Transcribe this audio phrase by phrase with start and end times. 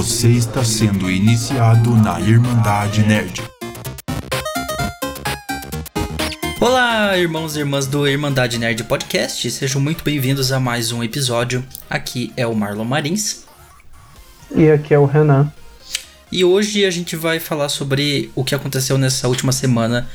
[0.00, 3.42] Você está sendo iniciado na Irmandade Nerd.
[6.58, 11.62] Olá, irmãos e irmãs do Irmandade Nerd Podcast, sejam muito bem-vindos a mais um episódio.
[11.90, 13.44] Aqui é o Marlon Marins.
[14.56, 15.52] E aqui é o Renan.
[16.32, 20.08] E hoje a gente vai falar sobre o que aconteceu nessa última semana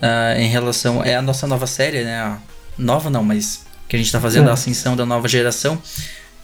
[0.00, 1.02] uh, em relação.
[1.02, 2.38] É a nossa nova série, né?
[2.78, 4.50] Nova não, mas que a gente tá fazendo é.
[4.50, 5.82] a ascensão da nova geração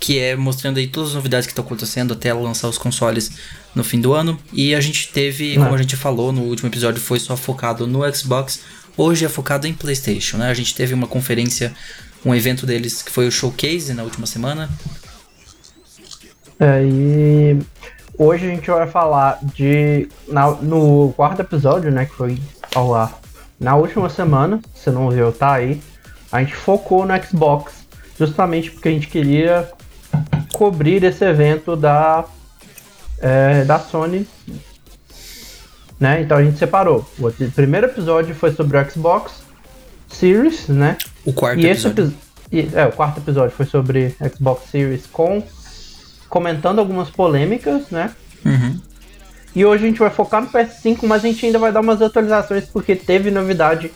[0.00, 3.30] que é mostrando aí todas as novidades que estão acontecendo até lançar os consoles
[3.75, 4.39] no fim do ano.
[4.52, 8.00] E a gente teve, como a gente falou no último episódio, foi só focado no
[8.14, 8.61] Xbox.
[8.96, 10.50] Hoje é focado em PlayStation, né?
[10.50, 11.72] A gente teve uma conferência,
[12.25, 14.68] um evento deles que foi o Showcase na última semana.
[16.61, 17.58] É, e
[18.17, 20.08] hoje a gente vai falar de.
[20.26, 22.06] Na, no quarto episódio, né?
[22.06, 22.39] Que foi
[22.75, 23.20] ao ar
[23.58, 24.61] na última semana.
[24.75, 25.80] Se não viu, tá aí.
[26.30, 27.72] A gente focou no Xbox
[28.18, 29.70] justamente porque a gente queria
[30.58, 32.25] cobrir esse evento da,
[33.20, 34.27] é, da Sony.
[36.01, 36.23] Né?
[36.23, 37.09] Então a gente separou.
[37.17, 39.42] O primeiro episódio foi sobre o Xbox
[40.09, 40.98] Series, né?
[41.25, 42.12] O quarto e episódio.
[42.51, 45.42] Esse, é, o quarto episódio foi sobre Xbox Series com
[46.29, 48.11] comentando algumas polêmicas, né?
[48.45, 48.81] Uhum.
[49.55, 52.03] E hoje a gente vai focar no PS5, mas a gente ainda vai dar umas
[52.03, 53.92] atualizações porque teve novidade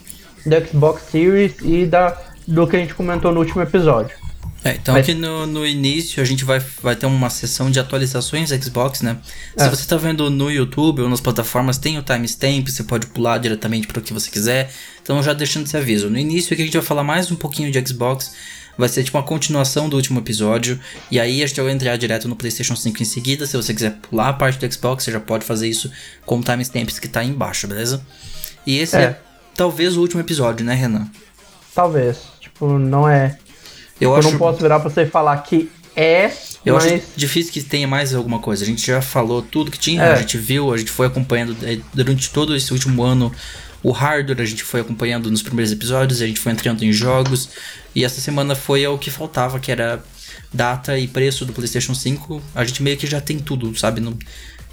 [0.47, 4.17] do Xbox Series e da, do que a gente comentou no último episódio.
[4.65, 5.03] É, então Mas...
[5.03, 9.19] aqui no, no início a gente vai, vai ter uma sessão de atualizações Xbox, né?
[9.57, 9.65] É.
[9.65, 13.39] Se você está vendo no YouTube ou nas plataformas, tem o timestamp, você pode pular
[13.39, 14.71] diretamente para o que você quiser.
[15.03, 16.09] Então já deixando esse aviso.
[16.09, 18.33] No início aqui a gente vai falar mais um pouquinho de Xbox.
[18.79, 20.81] Vai ser tipo uma continuação do último episódio.
[21.11, 23.47] E aí a gente vai entrar direto no PlayStation 5 em seguida.
[23.47, 25.91] Se você quiser pular a parte do Xbox, você já pode fazer isso
[26.25, 28.03] com o timestamps que está aí embaixo, beleza?
[28.67, 29.03] E esse é.
[29.03, 29.21] é
[29.55, 31.07] talvez o último episódio, né, Renan?
[31.75, 32.19] Talvez.
[32.41, 33.39] Tipo, não é
[34.03, 34.31] eu, eu acho...
[34.31, 36.31] não posso virar pra você e falar que é.
[36.65, 36.87] Eu mas...
[36.87, 38.65] acho difícil que tenha mais alguma coisa.
[38.65, 40.13] A gente já falou tudo que tinha, é.
[40.13, 43.33] a gente viu, a gente foi acompanhando é, durante todo esse último ano
[43.83, 47.49] o hardware, a gente foi acompanhando nos primeiros episódios, a gente foi entrando em jogos.
[47.95, 50.03] E essa semana foi o que faltava, que era
[50.53, 52.41] data e preço do PlayStation 5.
[52.55, 54.01] A gente meio que já tem tudo, sabe?
[54.01, 54.17] Não,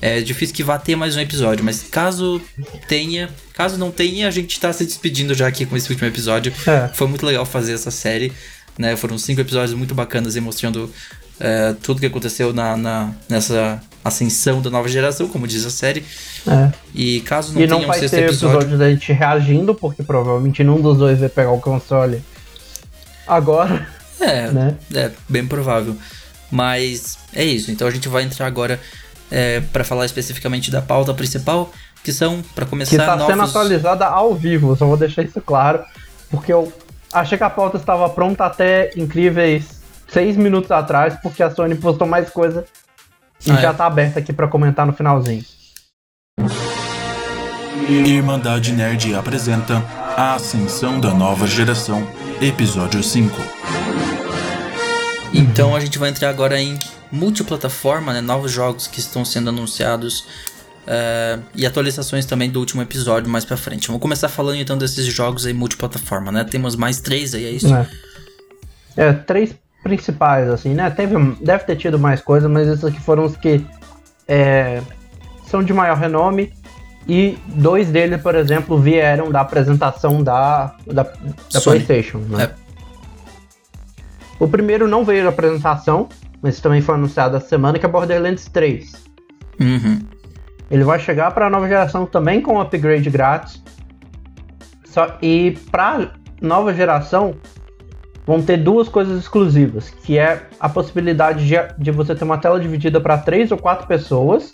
[0.01, 2.39] é difícil que vá ter mais um episódio, mas caso
[2.87, 6.53] tenha, caso não tenha, a gente tá se despedindo já aqui com esse último episódio.
[6.67, 6.89] É.
[6.93, 8.31] Foi muito legal fazer essa série
[8.79, 8.95] né?
[8.95, 10.89] Foram cinco episódios muito bacanas e mostrando
[11.37, 16.05] é, tudo que aconteceu na, na, nessa ascensão da nova geração, como diz a série.
[16.47, 16.71] É.
[16.95, 18.57] E caso não e tenha não um sexto episódio...
[18.57, 22.23] episódio da gente reagindo, porque provavelmente nenhum dos dois vai pegar o console
[23.27, 23.85] agora.
[24.17, 24.77] É, né?
[24.95, 25.97] é bem provável.
[26.49, 27.69] Mas é isso.
[27.71, 28.79] Então a gente vai entrar agora
[29.29, 31.69] é, para falar especificamente da pauta principal,
[32.01, 33.33] que são, para começar, que está novos...
[33.33, 35.83] sendo atualizada ao vivo, só vou deixar isso claro,
[36.31, 36.71] porque eu
[37.13, 42.07] achei que a pauta estava pronta até incríveis seis minutos atrás, porque a Sony postou
[42.07, 42.65] mais coisa
[43.45, 43.73] e ah, já é.
[43.73, 45.43] tá aberta aqui para comentar no finalzinho.
[47.87, 49.83] Irmandade Nerd apresenta
[50.15, 52.07] A Ascensão da Nova Geração,
[52.41, 53.35] Episódio 5.
[55.33, 56.77] Então a gente vai entrar agora em
[57.11, 58.21] multiplataforma, né?
[58.21, 60.25] Novos jogos que estão sendo anunciados
[60.89, 63.85] Uh, e atualizações também do último episódio mais pra frente.
[63.85, 66.43] Vamos começar falando então desses jogos aí multiplataforma, né?
[66.43, 67.71] Temos mais três aí, é isso?
[67.71, 67.87] É,
[68.97, 70.89] é três principais, assim, né?
[70.89, 73.63] Teve, deve ter tido mais coisa, mas esses aqui foram os que
[74.27, 74.81] é,
[75.45, 76.51] são de maior renome.
[77.07, 82.17] E dois deles, por exemplo, vieram da apresentação da, da, da PlayStation.
[82.17, 82.45] Né?
[82.45, 82.51] É.
[84.39, 86.09] O primeiro não veio da apresentação,
[86.41, 88.91] mas também foi anunciado essa semana, que é Borderlands 3.
[89.59, 90.18] Uhum.
[90.69, 93.61] Ele vai chegar para a nova geração também com upgrade grátis.
[94.85, 97.35] Só, e para nova geração
[98.25, 102.59] vão ter duas coisas exclusivas, que é a possibilidade de, de você ter uma tela
[102.59, 104.51] dividida para três ou quatro pessoas.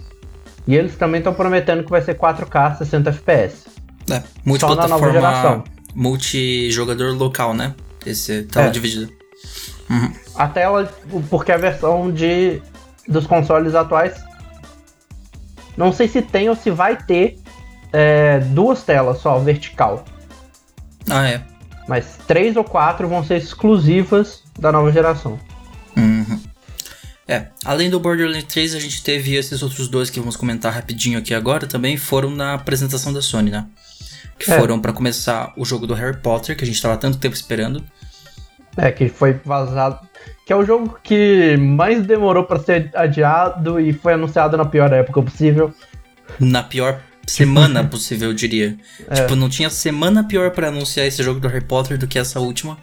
[0.68, 3.66] E eles também estão prometendo que vai ser 4K 60 FPS.
[4.09, 4.24] É,
[4.58, 5.64] Só na nova geração.
[5.94, 7.74] Multijogador local, né?
[8.06, 8.70] Esse tela é.
[8.70, 9.12] dividida.
[9.90, 10.12] Uhum.
[10.36, 10.92] A tela,
[11.30, 12.62] porque a versão de
[13.08, 14.24] dos consoles atuais
[15.77, 17.37] não sei se tem ou se vai ter
[17.91, 20.03] é, duas telas só, vertical.
[21.09, 21.41] Ah, é.
[21.87, 25.39] Mas três ou quatro vão ser exclusivas da nova geração.
[25.95, 26.39] Uhum.
[27.27, 31.17] É, além do Borderlands 3, a gente teve esses outros dois que vamos comentar rapidinho
[31.17, 33.66] aqui agora também, foram na apresentação da Sony, né?
[34.37, 34.59] Que é.
[34.59, 37.83] foram para começar o jogo do Harry Potter, que a gente tava tanto tempo esperando.
[38.77, 39.99] É, que foi vazado
[40.46, 44.94] que é o jogo que mais demorou para ser adiado e foi anunciado na pior
[44.94, 45.74] época possível.
[46.40, 48.78] Na pior semana possível, eu diria.
[49.09, 49.16] É.
[49.16, 52.40] Tipo, não tinha semana pior para anunciar esse jogo do Harry Potter do que essa
[52.40, 52.78] última.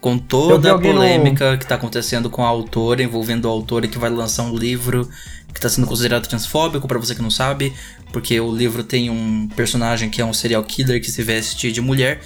[0.00, 1.58] com toda a polêmica no...
[1.58, 5.08] que tá acontecendo com a autora, envolvendo a autora que vai lançar um livro
[5.52, 7.72] que tá sendo considerado transfóbico, para você que não sabe,
[8.12, 11.80] porque o livro tem um personagem que é um serial killer que se veste de
[11.80, 12.20] mulher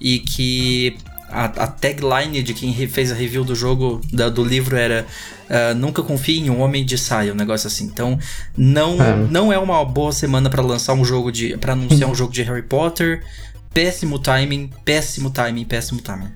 [0.00, 0.96] e que
[1.30, 5.04] a, a, tagline de quem fez a review do jogo, da, do livro, era
[5.48, 7.84] uh, Nunca confie em um homem de saia, um negócio assim.
[7.84, 8.18] Então,
[8.56, 11.56] não é, não é uma boa semana para lançar um jogo de.
[11.56, 13.22] para anunciar um jogo de Harry Potter.
[13.72, 16.30] Péssimo timing, péssimo timing, péssimo timing.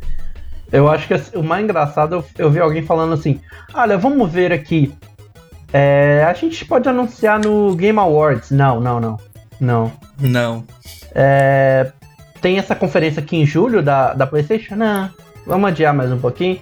[0.72, 3.40] Eu acho que o mais engraçado, eu, eu vi alguém falando assim:
[3.72, 4.92] Olha, vamos ver aqui.
[5.72, 8.50] É, a gente pode anunciar no Game Awards.
[8.50, 9.18] Não, não, não.
[9.60, 9.92] Não.
[10.18, 10.64] Não.
[11.14, 11.92] É,
[12.40, 14.76] tem essa conferência aqui em julho da, da PlayStation?
[14.76, 15.10] Não.
[15.46, 16.60] Vamos adiar mais um pouquinho.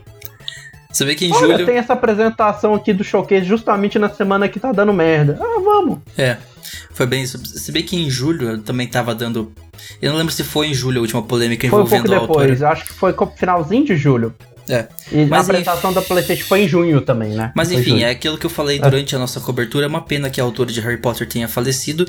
[0.91, 1.67] Você vê que em Olha, julho.
[1.67, 5.39] tem essa apresentação aqui do showcase justamente na semana que tá dando merda.
[5.41, 5.99] Ah, vamos.
[6.17, 6.39] É.
[6.93, 7.39] Foi bem isso.
[7.45, 9.53] Se bem que em julho também tava dando.
[10.01, 12.63] Eu não lembro se foi em julho a última polêmica foi envolvendo um pouco depois.
[12.63, 14.35] Acho que foi finalzinho de julho.
[14.69, 14.87] É.
[15.13, 17.53] E mas a apresentação da PlayStation foi em junho também, né?
[17.55, 18.81] Mas enfim, é aquilo que eu falei é.
[18.81, 19.17] durante é.
[19.17, 19.87] a nossa cobertura.
[19.87, 22.05] É uma pena que a autora de Harry Potter tenha falecido.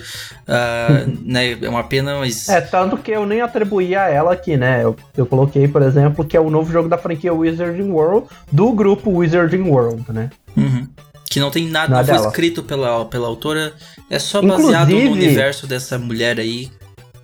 [0.48, 1.57] Uh, né?
[1.62, 2.50] É uma pena, mas.
[2.50, 4.83] É, tanto que eu nem atribuí a ela aqui, né?
[4.83, 8.71] Eu, eu coloquei, por exemplo, que é o novo jogo da franquia Wizarding World, do
[8.71, 10.30] grupo Wizarding World, né?
[10.56, 10.88] Uhum.
[11.30, 13.74] Que não tem nada, nada não foi escrito pela, pela autora,
[14.10, 16.71] é só baseado Inclusive, no universo dessa mulher aí.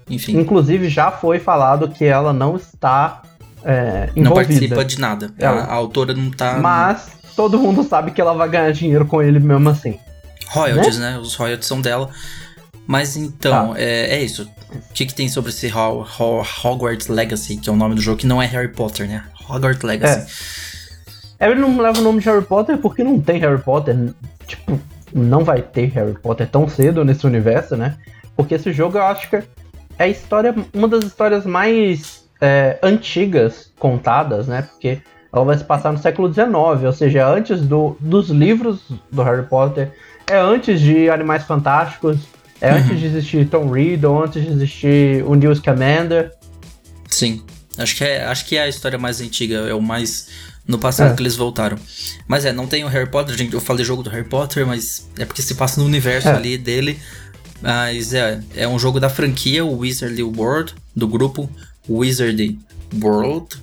[0.09, 0.37] Enfim.
[0.37, 3.21] Inclusive, já foi falado que ela não está
[3.65, 5.31] é, não participa de nada.
[5.41, 6.57] A, a, autora não tá.
[6.59, 9.99] Mas todo mundo sabe que ela vai ganhar dinheiro com ele mesmo assim.
[10.47, 11.11] Royalties, né?
[11.11, 11.19] né?
[11.19, 12.09] Os royalties são dela.
[12.85, 13.79] Mas então, tá.
[13.79, 14.43] é, é, isso.
[14.71, 18.01] O que, que tem sobre esse Ho Ho Hogwarts Legacy, que é o nome do
[18.01, 19.23] jogo, que não é Harry Potter, né?
[19.49, 20.27] Hogwarts Legacy.
[21.39, 21.49] É.
[21.49, 24.13] Ele não leva o nome de Harry Potter porque não tem Harry Potter.
[24.45, 24.79] Tipo,
[25.13, 27.97] não vai ter Harry Potter tão cedo nesse universo, né?
[28.35, 29.43] Porque esse jogo eu acho que é
[29.97, 34.63] a história, uma das histórias mais é, antigas contadas, né?
[34.63, 35.01] Porque
[35.31, 39.47] ela vai se passar no século XIX, ou seja, antes do, dos livros do Harry
[39.47, 39.93] Potter,
[40.29, 42.19] é antes de Animais Fantásticos,
[42.59, 42.79] é uhum.
[42.79, 46.33] antes de existir Tom Riddle, antes de existir o Newt Scamander.
[47.07, 47.41] Sim,
[47.77, 50.27] acho que, é, acho que é a história mais antiga, é o mais
[50.67, 51.15] no passado é.
[51.15, 51.77] que eles voltaram.
[52.27, 55.09] Mas é, não tem o Harry Potter, gente, eu falei jogo do Harry Potter, mas
[55.17, 56.33] é porque se passa no universo é.
[56.33, 56.99] ali dele.
[57.61, 61.49] Mas é, é um jogo da franquia, o Wizardly World, do grupo
[61.89, 62.59] Wizard
[63.01, 63.57] World.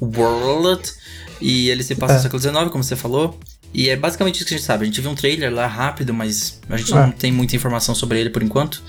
[0.00, 0.92] World.
[1.40, 2.16] E ele se passa é.
[2.16, 3.38] no século XIX, como você falou.
[3.74, 4.84] E é basicamente isso que a gente sabe.
[4.84, 6.96] A gente viu um trailer lá rápido, mas a gente é.
[6.96, 8.82] não tem muita informação sobre ele por enquanto.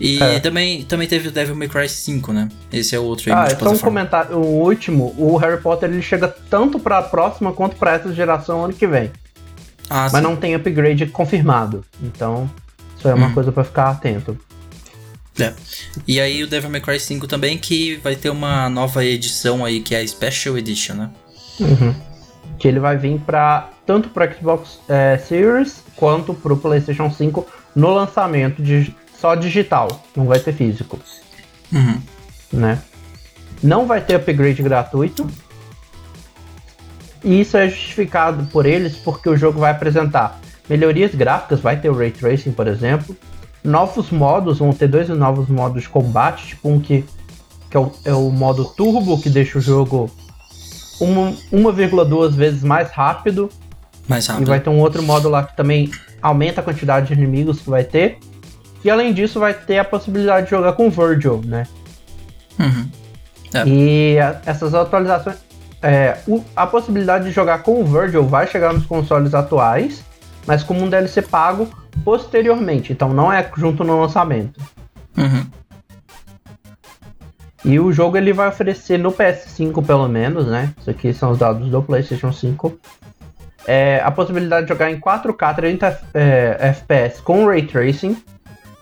[0.00, 0.40] E é.
[0.40, 2.48] também, também teve o Devil May Cry 5, né?
[2.72, 3.38] Esse é o outro aí.
[3.38, 4.36] Ah, então um comentário.
[4.36, 8.64] O último, o Harry Potter ele chega tanto para a próxima quanto para essa geração
[8.64, 9.10] ano que vem.
[9.88, 10.20] Ah, mas sim.
[10.22, 11.84] não tem upgrade confirmado.
[12.02, 12.50] Então,
[12.98, 13.34] isso é uma hum.
[13.34, 14.36] coisa para ficar atento.
[15.38, 15.52] É.
[16.06, 19.80] E aí o Devil May Cry 5 também, que vai ter uma nova edição aí,
[19.80, 21.10] que é a Special Edition, né?
[21.60, 21.94] Uhum.
[22.58, 27.46] Que ele vai vir para tanto para Xbox é, Series quanto para o PlayStation 5
[27.74, 30.98] no lançamento de só digital, não vai ter físico.
[31.72, 32.00] Uhum.
[32.52, 32.82] Né?
[33.62, 35.28] Não vai ter upgrade gratuito.
[37.24, 41.88] E isso é justificado por eles porque o jogo vai apresentar melhorias gráficas, vai ter
[41.88, 43.16] o Ray Tracing, por exemplo,
[43.64, 47.04] novos modos, vão ter dois novos modos de combate, tipo um que,
[47.70, 50.10] que é, o, é o modo turbo, que deixa o jogo
[51.00, 53.50] 1,2 vezes mais rápido.
[54.08, 54.46] Mais rápido.
[54.46, 57.70] E vai ter um outro modo lá que também aumenta a quantidade de inimigos que
[57.70, 58.18] vai ter.
[58.84, 61.66] E além disso, vai ter a possibilidade de jogar com Virgil, né?
[62.58, 62.88] Uhum.
[63.54, 63.66] É.
[63.66, 65.36] E a, essas atualizações.
[65.80, 70.04] É, o, a possibilidade de jogar com o Virgil vai chegar nos consoles atuais,
[70.46, 71.68] mas como um DLC pago
[72.04, 74.60] posteriormente, então não é junto no lançamento.
[75.16, 75.46] Uhum.
[77.64, 80.72] E o jogo ele vai oferecer no PS5 pelo menos, né?
[80.78, 82.78] Isso aqui são os dados do PlayStation 5.
[83.64, 88.16] É, a possibilidade de jogar em 4K 30 é, FPS com Ray Tracing,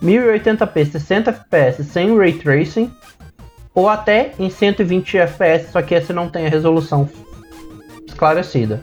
[0.02, 2.90] 1080p 60 FPS sem Ray Tracing,
[3.74, 7.06] ou até em 120 FPS, só que esse não tem a resolução
[8.06, 8.80] esclarecida.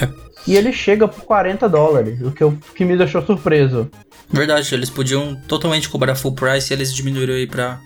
[0.00, 0.29] É.
[0.46, 3.90] E ele chega por 40 dólares, o que, eu, que me deixou surpreso.
[4.30, 7.80] Verdade, eles podiam totalmente cobrar full price e eles diminuíram aí pra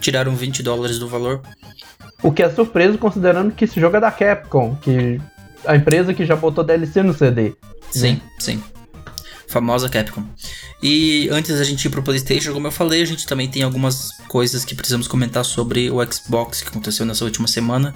[0.00, 1.42] tirar um 20 dólares do valor.
[2.22, 5.20] O que é surpreso considerando que esse jogo é da Capcom, que
[5.64, 7.54] a empresa que já botou DLC no CD.
[7.90, 8.62] Sim, sim.
[9.46, 10.24] Famosa Capcom.
[10.82, 14.10] E antes da gente ir pro PlayStation, como eu falei, a gente também tem algumas
[14.28, 17.94] coisas que precisamos comentar sobre o Xbox que aconteceu nessa última semana.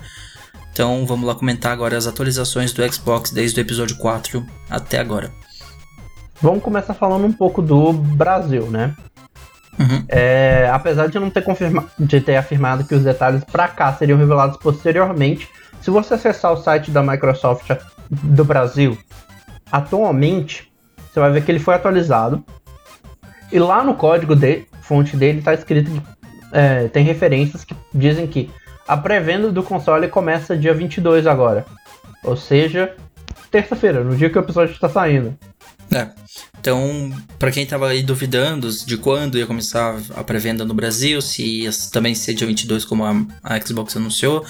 [0.74, 5.30] Então vamos lá comentar agora as atualizações do Xbox desde o episódio 4 até agora.
[6.42, 8.92] Vamos começar falando um pouco do Brasil, né?
[9.78, 10.04] Uhum.
[10.08, 14.18] É, apesar de não ter confirma de ter afirmado que os detalhes para cá seriam
[14.18, 15.48] revelados posteriormente,
[15.80, 17.70] se você acessar o site da Microsoft
[18.10, 18.98] do Brasil,
[19.70, 20.72] atualmente,
[21.12, 22.44] você vai ver que ele foi atualizado.
[23.52, 26.02] E lá no código de fonte dele está escrito que
[26.50, 28.50] é, tem referências que dizem que
[28.86, 31.64] a pré-venda do console começa dia 22 agora.
[32.22, 32.94] Ou seja,
[33.50, 35.36] terça-feira, no dia que o episódio está saindo.
[35.92, 36.08] É.
[36.58, 41.44] Então, para quem tava aí duvidando de quando ia começar a pré-venda no Brasil, se
[41.44, 44.44] ia também ser dia 22 como a, a Xbox anunciou,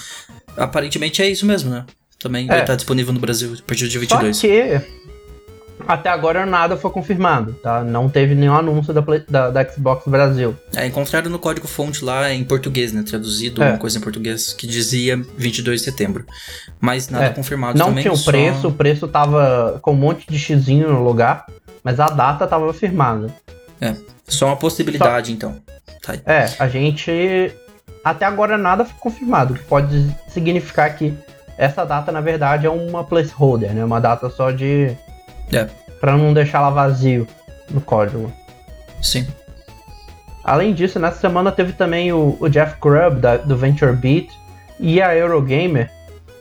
[0.56, 1.84] aparentemente é isso mesmo, né?
[2.20, 2.48] Também é.
[2.48, 4.36] vai estar disponível no Brasil a partir do dia 22.
[4.36, 4.80] Só que
[5.86, 7.82] até agora nada foi confirmado, tá?
[7.82, 10.56] Não teve nenhum anúncio da, da, da Xbox Brasil.
[10.74, 13.02] É, encontraram no código fonte lá em português, né?
[13.02, 13.70] Traduzido é.
[13.70, 16.24] uma coisa em português que dizia 22 de setembro.
[16.80, 17.30] Mas nada é.
[17.30, 18.04] confirmado Não também.
[18.04, 18.68] Não tinha o preço, só...
[18.68, 21.46] o preço tava com um monte de xizinho no lugar,
[21.82, 23.28] mas a data tava firmada.
[23.80, 23.94] É,
[24.26, 25.32] só uma possibilidade só...
[25.32, 25.56] então.
[26.02, 27.52] Tá é, a gente...
[28.02, 31.14] Até agora nada foi confirmado, o que pode significar que
[31.56, 33.84] essa data, na verdade, é uma placeholder, né?
[33.84, 34.94] Uma data só de
[35.56, 35.68] é.
[36.00, 37.26] Pra não deixar ela vazio
[37.70, 38.32] no código.
[39.02, 39.26] Sim.
[40.42, 44.28] Além disso, nessa semana teve também o, o Jeff Grubb, da, do VentureBeat,
[44.78, 45.90] e a Eurogamer,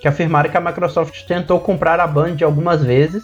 [0.01, 3.23] que afirmaram que a Microsoft tentou comprar a Band algumas vezes,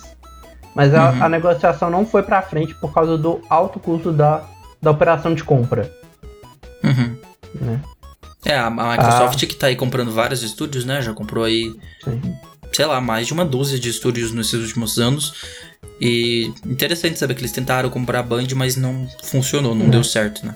[0.74, 1.24] mas a, uhum.
[1.24, 4.43] a negociação não foi para frente por causa do alto custo da,
[4.81, 5.91] da operação de compra.
[6.81, 7.17] Uhum.
[7.55, 7.81] Né?
[8.46, 9.48] É, a, Microsoft ah.
[9.48, 11.01] que tá aí comprando vários estúdios, né?
[11.01, 12.22] Já comprou aí, Sim.
[12.72, 15.34] sei lá, mais de uma dúzia de estúdios nesses últimos anos.
[16.00, 19.89] E interessante saber que eles tentaram comprar a Band, mas não funcionou, não é.
[19.89, 20.56] deu certo, né?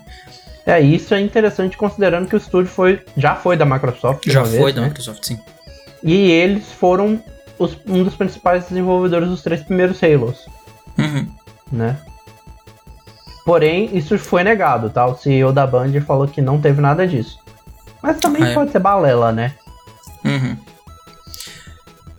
[0.66, 4.30] É, isso é interessante considerando que o estúdio foi, já foi da Microsoft.
[4.30, 4.88] Já foi vez, da né?
[4.88, 5.38] Microsoft, sim.
[6.02, 7.22] E eles foram
[7.60, 10.46] os, um dos principais desenvolvedores dos três primeiros Halos.
[10.98, 11.28] Uhum.
[11.72, 11.98] Né?
[13.46, 15.06] Porém, isso foi negado, tá?
[15.06, 17.40] O CEO da Band falou que não teve nada disso.
[18.02, 18.54] Mas também ah, é.
[18.54, 19.54] pode ser balela, né?
[20.24, 20.58] Uhum.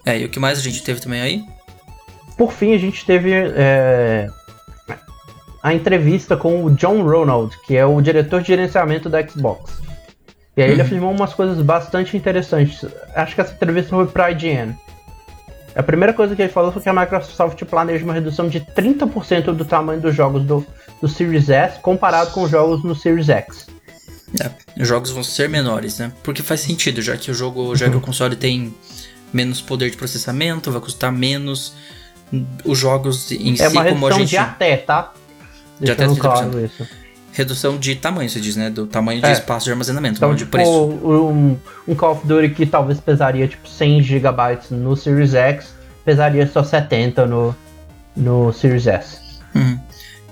[0.05, 1.54] É, e o que mais a gente teve também aí?
[2.37, 4.29] Por fim, a gente teve é,
[5.63, 9.81] a entrevista com o John Ronald, que é o diretor de gerenciamento da Xbox.
[10.57, 10.75] E aí uhum.
[10.75, 12.85] ele afirmou umas coisas bastante interessantes.
[13.15, 14.75] Acho que essa entrevista foi para a IGN.
[15.75, 19.53] A primeira coisa que ele falou foi que a Microsoft planeja uma redução de 30%
[19.53, 20.65] do tamanho dos jogos do,
[21.01, 23.67] do Series S comparado com os jogos no Series X.
[24.41, 24.51] É,
[24.81, 26.13] os jogos vão ser menores, né?
[26.23, 28.01] Porque faz sentido, já que o jogo, já que o uhum.
[28.01, 28.75] console tem
[29.33, 31.75] menos poder de processamento, vai custar menos
[32.65, 34.31] os jogos em é si, como a gente.
[34.31, 35.13] de até, tá?
[35.81, 36.19] De até 30%.
[36.19, 36.87] Claro isso.
[37.33, 38.71] Redução de tamanho, você diz, né?
[38.71, 39.33] Do tamanho de é.
[39.33, 40.71] espaço de armazenamento, então, não de tipo, preço.
[40.71, 46.47] Um, um Call of Duty que talvez pesaria tipo 100 GB no Series X, pesaria
[46.47, 47.55] só 70 no,
[48.17, 49.19] no Series S.
[49.53, 49.79] Uhum.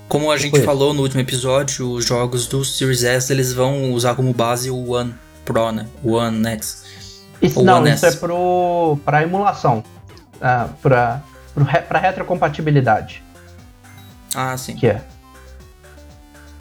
[0.07, 4.15] Como a gente falou no último episódio, os jogos do Series S eles vão usar
[4.15, 5.87] como base o One Pro, né?
[6.01, 6.83] O One X.
[7.41, 8.15] Isso, não, One isso S.
[8.15, 9.83] é pro, pra emulação.
[10.35, 11.21] Uh, pra,
[11.87, 13.23] para retrocompatibilidade.
[14.35, 14.75] Ah, sim.
[14.75, 15.01] Que é.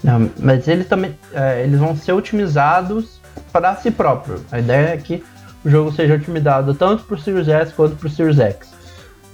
[0.02, 3.20] Não, mas eles também é, eles vão ser otimizados
[3.52, 4.44] para si próprio.
[4.50, 5.22] A ideia é que
[5.64, 8.72] o jogo seja otimizado tanto para o Series S quanto para o Series X.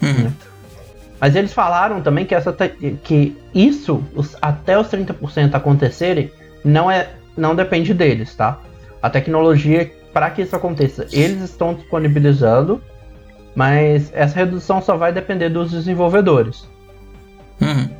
[0.02, 0.24] Uhum.
[0.24, 0.32] Né?
[1.20, 2.52] Mas eles falaram também que, essa
[3.02, 6.30] que isso, os, até os 30% acontecerem,
[6.64, 8.60] não, é, não depende deles, tá?
[9.02, 12.80] A tecnologia, para que isso aconteça, eles estão disponibilizando
[13.58, 16.64] mas essa redução só vai depender dos desenvolvedores.
[17.60, 17.90] Uhum.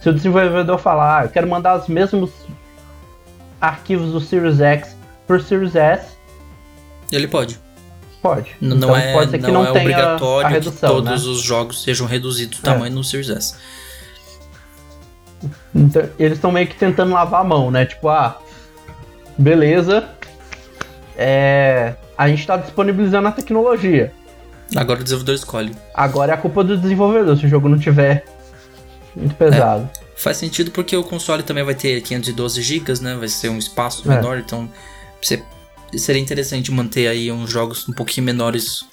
[0.00, 2.30] Se o desenvolvedor falar, ah, eu quero mandar os mesmos
[3.60, 6.16] arquivos do Series X para o Series S,
[7.12, 7.60] ele pode.
[8.22, 8.56] Pode.
[8.58, 11.26] N então, não é, pode ser que não, não é obrigatório a redução, que todos
[11.26, 11.30] né?
[11.30, 12.64] os jogos sejam reduzidos o é.
[12.64, 12.94] tamanho é.
[12.94, 13.54] no Series S.
[15.74, 17.84] Então, eles estão meio que tentando lavar a mão, né?
[17.84, 18.40] Tipo, ah,
[19.36, 20.08] beleza,
[21.18, 24.10] é, a gente está disponibilizando a tecnologia.
[24.74, 25.76] Agora o desenvolvedor escolhe.
[25.94, 28.24] Agora é a culpa do desenvolvedor, se o jogo não tiver
[29.14, 29.88] muito pesado.
[29.94, 33.14] É, faz sentido porque o console também vai ter 512 GB, né?
[33.14, 34.14] Vai ser um espaço é.
[34.14, 34.68] menor, então
[35.94, 38.84] seria interessante manter aí uns jogos um pouquinho menores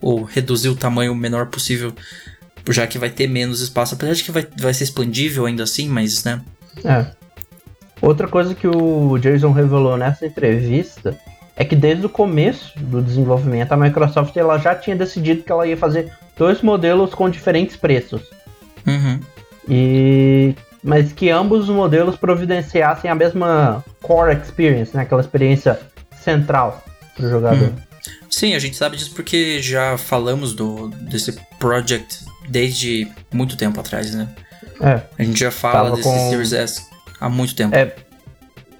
[0.00, 1.92] ou reduzir o tamanho o menor possível,
[2.70, 3.94] já que vai ter menos espaço.
[3.94, 6.40] Apesar de que vai, vai ser expandível ainda assim, mas né.
[6.84, 7.06] É.
[8.00, 11.18] Outra coisa que o Jason revelou nessa entrevista
[11.56, 15.66] é que desde o começo do desenvolvimento a Microsoft ela já tinha decidido que ela
[15.66, 18.22] ia fazer dois modelos com diferentes preços.
[18.86, 19.20] Uhum.
[19.68, 25.02] E mas que ambos os modelos providenciassem a mesma core experience, né?
[25.02, 25.80] aquela experiência
[26.22, 26.84] central
[27.16, 27.68] para o jogador.
[27.68, 27.74] Uhum.
[28.30, 34.14] Sim, a gente sabe disso porque já falamos do desse project desde muito tempo atrás,
[34.14, 34.28] né?
[34.80, 35.00] É.
[35.18, 36.30] A gente já fala desse com...
[36.30, 36.86] Series S
[37.18, 37.74] há muito tempo.
[37.74, 37.94] É,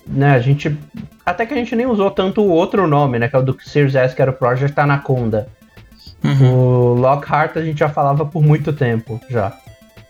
[0.06, 0.76] né, a gente.
[1.25, 3.28] Até que a gente nem usou tanto o outro nome, né?
[3.28, 5.48] Que é o do Series S, que era o Project Anaconda.
[6.22, 6.54] Uhum.
[6.54, 9.52] O Lockhart a gente já falava por muito tempo já.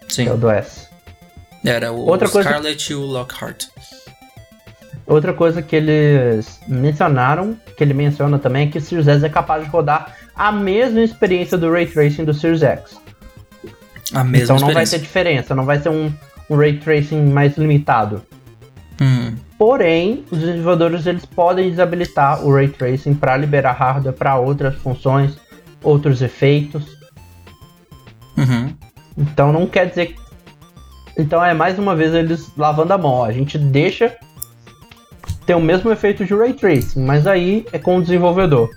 [0.08, 0.28] Sim.
[0.28, 0.88] é o do S.
[1.64, 2.92] Era o Outra Scarlet coisa...
[2.92, 3.64] e o Lockhart.
[5.06, 9.28] Outra coisa que eles mencionaram, que ele menciona também, é que o Series S é
[9.28, 13.00] capaz de rodar a mesma experiência do Ray Tracing do Series X.
[14.12, 16.12] A mesma então não vai ter diferença, não vai ser um,
[16.50, 18.22] um Ray Tracing mais limitado.
[19.00, 19.34] Hum.
[19.58, 25.36] Porém, os desenvolvedores eles podem desabilitar o Ray Tracing para liberar hardware para outras funções,
[25.82, 26.96] outros efeitos.
[28.36, 28.74] Uhum.
[29.16, 30.14] Então não quer dizer.
[31.18, 33.24] Então é mais uma vez eles lavando a mão.
[33.24, 34.14] A gente deixa
[35.46, 38.68] ter o mesmo efeito de Ray Tracing, mas aí é com o desenvolvedor.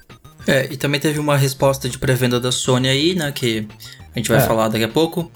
[0.47, 3.67] É, e também teve uma resposta de pré-venda da Sony aí, né, que
[4.15, 4.41] a gente vai é.
[4.41, 5.29] falar daqui a pouco.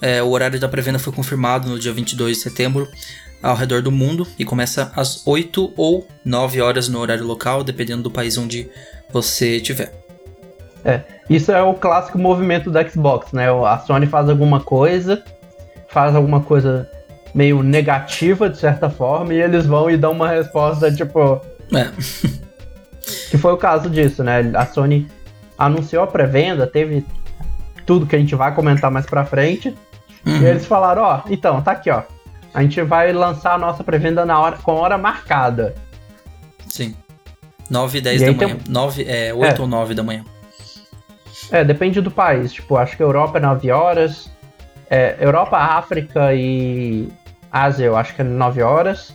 [0.00, 2.88] É, o horário da pré-venda foi confirmado no dia 22 de setembro
[3.42, 8.02] ao redor do mundo e começa às 8 ou 9 horas no horário local, dependendo
[8.02, 8.70] do país onde
[9.12, 9.92] você estiver.
[10.84, 13.46] É, isso é o clássico movimento da Xbox, né?
[13.50, 15.22] A Sony faz alguma coisa,
[15.88, 16.88] faz alguma coisa
[17.34, 21.40] meio negativa de certa forma e eles vão e dão uma resposta tipo.
[21.72, 21.90] É.
[23.30, 24.50] que foi o caso disso, né?
[24.54, 25.06] A Sony
[25.56, 27.04] anunciou a pré-venda, teve
[27.86, 29.74] tudo que a gente vai comentar mais pra frente.
[30.24, 30.36] Uhum.
[30.40, 32.02] E eles falaram, ó, então, tá aqui, ó.
[32.54, 35.74] A gente vai lançar a nossa pré-venda na hora, com hora marcada.
[36.66, 36.94] Sim.
[37.70, 38.56] 9 e 10 e da manhã.
[38.56, 38.72] Tem...
[38.72, 39.60] 9, é, 8 é.
[39.60, 40.24] ou 9 da manhã.
[41.50, 42.52] É, depende do país.
[42.52, 44.30] Tipo, acho que a Europa é 9 horas.
[44.90, 47.08] É, Europa, África e
[47.50, 49.14] Ásia, eu acho que é 9 horas.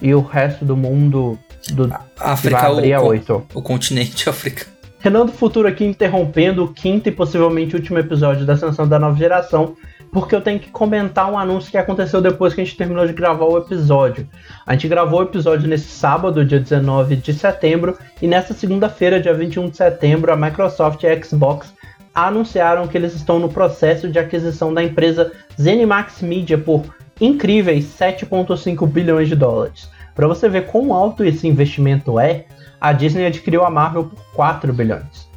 [0.00, 1.38] E o resto do mundo
[1.70, 3.46] do África vai abrir o, a 8.
[3.54, 4.76] O continente africano.
[4.98, 9.16] Renan do Futuro aqui interrompendo o quinto e possivelmente último episódio da Ascensão da Nova
[9.16, 9.76] Geração,
[10.16, 13.12] porque eu tenho que comentar um anúncio que aconteceu depois que a gente terminou de
[13.12, 14.26] gravar o episódio.
[14.66, 19.34] A gente gravou o episódio nesse sábado, dia 19 de setembro, e nessa segunda-feira, dia
[19.34, 21.74] 21 de setembro, a Microsoft e a Xbox
[22.14, 28.88] anunciaram que eles estão no processo de aquisição da empresa ZeniMax Media por incríveis 7,5
[28.88, 29.90] bilhões de dólares.
[30.14, 32.46] Para você ver quão alto esse investimento é,
[32.80, 35.28] a Disney adquiriu a Marvel por 4 bilhões.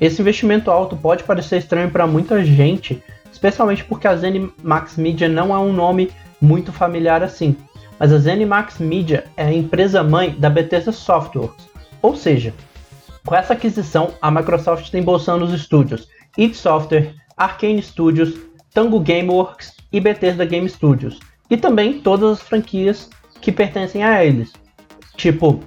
[0.00, 5.54] Esse investimento alto pode parecer estranho para muita gente, especialmente porque a ZeniMax Media não
[5.54, 6.10] é um nome
[6.40, 7.56] muito familiar assim.
[7.98, 11.68] Mas a ZeniMax Media é a empresa mãe da Bethesda Softworks,
[12.00, 12.54] ou seja,
[13.26, 18.34] com essa aquisição a Microsoft está embolsando os estúdios id Software, Arcane Studios,
[18.72, 21.18] Tango Gameworks e Bethesda Game Studios,
[21.50, 23.10] e também todas as franquias
[23.40, 24.52] que pertencem a eles,
[25.16, 25.60] tipo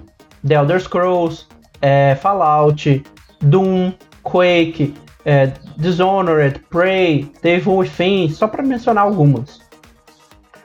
[0.46, 1.46] The Elder Scrolls,
[1.80, 3.02] é, Fallout,
[3.40, 4.94] Doom, Quake,
[5.24, 9.60] é, Dishonored, Prey, Devil Within, só para mencionar algumas.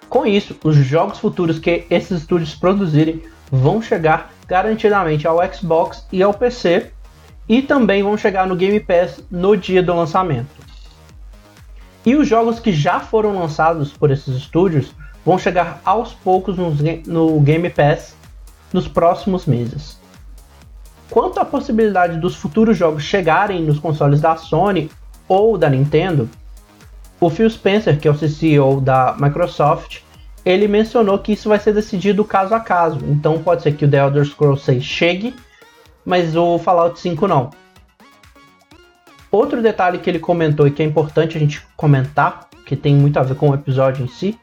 [0.09, 6.23] Com isso, os jogos futuros que esses estúdios produzirem vão chegar garantidamente ao Xbox e
[6.23, 6.91] ao PC,
[7.49, 10.49] e também vão chegar no Game Pass no dia do lançamento.
[12.05, 14.93] E os jogos que já foram lançados por esses estúdios
[15.25, 18.15] vão chegar aos poucos no, Game Pass
[18.71, 19.99] nos próximos meses.
[21.09, 24.91] Quanto à possibilidade dos futuros jogos chegarem nos consoles da Sony
[25.27, 26.29] ou da Nintendo,
[27.19, 30.01] o Phil Spencer, que é o CEO da Microsoft,
[30.45, 32.99] ele mencionou que isso vai ser decidido caso a caso.
[33.05, 35.35] Então pode ser que o The Elder Scrolls 6 chegue,
[36.05, 37.49] mas o Fallout 5 não.
[39.31, 43.17] Outro detalhe que ele comentou e que é importante a gente comentar, que tem muito
[43.17, 44.37] a ver com o episódio em si,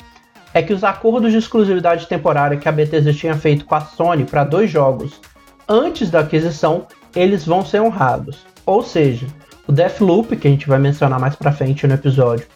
[0.53, 4.24] é que os acordos de exclusividade temporária que a Bethesda tinha feito com a Sony
[4.24, 5.20] para dois jogos
[5.68, 8.38] antes da aquisição, eles vão ser honrados.
[8.66, 9.27] Ou seja,
[9.66, 12.46] o Deathloop, que a gente vai mencionar mais para frente no episódio,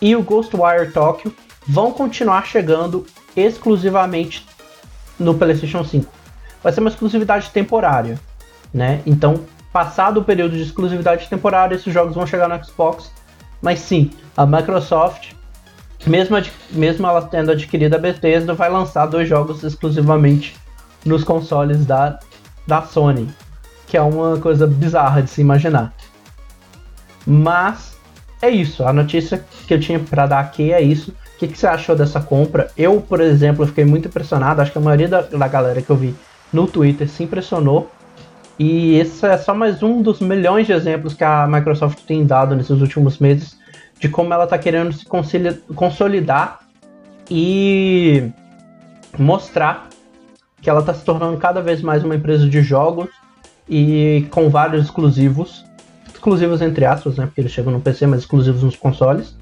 [0.00, 1.34] e o Ghostwire Tokyo
[1.66, 3.04] vão continuar chegando
[3.36, 4.46] exclusivamente
[5.18, 6.10] no PlayStation 5.
[6.62, 8.18] Vai ser uma exclusividade temporária,
[8.72, 9.00] né?
[9.04, 13.10] Então, passado o período de exclusividade temporária, esses jogos vão chegar no Xbox.
[13.60, 15.32] Mas sim, a Microsoft
[16.06, 16.36] mesmo,
[16.70, 20.56] mesmo ela tendo adquirido a Bethesda, vai lançar dois jogos exclusivamente
[21.04, 22.18] nos consoles da,
[22.68, 23.26] da Sony,
[23.86, 25.94] que é uma coisa bizarra de se imaginar.
[27.26, 27.96] Mas
[28.42, 31.10] é isso, a notícia que eu tinha para dar aqui é isso.
[31.10, 32.70] O que, que, você achou dessa compra?
[32.76, 34.60] Eu, por exemplo, fiquei muito impressionado.
[34.60, 36.14] Acho que a maioria da, da galera que eu vi
[36.52, 37.90] no Twitter se impressionou.
[38.58, 42.54] E esse é só mais um dos milhões de exemplos que a Microsoft tem dado
[42.54, 43.56] nesses últimos meses
[43.98, 45.06] de como ela está querendo se
[45.74, 46.60] consolidar
[47.30, 48.30] e
[49.16, 49.87] mostrar
[50.60, 53.08] que ela está se tornando cada vez mais uma empresa de jogos
[53.68, 55.64] e com vários exclusivos,
[56.12, 59.36] exclusivos entre aspas, né, porque eles chegam no PC, mas exclusivos nos consoles.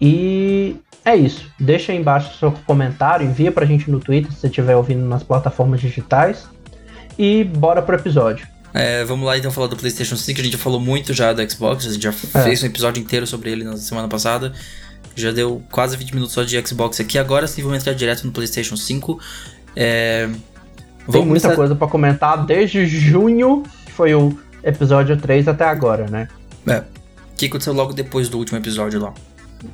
[0.00, 1.48] E é isso.
[1.58, 5.22] Deixa aí embaixo seu comentário, envia pra gente no Twitter se você estiver ouvindo nas
[5.22, 6.46] plataformas digitais.
[7.18, 8.46] E bora pro episódio.
[8.74, 10.40] É, vamos lá então falar do PlayStation 5.
[10.40, 12.42] A gente já falou muito já do Xbox, a gente já é.
[12.42, 14.52] fez um episódio inteiro sobre ele na semana passada.
[15.14, 17.18] Já deu quase 20 minutos só de Xbox aqui.
[17.18, 19.20] Agora sim vamos entrar direto no PlayStation 5.
[19.76, 20.28] É...
[21.10, 21.56] Tem muita começar...
[21.56, 26.28] coisa para comentar desde junho, que foi o episódio 3 até agora, né?
[26.66, 26.78] É.
[26.78, 29.12] O que aconteceu logo depois do último episódio lá?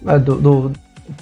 [0.06, 0.72] É, do, do,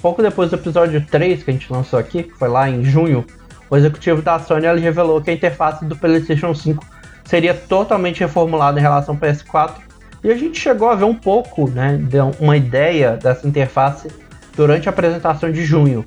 [0.01, 3.25] pouco depois do episódio 3 que a gente lançou aqui, que foi lá em junho,
[3.69, 6.85] o executivo da Sony ele revelou que a interface do PlayStation 5
[7.25, 9.75] seria totalmente reformulada em relação ao PS4.
[10.23, 14.09] E a gente chegou a ver um pouco, né, deu uma ideia dessa interface
[14.55, 16.05] durante a apresentação de junho.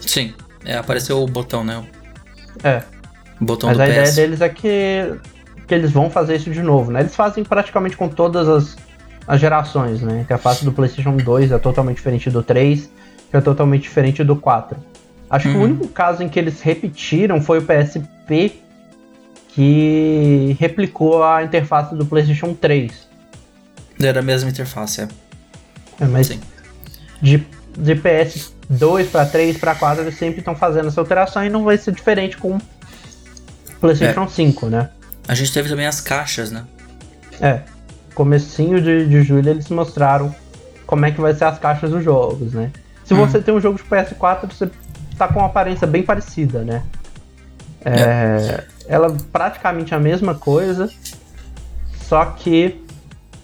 [0.00, 0.34] Sim,
[0.68, 1.82] é, apareceu o botão, né?
[2.62, 2.82] É.
[3.40, 3.92] O botão Mas do a PS.
[3.92, 5.14] ideia deles é que,
[5.66, 7.00] que eles vão fazer isso de novo, né?
[7.00, 8.76] Eles fazem praticamente com todas as,
[9.26, 10.18] as gerações, né?
[10.18, 12.90] A interface do PlayStation 2 é totalmente diferente do 3,
[13.30, 14.76] que é totalmente diferente do 4.
[15.30, 15.54] Acho uhum.
[15.54, 15.68] que o uhum.
[15.68, 18.60] único caso em que eles repetiram foi o PSP,
[19.48, 23.08] que replicou a interface do PlayStation 3.
[24.02, 25.08] Era a mesma interface, é.
[25.98, 26.40] é mas Sim.
[27.22, 27.42] De,
[27.76, 27.94] de
[28.70, 31.92] PS2 para 3 para 4 eles sempre estão fazendo essa alteração e não vai ser
[31.92, 32.58] diferente com
[33.80, 34.28] PlayStation é.
[34.28, 34.90] 5, né?
[35.26, 36.64] A gente teve também as caixas, né?
[37.40, 37.60] É.
[38.14, 40.34] Comecinho de, de julho eles mostraram
[40.86, 42.72] como é que vai ser as caixas dos jogos, né?
[43.04, 43.26] Se uhum.
[43.26, 44.70] você tem um jogo de PS4, você
[45.16, 46.82] tá com uma aparência bem parecida, né?
[47.84, 48.64] É, é.
[48.86, 50.90] Ela praticamente a mesma coisa,
[52.06, 52.82] só que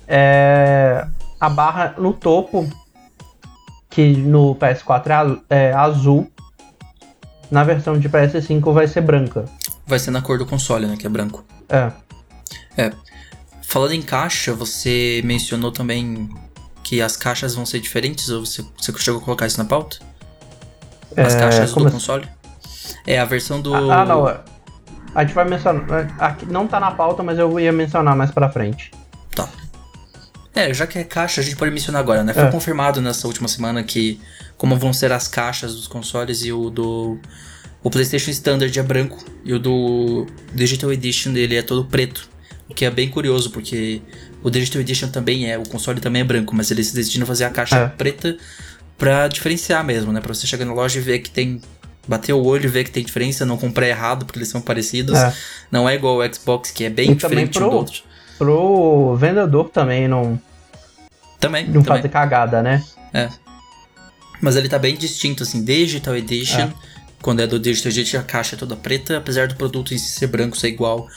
[0.08, 1.06] é,
[1.40, 2.68] a barra no topo,
[3.94, 6.28] que no PS4 é, é azul,
[7.48, 9.44] na versão de PS5 vai ser branca.
[9.86, 10.96] Vai ser na cor do console, né?
[10.98, 11.44] Que é branco.
[11.68, 11.92] É.
[12.76, 12.90] É.
[13.62, 16.28] Falando em caixa, você mencionou também
[16.82, 19.98] que as caixas vão ser diferentes, ou você, você chegou a colocar isso na pauta?
[21.16, 21.90] As é, caixas do assim?
[21.90, 22.28] console?
[23.06, 23.72] É, a versão do.
[23.74, 24.26] Ah, ah, não.
[25.14, 26.12] A gente vai mencionar.
[26.18, 28.90] Aqui não tá na pauta, mas eu ia mencionar mais pra frente.
[30.54, 32.32] É, já que é caixa, a gente pode mencionar agora, né?
[32.32, 32.50] Foi é.
[32.50, 34.20] confirmado nessa última semana que
[34.56, 37.18] como vão ser as caixas dos consoles e o do.
[37.82, 42.28] O PlayStation Standard é branco e o do Digital Edition dele é todo preto.
[42.68, 44.00] O que é bem curioso, porque
[44.42, 47.50] o Digital Edition também é, o console também é branco, mas eles decidiram fazer a
[47.50, 47.88] caixa é.
[47.88, 48.38] preta
[48.96, 50.20] pra diferenciar mesmo, né?
[50.20, 51.60] Pra você chegar na loja e ver que tem.
[52.06, 55.18] Bater o olho e ver que tem diferença, não comprar errado, porque eles são parecidos.
[55.18, 55.34] É.
[55.70, 58.02] Não é igual o Xbox, que é bem e diferente um do outro.
[58.38, 60.40] Pro vendedor também não.
[61.38, 61.64] Também.
[61.66, 61.98] Não também.
[61.98, 62.84] fazer cagada, né?
[63.12, 63.28] É.
[64.40, 66.60] Mas ele tá bem distinto, assim, Digital Edition.
[66.60, 66.72] É.
[67.22, 70.10] Quando é do Digital Edition, a caixa é toda preta, apesar do produto em si
[70.10, 71.08] ser branco, ser igual.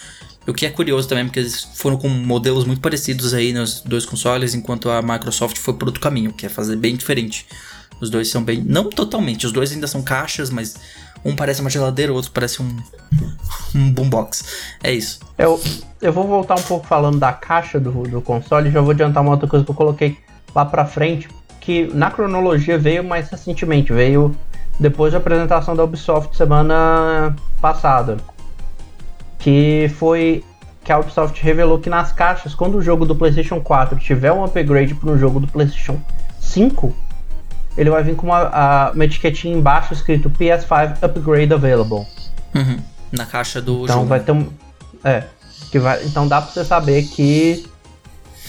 [0.48, 4.06] O que é curioso também, porque eles foram com modelos muito parecidos aí nos dois
[4.06, 7.46] consoles, enquanto a Microsoft foi por outro caminho, que é fazer bem diferente.
[8.00, 8.64] Os dois são bem.
[8.66, 10.78] Não totalmente, os dois ainda são caixas, mas
[11.28, 12.78] um parece uma geladeira, o outro parece um.
[13.76, 14.44] um boombox.
[14.84, 15.20] É isso.
[15.38, 15.62] Eu,
[16.02, 19.22] eu vou voltar um pouco falando da caixa do, do console e já vou adiantar
[19.22, 20.18] uma outra coisa que eu coloquei
[20.56, 21.28] lá pra frente,
[21.60, 24.36] que na cronologia veio mais recentemente, veio
[24.80, 28.18] depois da apresentação da Ubisoft semana passada
[29.40, 30.44] que foi
[30.84, 34.44] que a Ubisoft revelou que nas caixas, quando o jogo do PlayStation 4 tiver um
[34.44, 36.00] upgrade para um jogo do PlayStation
[36.40, 36.96] 5,
[37.78, 42.06] ele vai vir com uma, uma etiquetinha embaixo escrito PS5 Upgrade Available.
[42.56, 42.80] Uhum.
[43.12, 44.08] Na caixa do então jogo.
[44.08, 44.50] vai ter um.
[45.04, 45.24] É.
[45.72, 47.66] Que vai, então dá pra você saber que.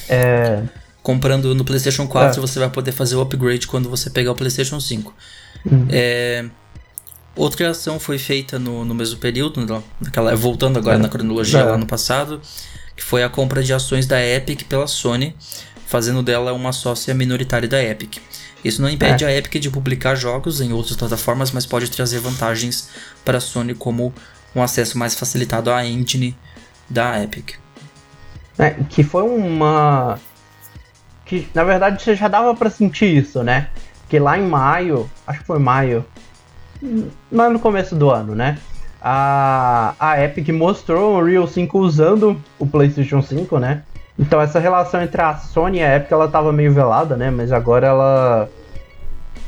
[0.08, 0.62] É,
[1.02, 2.40] Comprando no PlayStation 4, é.
[2.40, 5.14] você vai poder fazer o upgrade quando você pegar o PlayStation 5.
[5.64, 5.86] Uhum.
[5.90, 6.46] É,
[7.38, 9.64] Outra ação foi feita no, no mesmo período,
[10.00, 10.98] naquela, voltando agora é.
[10.98, 11.62] na cronologia é.
[11.62, 12.40] lá no passado,
[12.96, 15.36] que foi a compra de ações da Epic pela Sony,
[15.86, 18.16] fazendo dela uma sócia minoritária da Epic.
[18.64, 19.28] Isso não impede é.
[19.28, 22.90] a Epic de publicar jogos em outras plataformas, mas pode trazer vantagens
[23.24, 24.12] para a Sony, como
[24.54, 26.36] um acesso mais facilitado à engine
[26.88, 27.54] da Epic.
[28.58, 30.18] É, que foi uma.
[31.24, 33.68] Que na verdade você já dava para sentir isso, né?
[34.08, 36.04] Que lá em maio, acho que foi maio,
[37.30, 38.58] mas no começo do ano, né?
[39.00, 43.82] A, a Epic mostrou o Unreal 5 usando o PlayStation 5, né?
[44.18, 47.30] Então essa relação entre a Sony e a Epic ela tava meio velada, né?
[47.30, 48.48] Mas agora ela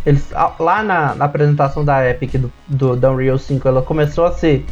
[0.07, 4.33] eles, lá na, na apresentação da Epic do, do, do Unreal 5, ela começou a
[4.33, 4.65] se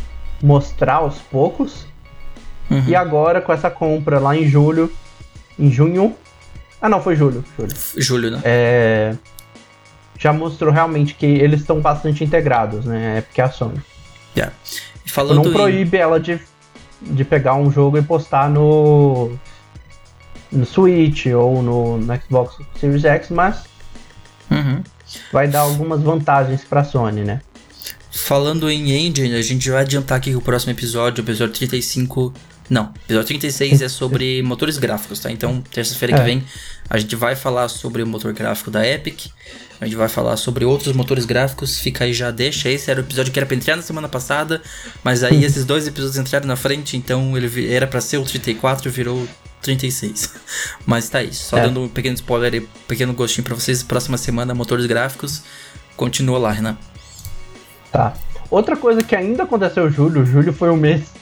[0.42, 1.86] mostrar aos poucos.
[2.70, 2.84] Uhum.
[2.86, 4.92] E agora com essa compra lá em julho,
[5.58, 6.14] em junho,
[6.80, 7.72] ah não, foi julho, julho.
[7.96, 8.40] Julho, né?
[8.44, 9.14] É,
[10.18, 13.18] já mostrou realmente que eles estão bastante integrados, né?
[13.18, 13.80] É porque é a Sony.
[14.36, 14.54] Yeah.
[15.06, 16.00] Falando não proíbe em...
[16.00, 16.38] ela de,
[17.02, 19.32] de pegar um jogo e postar no
[20.50, 23.64] no Switch ou no, no Xbox Series X, mas
[24.50, 24.82] uhum.
[25.32, 27.40] vai dar algumas vantagens para a Sony, né?
[28.10, 32.32] Falando em engine, a gente vai adiantar aqui que o próximo episódio, o episódio 35,
[32.68, 35.30] Não, episódio 36 é sobre motores gráficos, tá?
[35.30, 36.24] Então, terça-feira que É.
[36.24, 36.44] vem,
[36.90, 39.26] a gente vai falar sobre o motor gráfico da Epic.
[39.80, 41.78] A gente vai falar sobre outros motores gráficos.
[41.78, 42.68] Fica aí, já deixa.
[42.68, 44.60] Esse era o episódio que era pra entrar na semana passada.
[45.04, 48.90] Mas aí esses dois episódios entraram na frente, então ele era pra ser o 34
[48.90, 49.26] virou
[49.62, 50.34] 36.
[50.86, 51.32] Mas tá aí.
[51.32, 51.62] Só É.
[51.62, 53.82] dando um pequeno spoiler e um pequeno gostinho pra vocês.
[53.82, 55.42] Próxima semana, motores gráficos.
[55.96, 56.76] Continua lá, Renan.
[57.92, 58.14] Tá.
[58.50, 61.12] Outra coisa que ainda aconteceu em julho, julho foi um mês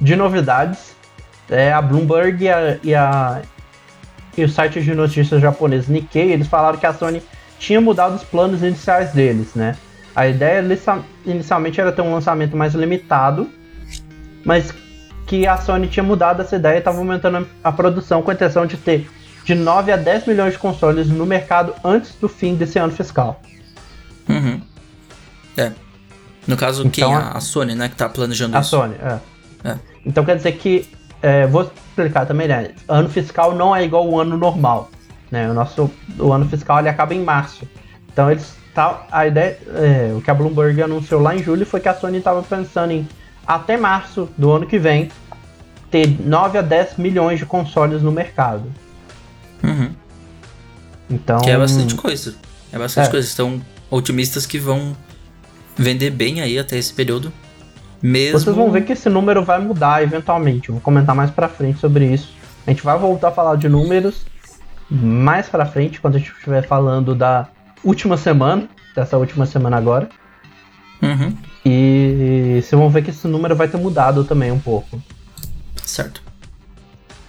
[0.00, 0.94] de novidades.
[1.48, 3.42] É, a Bloomberg e, a, e, a-
[4.36, 7.22] e o site de notícias japonês Nikkei, eles falaram que a Sony
[7.58, 9.76] tinha mudado os planos iniciais deles, né?
[10.14, 10.62] A ideia
[11.24, 13.48] inicialmente era ter um lançamento mais limitado,
[14.44, 14.72] mas
[15.26, 18.64] que a Sony tinha mudado essa ideia e estava aumentando a produção com a intenção
[18.66, 19.10] de ter
[19.44, 23.40] de 9 a 10 milhões de consoles no mercado antes do fim desse ano fiscal.
[24.28, 24.60] Uhum.
[25.56, 25.72] É.
[26.46, 27.14] No caso, Então, quem?
[27.16, 27.88] a- A, a Sony, né?
[27.88, 28.70] Que tá planejando A isso.
[28.70, 29.68] Sony, é.
[29.70, 29.78] É.
[30.04, 30.88] Então quer dizer que,
[31.22, 32.70] é, vou explicar também, né?
[32.88, 34.90] Ano fiscal não é igual o ano normal,
[35.30, 35.48] né?
[35.50, 37.66] O nosso o ano fiscal ele acaba em março.
[38.12, 41.80] Então eles tá, a ideia, é, o que a Bloomberg anunciou lá em julho foi
[41.80, 43.08] que a Sony estava pensando em
[43.46, 45.10] até março do ano que vem
[45.90, 48.64] ter 9 a 10 milhões de consoles no mercado.
[49.62, 49.90] Uhum.
[51.08, 52.34] Então, Que é bastante coisa.
[52.72, 53.10] É bastante É.
[53.10, 53.26] coisa.
[53.26, 54.96] Estão otimistas que vão
[55.76, 57.32] vender bem aí até esse período.
[58.02, 58.38] Mesmo.
[58.38, 60.68] Vocês vão ver que esse número vai mudar eventualmente.
[60.68, 62.34] Eu vou comentar mais pra frente sobre isso.
[62.66, 64.26] A gente vai voltar a falar de números
[64.90, 67.48] mais pra frente, quando a gente estiver falando da
[67.82, 70.08] última semana, dessa última semana agora.
[71.02, 71.36] Uhum.
[71.68, 75.02] E vocês vão ver que esse número vai ter mudado também um pouco.
[75.82, 76.22] Certo.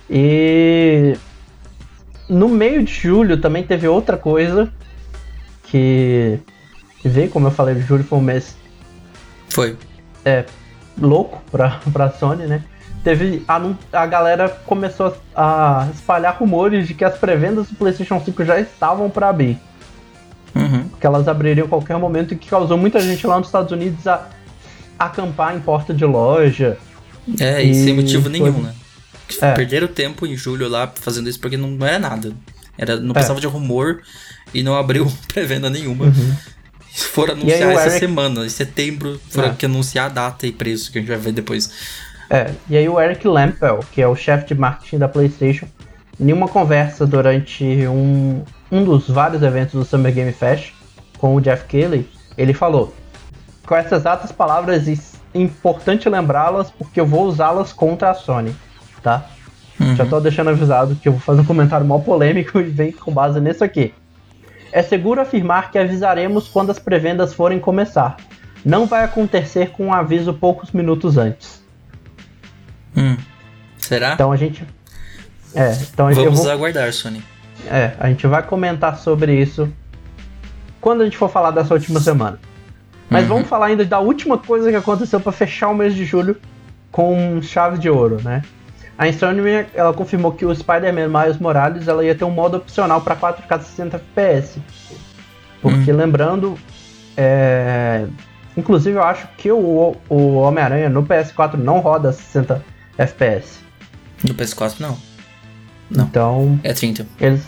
[0.07, 1.17] E
[2.29, 4.71] no meio de julho também teve outra coisa
[5.63, 6.37] que,
[6.99, 8.55] que veio, como eu falei, julho foi um mês
[9.49, 9.75] Foi.
[11.01, 12.63] louco pra, pra Sony, né?
[13.03, 13.43] Teve.
[13.47, 13.59] A,
[13.91, 19.09] a galera começou a espalhar rumores de que as pré-vendas do PlayStation 5 já estavam
[19.09, 19.59] pra abrir.
[20.57, 20.89] Uhum.
[20.99, 24.05] Que elas abririam a qualquer momento e que causou muita gente lá nos Estados Unidos
[24.07, 24.27] a
[24.97, 26.77] acampar em porta de loja.
[27.39, 28.73] É, e, E sem motivo foi- nenhum, né?
[29.41, 29.51] É.
[29.53, 32.31] Perderam tempo em julho lá fazendo isso porque não era nada.
[32.77, 33.13] Era, não É.
[33.13, 34.01] precisava de rumor
[34.53, 36.11] e não abriu pré-venda nenhuma.
[36.93, 37.41] Foram Uhum.
[37.41, 39.53] Aí anunciar essa Eric- semana, em setembro, foram É.
[39.53, 41.69] que anunciar a data e preço que a gente vai ver depois.
[42.29, 45.67] É, e aí o Eric Lampel, que é o chefe de marketing da PlayStation,
[46.19, 50.73] em uma conversa durante um, um dos vários eventos do Summer Game Fest
[51.17, 52.93] com o Jeff Keighley, ele falou:
[53.65, 58.55] com essas exatas palavras, é importante lembrá-las porque eu vou usá-las contra a Sony,
[59.01, 59.25] tá?
[59.79, 59.95] Uhum.
[59.95, 63.11] Já tô deixando avisado que eu vou fazer um comentário mal polêmico e vem com
[63.11, 63.93] base nisso aqui.
[64.71, 68.17] É seguro afirmar que avisaremos quando as pré-vendas forem começar.
[68.65, 71.63] Não vai acontecer com um aviso poucos minutos antes.
[72.95, 73.15] Hum.
[73.77, 74.13] Será?
[74.13, 74.65] Então a gente.
[75.55, 77.23] É, então a gente, eu Vamos vou- aguardar, Sony.
[77.65, 79.71] É, a gente vai comentar sobre isso
[80.79, 82.39] quando a gente for falar dessa última semana.
[83.09, 83.29] Mas Uhum.
[83.29, 86.37] vamos falar ainda da última coisa que aconteceu para fechar o mês de julho
[86.91, 88.41] com chave de ouro, né?
[88.97, 92.99] A Insomniac, ela confirmou que o Spider-Man Miles Morales ela ia ter um modo opcional
[93.01, 94.59] para 4K 60 FPS.
[95.61, 96.57] Porque lembrando,
[97.15, 98.05] é,
[98.55, 102.63] inclusive eu acho que o, o Homem-Aranha no PS4 não roda 60
[102.97, 103.59] FPS.
[104.27, 104.97] No PS4 não.
[105.89, 106.05] Não.
[106.05, 107.05] Então, É 30.
[107.19, 107.43] eles,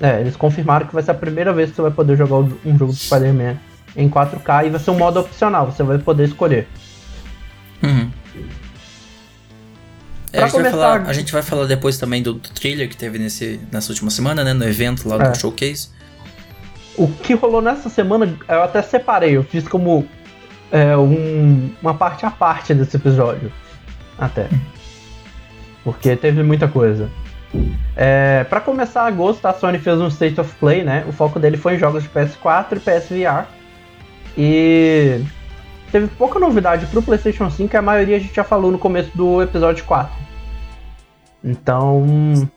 [0.00, 2.76] é, eles confirmaram que vai ser a primeira vez que você vai poder jogar um
[2.78, 3.56] jogo do Spider-Man
[3.96, 6.66] em 4K e vai ser um modo opcional, você vai poder escolher.
[7.82, 8.10] Uhum.
[10.32, 12.88] É, a, gente vai começar- falar, a gente vai falar depois também do, do trailer
[12.88, 14.52] que teve nesse, nessa última semana, né?
[14.52, 15.30] No evento lá É.
[15.30, 15.90] do showcase.
[16.96, 20.06] O que rolou nessa semana, eu até separei, eu fiz como
[20.72, 23.52] é, um- uma parte à parte desse episódio.
[24.18, 24.48] Até.
[25.84, 27.08] Porque teve muita coisa.
[27.96, 31.04] É, para começar agosto, a Sony fez um State of Play, né?
[31.08, 33.46] O foco dele foi em jogos de PS4 e PSVR.
[34.36, 35.20] E
[35.92, 39.40] teve pouca novidade pro PlayStation 5, a maioria a gente já falou no começo do
[39.42, 40.12] episódio 4.
[41.44, 42.48] Então.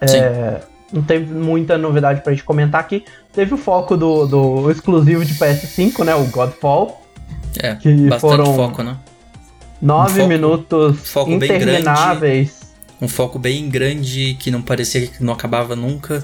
[0.00, 0.60] É,
[0.92, 3.04] não teve muita novidade pra gente comentar aqui.
[3.32, 6.14] Teve o foco do, do exclusivo de PS5, né?
[6.14, 7.02] O Godfall.
[7.62, 8.96] É, Que bastante foram- foco, né?
[9.80, 12.61] Nove foco- minutos foco bem intermináveis.
[13.02, 16.22] Um foco bem grande que não parecia que não acabava nunca.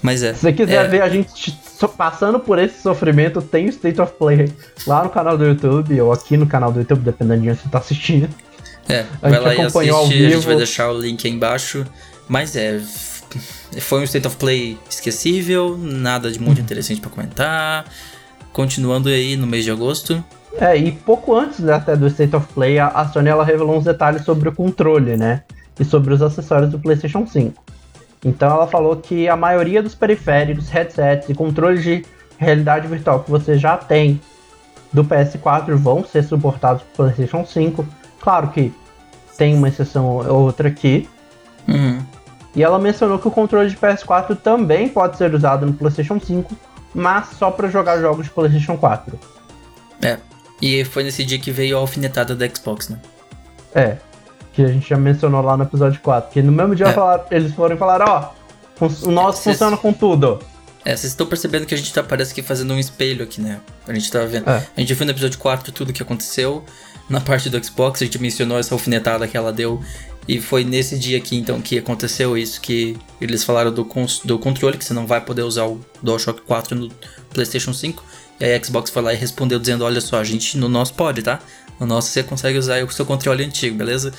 [0.00, 0.32] Mas é.
[0.32, 1.58] Se você quiser é, ver a gente
[1.96, 4.52] passando por esse sofrimento, tem o State of Play
[4.86, 7.68] lá no canal do YouTube, ou aqui no canal do YouTube, dependendo de onde você
[7.68, 8.28] tá assistindo.
[8.88, 11.84] É, A vai lá e assiste, a gente vai deixar o link aí embaixo.
[12.28, 12.80] Mas é,
[13.80, 17.84] foi um State of Play esquecível, nada de muito interessante pra comentar.
[18.52, 20.24] Continuando aí no mês de agosto,
[20.58, 24.24] É, e pouco antes até do State of Play, a, Sony ela revelou uns detalhes
[24.24, 25.42] sobre o controle, né?
[25.78, 27.62] E sobre os acessórios do PlayStation 5.
[28.24, 32.04] Então ela falou que a maioria dos periféricos, headsets e controles de
[32.38, 34.20] realidade virtual que você já tem
[34.92, 37.86] do PS4 vão ser suportados para PlayStation 5.
[38.20, 38.72] Claro que
[39.38, 41.08] tem uma exceção ou outra aqui.
[41.66, 42.00] Uhum.
[42.54, 46.54] E ela mencionou que o controle de PS4 também pode ser usado no PlayStation 5,
[46.92, 49.18] mas só para jogar jogos de PlayStation 4.
[50.02, 50.18] É,
[50.60, 52.98] e foi nesse dia que veio a alfinetada da Xbox, né?
[53.74, 53.96] É,
[54.52, 56.92] que a gente já mencionou lá no episódio 4, que no mesmo dia é.
[56.92, 58.32] falaram, eles foram falar, ó,
[58.80, 60.40] oh, o nosso funciona com tudo.
[60.84, 63.60] É, vocês estão percebendo que a gente tá, parece que fazendo um espelho aqui, né?
[63.86, 64.48] A gente tava vendo.
[64.48, 64.66] É.
[64.76, 66.64] A gente viu no episódio 4 tudo o que aconteceu.
[67.08, 69.82] Na parte do Xbox, a gente mencionou essa alfinetada que ela deu.
[70.26, 73.86] E foi nesse dia aqui, então, que aconteceu isso, que eles falaram do,
[74.24, 76.88] do controle, que você não vai poder usar o DualShock 4 no
[77.30, 78.02] PlayStation 5.
[78.40, 80.94] E aí a Xbox foi lá e respondeu dizendo, olha só, a gente no nosso
[80.94, 81.38] pode, tá?
[81.78, 84.12] No nosso você consegue usar o seu controle antigo, beleza?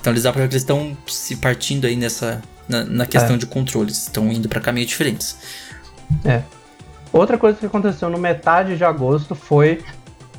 [0.00, 2.42] Então eles dá pra ver que eles estão se partindo aí nessa.
[2.68, 3.38] na, na questão é.
[3.38, 4.02] de controles.
[4.02, 5.36] Estão indo para caminhos diferentes.
[6.24, 6.42] É.
[7.12, 9.82] Outra coisa que aconteceu no metade de agosto foi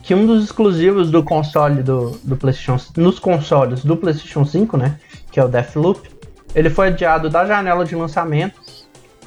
[0.01, 4.99] que um dos exclusivos do console do, do PlayStation nos consoles do PlayStation 5, né,
[5.31, 6.09] que é o Deathloop,
[6.55, 8.59] ele foi adiado da janela de lançamento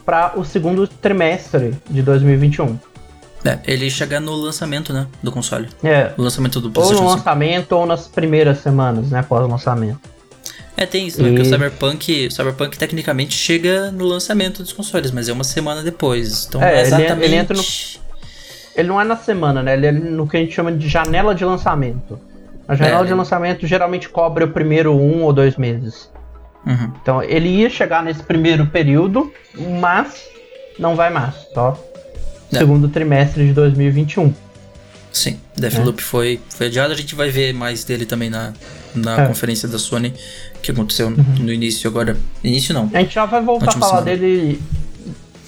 [0.05, 2.79] para o segundo trimestre de 2021.
[3.45, 5.69] É, ele chega no lançamento, né, do console.
[5.83, 6.13] É.
[6.17, 10.01] O lançamento do PlayStation Ou no lançamento ou nas primeiras semanas, né, após o lançamento.
[10.77, 11.31] É, tem isso, né?
[11.31, 11.35] E...
[11.37, 16.47] Que o Cyberpunk, Cyberpunk tecnicamente chega no lançamento dos consoles, mas é uma semana depois.
[16.49, 17.23] Então é, é exatamente.
[17.23, 17.65] Ele, ele, no.
[18.75, 19.75] Ele não é na semana, né?
[19.75, 22.19] Ele é no que a gente chama de janela de lançamento.
[22.67, 26.11] A janela é, de lançamento geralmente cobre o primeiro um ou dois meses.
[26.67, 26.93] Uhum.
[27.01, 29.33] Então ele ia chegar nesse primeiro período,
[29.81, 30.27] mas
[30.79, 31.79] não vai mais, só
[32.55, 32.59] é.
[32.61, 34.33] segundo trimestre de 2021.
[35.13, 36.05] Sim, Deathloop é.
[36.05, 38.53] foi, foi adiado, a gente vai ver mais dele também na,
[38.95, 39.27] na é.
[39.29, 40.13] conferência da Sony
[40.61, 41.25] que aconteceu uhum.
[41.39, 42.17] no início agora.
[42.43, 42.91] Início não.
[42.93, 44.05] A gente já vai voltar a falar semana.
[44.05, 44.61] dele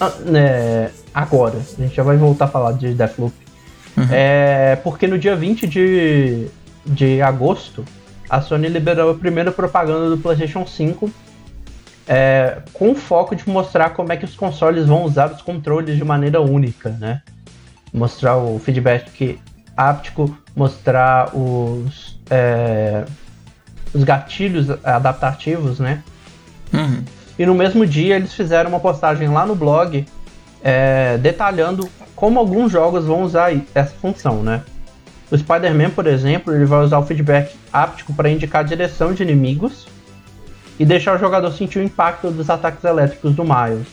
[0.01, 1.59] ah, né, agora.
[1.79, 3.35] A gente já vai voltar a falar de Deathloop.
[3.97, 4.07] Uhum.
[4.11, 6.47] É, porque no dia 20 de,
[6.85, 7.85] de agosto,
[8.29, 11.11] a Sony liberou a primeira propaganda do PlayStation 5
[12.07, 15.97] é, com o foco de mostrar como é que os consoles vão usar os controles
[15.97, 17.23] de maneira única, né?
[17.93, 19.41] Mostrar o feedback
[19.77, 23.05] áptico, mostrar os é,
[23.93, 26.03] os gatilhos adaptativos, né?
[26.73, 27.03] Uhum.
[27.39, 30.07] E no mesmo dia eles fizeram uma postagem lá no blog
[30.63, 34.63] é, detalhando como alguns jogos vão usar essa função, né?
[35.31, 39.23] O Spider-Man, por exemplo, ele vai usar o feedback áptico para indicar a direção de
[39.23, 39.87] inimigos
[40.79, 43.89] e deixar o jogador sentir o impacto dos ataques elétricos do Miles.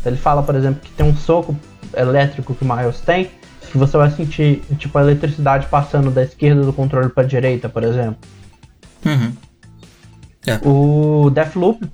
[0.00, 1.56] Então, ele fala, por exemplo, que tem um soco
[1.96, 3.30] elétrico que o Miles tem,
[3.70, 7.68] que você vai sentir tipo a eletricidade passando da esquerda do controle para a direita,
[7.68, 8.16] por exemplo.
[9.04, 9.32] Uhum.
[10.46, 10.58] É.
[10.66, 11.88] O Deathloop,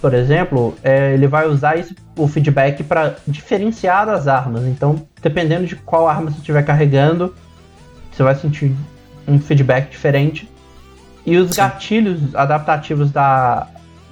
[0.00, 4.64] por exemplo, é, ele vai usar esse, o feedback para diferenciar as armas.
[4.64, 7.34] Então, dependendo de qual arma você estiver carregando,
[8.12, 8.74] você vai sentir
[9.26, 10.48] um feedback diferente.
[11.24, 11.56] E os Sim.
[11.56, 13.66] gatilhos adaptativos da,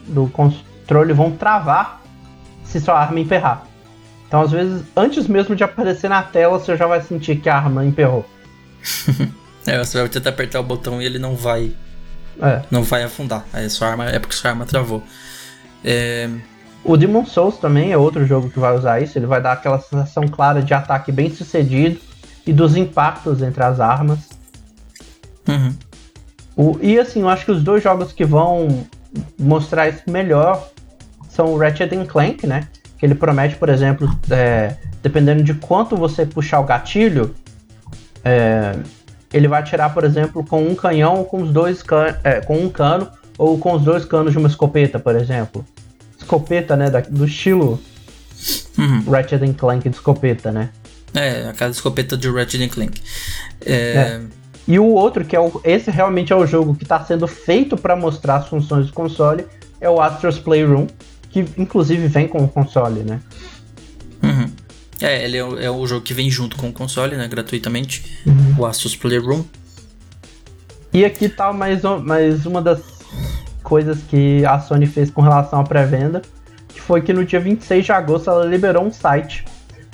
[0.07, 2.03] do controle vão travar
[2.64, 3.67] se sua arma emperrar.
[4.27, 7.57] Então, às vezes, antes mesmo de aparecer na tela, você já vai sentir que a
[7.57, 8.25] arma emperrou.
[9.67, 11.73] é, você vai tentar apertar o botão e ele não vai
[12.40, 12.62] é.
[12.71, 13.45] Não vai afundar.
[13.53, 15.03] Aí sua arma, é porque sua arma travou.
[15.85, 16.29] É...
[16.83, 19.19] O Demon Souls também é outro jogo que vai usar isso.
[19.19, 21.99] Ele vai dar aquela sensação clara de ataque bem sucedido
[22.47, 24.31] e dos impactos entre as armas.
[25.49, 25.75] Uhum.
[26.57, 28.87] O, e assim, eu acho que os dois jogos que vão
[29.38, 30.70] mostrar isso melhor
[31.29, 32.68] são o Ratchet Clank, né?
[32.98, 37.35] Que ele promete, por exemplo, é, dependendo de quanto você puxar o gatilho,
[38.24, 38.77] é,
[39.33, 42.57] ele vai atirar, por exemplo, com um canhão ou com os dois can é, com
[42.57, 45.66] um cano ou com os dois canos de uma escopeta, por exemplo.
[46.18, 47.81] Escopeta, né, da, do estilo
[48.79, 49.11] uhum.
[49.11, 50.70] Ratchet Clank de escopeta, né?
[51.12, 53.00] É, aquela escopeta de Ratchet Clank.
[53.64, 53.72] É...
[53.72, 54.20] É.
[54.66, 57.77] E o outro, que é o, esse realmente é o jogo que está sendo feito
[57.77, 59.46] para mostrar as funções do console,
[59.81, 60.86] é o Astro's Playroom,
[61.28, 63.20] que inclusive vem com o console, né?
[64.22, 64.51] Uhum.
[65.01, 67.28] É, ele é o, é o, jogo que vem junto com o console, né?
[67.28, 68.22] Gratuitamente.
[68.26, 68.55] Uhum.
[68.59, 69.45] O Asus Playroom.
[70.93, 72.80] E aqui tá mais, mais uma das
[73.62, 76.22] coisas que a Sony fez com relação à pré-venda,
[76.68, 79.45] que foi que no dia 26 de agosto ela liberou um site.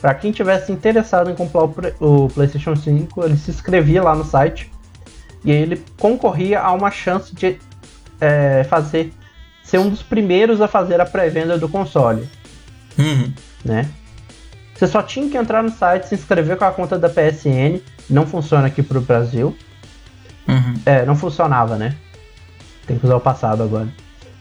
[0.01, 1.65] Para quem tivesse interessado em comprar
[2.01, 4.71] o, o PlayStation 5, ele se inscrevia lá no site
[5.45, 7.59] e ele concorria a uma chance de
[8.21, 9.13] é, fazer
[9.63, 12.29] ser um dos primeiros a fazer a pré-venda do console,
[12.99, 13.33] uhum.
[13.65, 13.89] né?
[14.75, 17.83] Você só tinha que entrar no site, se inscrever com a conta da PSN.
[18.09, 19.55] Não funciona aqui pro Brasil.
[20.49, 20.75] Uhum.
[20.87, 21.95] É, não funcionava, né?
[22.87, 23.89] Tem que usar o passado agora.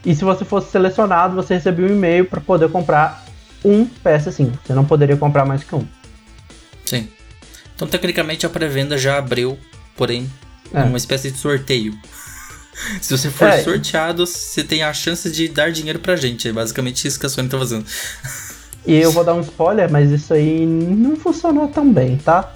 [0.05, 3.22] E se você fosse selecionado, você recebia um e-mail para poder comprar
[3.64, 4.51] um PS5.
[4.64, 5.86] Você não poderia comprar mais que um.
[6.86, 7.07] Sim.
[7.76, 9.57] Então, tecnicamente, a pré-venda já abriu,
[9.95, 10.30] porém,
[10.74, 10.84] é.
[10.84, 11.97] uma espécie de sorteio.
[13.01, 13.62] Se você for é.
[13.62, 16.47] sorteado, você tem a chance de dar dinheiro pra gente.
[16.47, 17.86] É basicamente isso que a Sony tá fazendo.
[18.86, 22.53] E eu vou dar um spoiler, mas isso aí não funcionou tão bem, tá?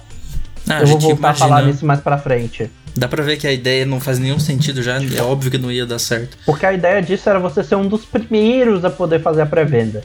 [0.68, 1.30] Ah, eu vou voltar imagina...
[1.30, 2.70] a falar nisso mais pra frente.
[2.96, 5.70] Dá pra ver que a ideia não faz nenhum sentido já, é óbvio que não
[5.70, 6.38] ia dar certo.
[6.46, 10.04] Porque a ideia disso era você ser um dos primeiros a poder fazer a pré-venda.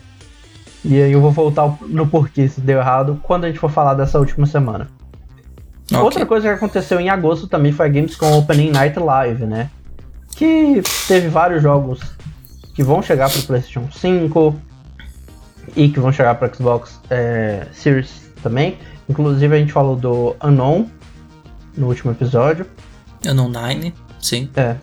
[0.84, 3.94] E aí eu vou voltar no porquê se deu errado quando a gente for falar
[3.94, 4.88] dessa última semana.
[5.92, 5.98] Okay.
[5.98, 9.70] Outra coisa que aconteceu em agosto também foi a Gamescom Opening Night Live, né?
[10.36, 12.00] Que teve vários jogos
[12.76, 14.56] que vão chegar pro PlayStation 5
[15.76, 18.78] e que vão chegar pro Xbox é, Series também.
[19.10, 20.88] Inclusive a gente falou do Unknown
[21.76, 22.66] no último episódio.
[23.26, 24.50] Unknown 9, sim.
[24.56, 24.76] É.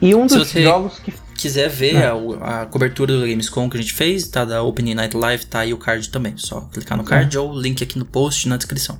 [0.00, 2.06] E um dos jogos que quiser ver é.
[2.06, 4.44] a, a, cobertura do Gamescom que a gente fez, tá?
[4.44, 6.34] Da Opening Night Live, tá aí o card também.
[6.36, 7.40] Só clicar no card é.
[7.40, 8.98] ou link aqui no post na descrição.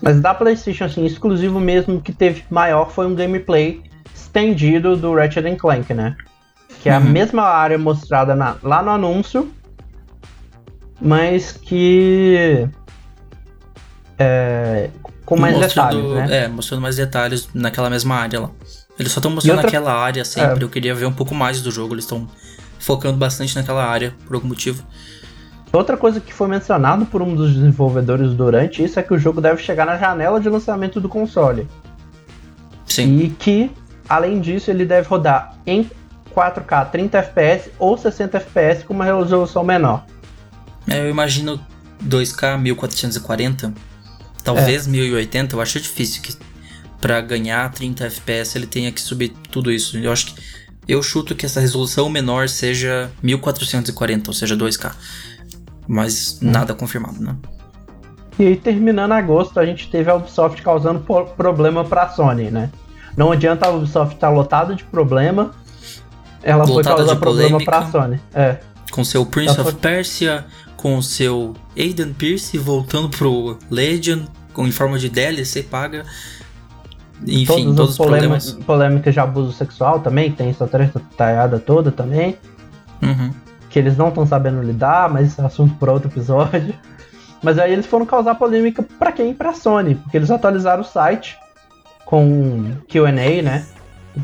[0.00, 3.82] Mas da PlayStation, assim, exclusivo mesmo que teve maior foi um gameplay
[4.14, 6.16] estendido do Ratchet Clank, né?
[6.80, 6.98] Que é uhum.
[6.98, 9.52] a mesma área mostrada na, lá no anúncio,
[11.00, 12.66] mas que.
[14.18, 14.88] É,
[15.26, 16.44] com mais mostrando, detalhes, né?
[16.44, 18.50] É, mostrando mais detalhes naquela mesma área lá.
[19.00, 19.68] Eles só estão mostrando outra...
[19.68, 20.60] aquela área sempre.
[20.60, 20.62] É.
[20.62, 21.94] Eu queria ver um pouco mais do jogo.
[21.94, 22.28] Eles estão
[22.78, 24.84] focando bastante naquela área por algum motivo.
[25.72, 29.40] Outra coisa que foi mencionado por um dos desenvolvedores durante isso é que o jogo
[29.40, 31.66] deve chegar na janela de lançamento do console.
[32.84, 33.18] Sim.
[33.20, 33.70] E que,
[34.08, 35.88] além disso, ele deve rodar em
[36.34, 40.04] 4K 30 FPS ou 60 FPS com uma resolução menor.
[40.88, 41.58] É, eu imagino
[42.04, 43.72] 2K 1440,
[44.42, 44.90] talvez é.
[44.90, 46.36] 1080, eu acho difícil que
[47.00, 49.96] para ganhar 30 FPS ele tenha que subir tudo isso.
[49.98, 50.42] Eu acho que
[50.86, 54.92] eu chuto que essa resolução menor seja 1440, ou seja, 2K.
[55.86, 56.50] Mas hum.
[56.50, 57.36] nada confirmado, né?
[58.38, 61.00] E aí, terminando agosto, a gente teve a Ubisoft causando
[61.36, 62.70] problema pra Sony, né?
[63.16, 65.52] Não adianta a Ubisoft estar tá lotada de problema,
[66.42, 68.20] ela lotada foi causar problema pra Sony.
[68.34, 68.58] É.
[68.90, 69.80] Com seu Prince ela of foi...
[69.80, 70.46] Persia,
[70.76, 76.04] com seu Aiden Pierce voltando pro Legend, com, em forma de DLC paga.
[77.26, 78.52] Enfim, todos, todos os problemas.
[78.66, 82.36] Polêmicas de abuso sexual também, tem essa treta talhada toda também.
[83.02, 83.30] Uhum.
[83.68, 86.74] Que eles não estão sabendo lidar, mas isso é assunto para outro episódio.
[87.42, 89.32] Mas aí eles foram causar polêmica para quem?
[89.32, 91.38] Pra Sony, porque eles atualizaram o site
[92.04, 93.10] com QA,
[93.42, 93.64] né?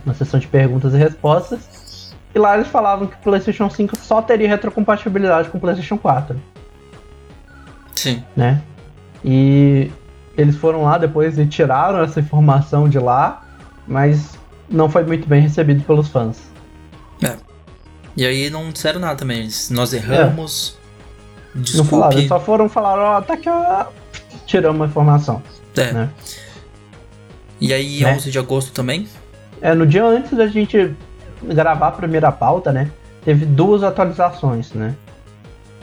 [0.04, 2.14] Uma sessão de perguntas e respostas.
[2.34, 6.38] E lá eles falavam que o PlayStation 5 só teria retrocompatibilidade com o PlayStation 4.
[7.94, 8.22] Sim.
[8.36, 8.60] Né?
[9.24, 9.90] E
[10.36, 13.42] eles foram lá depois e tiraram essa informação de lá,
[13.86, 16.38] mas não foi muito bem recebido pelos fãs.
[17.22, 17.36] É.
[18.16, 19.48] E aí não disseram nada também.
[19.70, 20.76] Nós erramos.
[21.54, 21.58] É.
[21.58, 21.90] Desculpe.
[21.92, 23.86] Não falaram, só foram falar, ó, oh, tá ó.
[24.44, 25.42] Tiramos uma informação.
[25.76, 25.92] É.
[25.92, 26.10] Né?
[27.60, 28.14] E aí, né?
[28.14, 29.08] 11 de agosto também?
[29.60, 30.94] É, no dia antes da gente
[31.42, 32.90] gravar a primeira pauta, né?
[33.24, 34.94] Teve duas atualizações, né?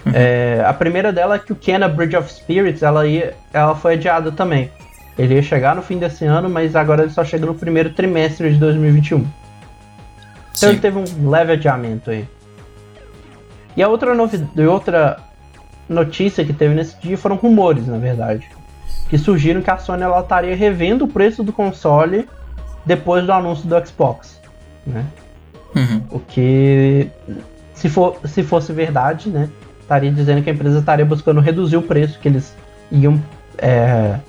[0.14, 3.94] É, a primeira dela é que o Kena Bridge of Spirits ela, ia, ela foi
[3.94, 4.70] adiada também.
[5.18, 8.52] Ele ia chegar no fim desse ano, mas agora ele só chega no primeiro trimestre
[8.52, 9.20] de 2021.
[9.20, 9.30] Então
[10.54, 10.68] Sim.
[10.70, 12.28] ele teve um leve adiamento aí.
[13.76, 14.12] E a outra,
[14.70, 15.18] outra
[15.88, 18.48] notícia que teve nesse dia foram rumores, na verdade.
[19.10, 22.28] Que surgiram que a Sony ela estaria revendo o preço do console
[22.86, 24.40] depois do anúncio do Xbox.
[24.86, 25.06] Né?
[25.76, 26.04] Uhum.
[26.12, 27.10] O que,
[27.74, 29.50] se, for, se fosse verdade, né,
[29.84, 32.56] estaria dizendo que a empresa estaria buscando reduzir o preço que eles
[32.92, 33.22] iam
[33.58, 34.20] é,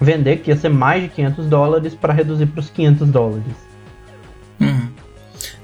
[0.00, 3.68] vender, que ia ser mais de 500 dólares, para reduzir para os 500 dólares.
[4.60, 4.88] Uhum.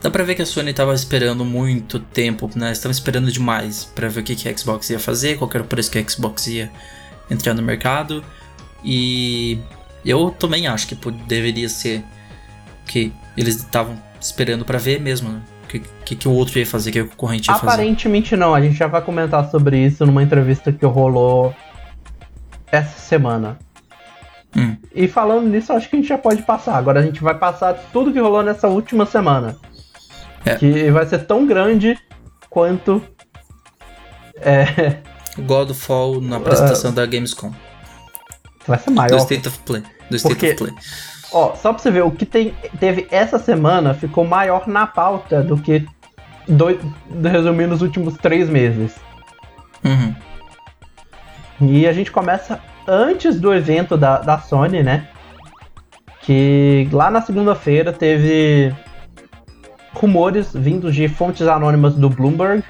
[0.00, 2.70] Dá pra ver que a Sony estava esperando muito tempo, né?
[2.70, 5.66] Estava esperando demais para ver o que, que a Xbox ia fazer, qual era o
[5.66, 6.70] preço que a Xbox ia
[7.30, 8.22] entrar no mercado.
[8.84, 9.58] E
[10.04, 10.94] eu também acho que
[11.26, 12.04] deveria ser
[12.86, 15.40] que eles estavam esperando para ver mesmo, né?
[15.80, 18.40] Que, que, que o outro ia fazer, que o concorrente ia Aparentemente fazer.
[18.40, 21.54] não, a gente já vai comentar sobre isso numa entrevista que rolou
[22.70, 23.58] essa semana.
[24.56, 24.76] Hum.
[24.94, 26.76] E falando nisso, acho que a gente já pode passar.
[26.76, 29.56] Agora a gente vai passar tudo que rolou nessa última semana.
[30.44, 30.56] É.
[30.56, 31.98] Que vai ser tão grande
[32.48, 33.02] quanto.
[34.36, 34.98] É.
[35.38, 37.52] Godfall na apresentação uh, da Gamescom.
[38.66, 39.16] Vai ser maior.
[39.16, 39.82] Do State of Play.
[40.08, 40.74] Do State Porque, of Play.
[41.34, 45.42] Ó, só pra você ver, o que tem, teve essa semana ficou maior na pauta
[45.42, 45.84] do que,
[46.46, 46.78] dois,
[47.22, 48.94] resumindo, os últimos três meses.
[49.84, 50.14] Uhum.
[51.60, 55.08] E a gente começa antes do evento da, da Sony, né?
[56.20, 58.72] Que lá na segunda-feira teve
[59.92, 62.62] rumores vindos de fontes anônimas do Bloomberg,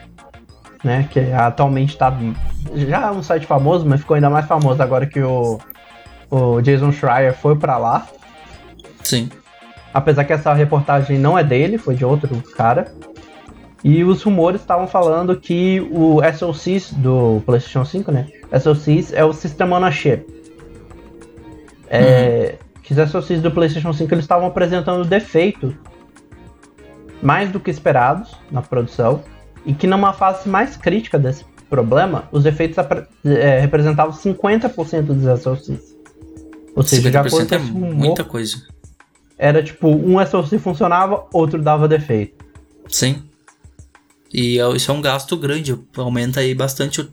[0.83, 1.07] né?
[1.11, 2.11] Que atualmente está
[2.75, 5.59] já é um site famoso, mas ficou ainda mais famoso agora que o,
[6.31, 8.07] o Jason Schreier foi para lá.
[9.05, 9.29] Sim.
[9.93, 12.93] Apesar que essa reportagem não é dele, foi de outro cara.
[13.85, 18.27] E os rumores estavam falando que o SoCs do PlayStation 5, né?
[18.59, 20.27] SoCs é o System on a Chip.
[21.89, 22.81] É, uhum.
[22.83, 25.75] Que os SoCs do PlayStation 5 eles estavam apresentando defeitos
[27.23, 29.23] mais do que esperados na produção
[29.65, 32.77] e que numa fase mais crítica desse problema, os defeitos
[33.25, 35.95] é, representavam 50% dos SoCs.
[36.75, 38.74] Ou seja, de acordo com é muita coisa
[39.39, 42.45] era tipo, um SoC funcionava, outro dava defeito.
[42.89, 43.23] Sim.
[44.33, 47.09] E é isso é um gasto grande, aumenta aí bastante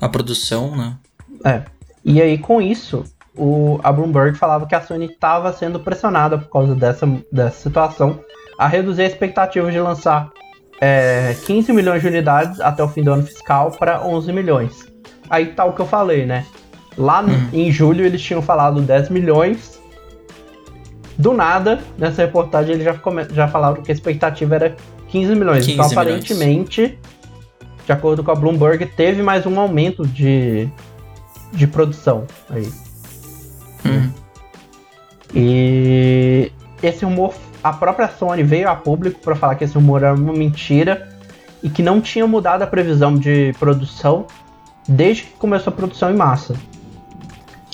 [0.00, 0.96] a produção, né?
[1.44, 1.62] É.
[2.04, 3.04] E aí com isso,
[3.36, 8.20] o, a Bloomberg falava que a Sony estava sendo pressionada por causa dessa, dessa situação
[8.58, 10.30] a reduzir a expectativa de lançar
[10.80, 14.86] é, 15 milhões de unidades até o fim do ano fiscal para 11 milhões.
[15.30, 16.44] Aí tá o que eu falei, né?
[16.96, 17.48] Lá hum.
[17.52, 19.77] em julho eles tinham falado 10 milhões
[21.18, 22.94] do nada, nessa reportagem, eles já,
[23.32, 24.76] já falaram que a expectativa era
[25.08, 25.66] 15 milhões.
[25.66, 26.98] 15 então, aparentemente, milhões.
[27.84, 30.68] de acordo com a Bloomberg, teve mais um aumento de,
[31.52, 32.70] de produção aí.
[33.84, 34.12] Hum.
[35.34, 40.14] E esse rumor, a própria Sony veio a público para falar que esse rumor era
[40.14, 41.08] uma mentira
[41.62, 44.24] e que não tinha mudado a previsão de produção
[44.86, 46.54] desde que começou a produção em massa.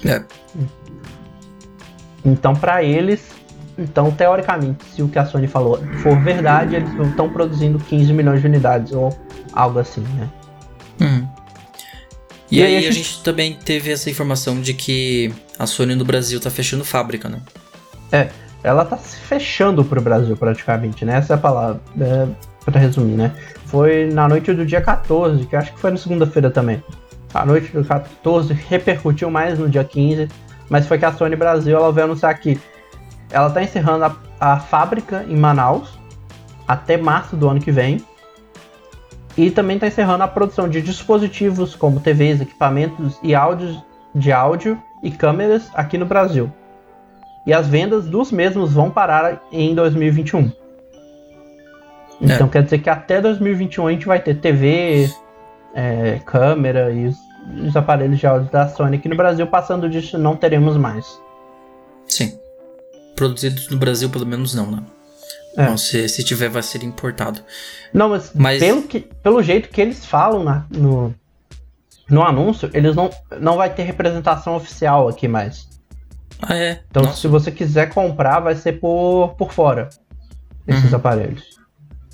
[0.02, 0.22] É.
[2.24, 3.33] Então, para eles,
[3.78, 8.40] então teoricamente, se o que a Sony falou for verdade, eles estão produzindo 15 milhões
[8.40, 9.16] de unidades ou
[9.52, 10.30] algo assim, né?
[11.00, 11.26] Hum.
[12.50, 12.94] E, e, aí, a, gente...
[12.94, 13.22] gente...
[13.22, 17.40] também teve essa informação de que a Sony no Brasil tá fechando fábrica, né?
[18.12, 18.28] É,
[18.62, 21.16] ela tá se fechando pro Brasil praticamente, né?
[21.16, 22.28] Essa é a palavra, é,
[22.64, 23.32] pra resumir, né?
[23.66, 26.82] Foi na noite do dia 14, que acho que foi na segunda-feira também.
[27.32, 30.28] A noite do 14 repercutiu mais no dia 15
[30.68, 32.58] mas foi que a Sony Brasil ela veio anunciar que
[33.34, 35.98] ela está encerrando a, a fábrica em Manaus
[36.66, 38.02] até março do ano que vem.
[39.36, 43.82] E também está encerrando a produção de dispositivos como TVs, equipamentos e áudios
[44.14, 46.50] de áudio e câmeras aqui no Brasil.
[47.46, 50.50] E as vendas dos mesmos vão parar em 2021.
[52.20, 52.50] Então é.
[52.50, 55.10] quer dizer que até 2021 a gente vai ter TV,
[55.74, 57.16] é, câmera e os
[57.62, 61.20] os aparelhos de áudio da Sony aqui no Brasil, passando disso não teremos mais.
[62.06, 62.38] Sim.
[63.14, 64.82] Produzidos no Brasil, pelo menos não, né?
[65.56, 65.66] É.
[65.66, 67.40] Não, se, se tiver, vai ser importado.
[67.92, 68.58] Não, mas, mas...
[68.58, 71.14] Pelo, que, pelo jeito que eles falam na, no,
[72.10, 73.10] no anúncio, eles não,
[73.40, 75.68] não vai ter representação oficial aqui mais.
[76.42, 76.82] Ah, é?
[76.90, 77.20] Então, Nossa.
[77.20, 79.88] se você quiser comprar, vai ser por, por fora
[80.66, 80.96] esses uhum.
[80.96, 81.54] aparelhos.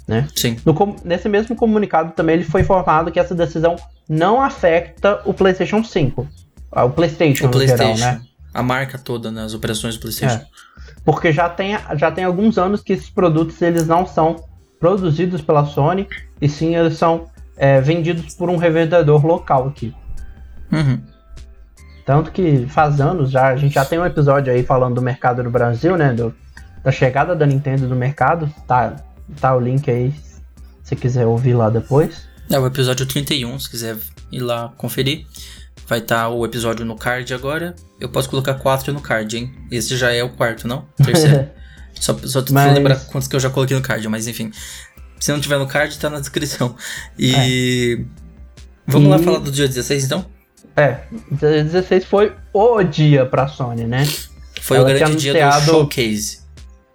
[0.06, 0.28] Né?
[0.34, 0.56] Sim.
[0.64, 3.76] No, nesse mesmo comunicado também ele foi informado que essa decisão
[4.08, 6.28] não afeta o PlayStation 5.
[6.72, 7.96] Ah, o PlayStation, o PlayStation.
[7.96, 8.22] Geral, né?
[8.52, 9.44] A marca toda, né?
[9.44, 10.36] As operações do PlayStation.
[10.36, 10.46] É.
[11.04, 14.44] Porque já tem, já tem alguns anos que esses produtos eles não são
[14.78, 16.08] produzidos pela Sony,
[16.40, 17.26] e sim eles são
[17.56, 19.94] é, vendidos por um revendedor local aqui.
[20.72, 21.00] Uhum.
[22.06, 25.42] Tanto que faz anos já, a gente já tem um episódio aí falando do mercado
[25.42, 26.12] no Brasil, né?
[26.12, 26.34] Do,
[26.82, 28.52] da chegada da Nintendo no mercado.
[28.66, 28.96] Tá,
[29.40, 30.12] tá o link aí,
[30.82, 32.28] se quiser ouvir lá depois.
[32.50, 33.96] É o episódio 31, se quiser
[34.32, 35.26] ir lá conferir.
[35.90, 37.74] Vai estar tá o episódio no card agora.
[37.98, 39.52] Eu posso colocar quatro no card, hein?
[39.72, 40.84] Esse já é o quarto, não?
[41.04, 41.48] Terceiro.
[41.98, 42.72] só só mas...
[42.72, 44.52] lembrar quantos que eu já coloquei no card, mas enfim.
[45.18, 46.76] Se não tiver no card, tá na descrição.
[47.18, 47.98] E.
[48.00, 48.04] É.
[48.86, 49.10] Vamos e...
[49.10, 50.24] lá falar do dia 16 então?
[50.76, 50.98] É,
[51.32, 54.06] dia 16 foi o dia pra Sony, né?
[54.60, 56.38] Foi Ela o grande dia do showcase.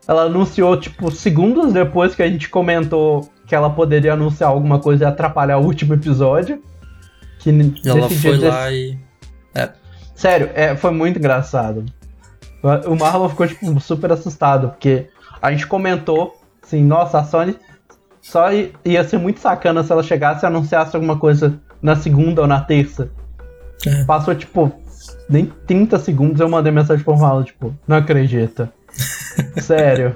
[0.07, 5.03] Ela anunciou, tipo, segundos depois que a gente comentou que ela poderia anunciar alguma coisa
[5.03, 6.63] e atrapalhar o último episódio.
[7.81, 8.97] Que ela foi lá e.
[9.53, 9.69] É.
[10.15, 11.85] Sério, é, foi muito engraçado.
[12.87, 15.07] O Marlon ficou tipo, super assustado, porque
[15.41, 17.55] a gente comentou assim, nossa, a Sony
[18.21, 18.47] só
[18.83, 22.59] ia ser muito sacana se ela chegasse e anunciasse alguma coisa na segunda ou na
[22.61, 23.09] terça.
[23.85, 24.03] É.
[24.05, 24.71] Passou, tipo,
[25.29, 28.73] nem 30 segundos eu mandei mensagem pro Marlon, tipo, não acredita.
[29.61, 30.15] Sério.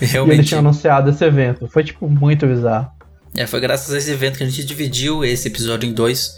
[0.00, 0.34] Realmente.
[0.34, 1.68] E eles tinham anunciado esse evento.
[1.68, 2.90] Foi, tipo, muito bizarro.
[3.34, 6.36] É, foi graças a esse evento que a gente dividiu esse episódio em dois.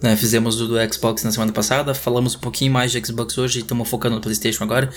[0.00, 3.58] Né, fizemos do, do, Xbox na semana passada, falamos um pouquinho mais de Xbox hoje
[3.58, 4.88] e estamos focando no PlayStation agora.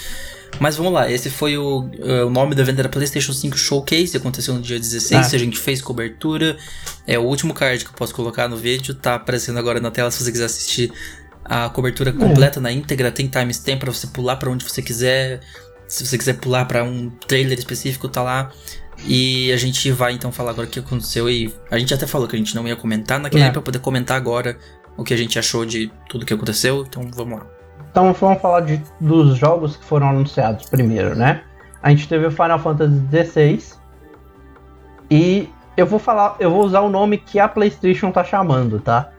[0.60, 4.16] Mas vamos lá, esse foi o, uh, o nome da venda da PlayStation 5 Showcase,
[4.16, 5.36] aconteceu no dia 16, ah.
[5.36, 6.56] a gente fez cobertura.
[7.08, 10.12] É o último card que eu posso colocar no vídeo, tá aparecendo agora na tela
[10.12, 10.94] se você quiser assistir
[11.44, 12.62] a cobertura completa é.
[12.62, 15.42] na íntegra, tem timestamp para você pular para onde você quiser.
[15.88, 18.52] Se você quiser pular para um trailer específico, tá lá.
[19.06, 22.28] E a gente vai então falar agora o que aconteceu e a gente até falou
[22.28, 23.52] que a gente não ia comentar naquele é.
[23.52, 24.58] para poder comentar agora
[24.96, 27.46] o que a gente achou de tudo que aconteceu, então vamos lá.
[27.90, 31.42] Então vamos falar de, dos jogos que foram anunciados primeiro, né?
[31.82, 33.74] A gente teve o Final Fantasy XVI
[35.10, 39.10] e eu vou falar, eu vou usar o nome que a PlayStation tá chamando, tá?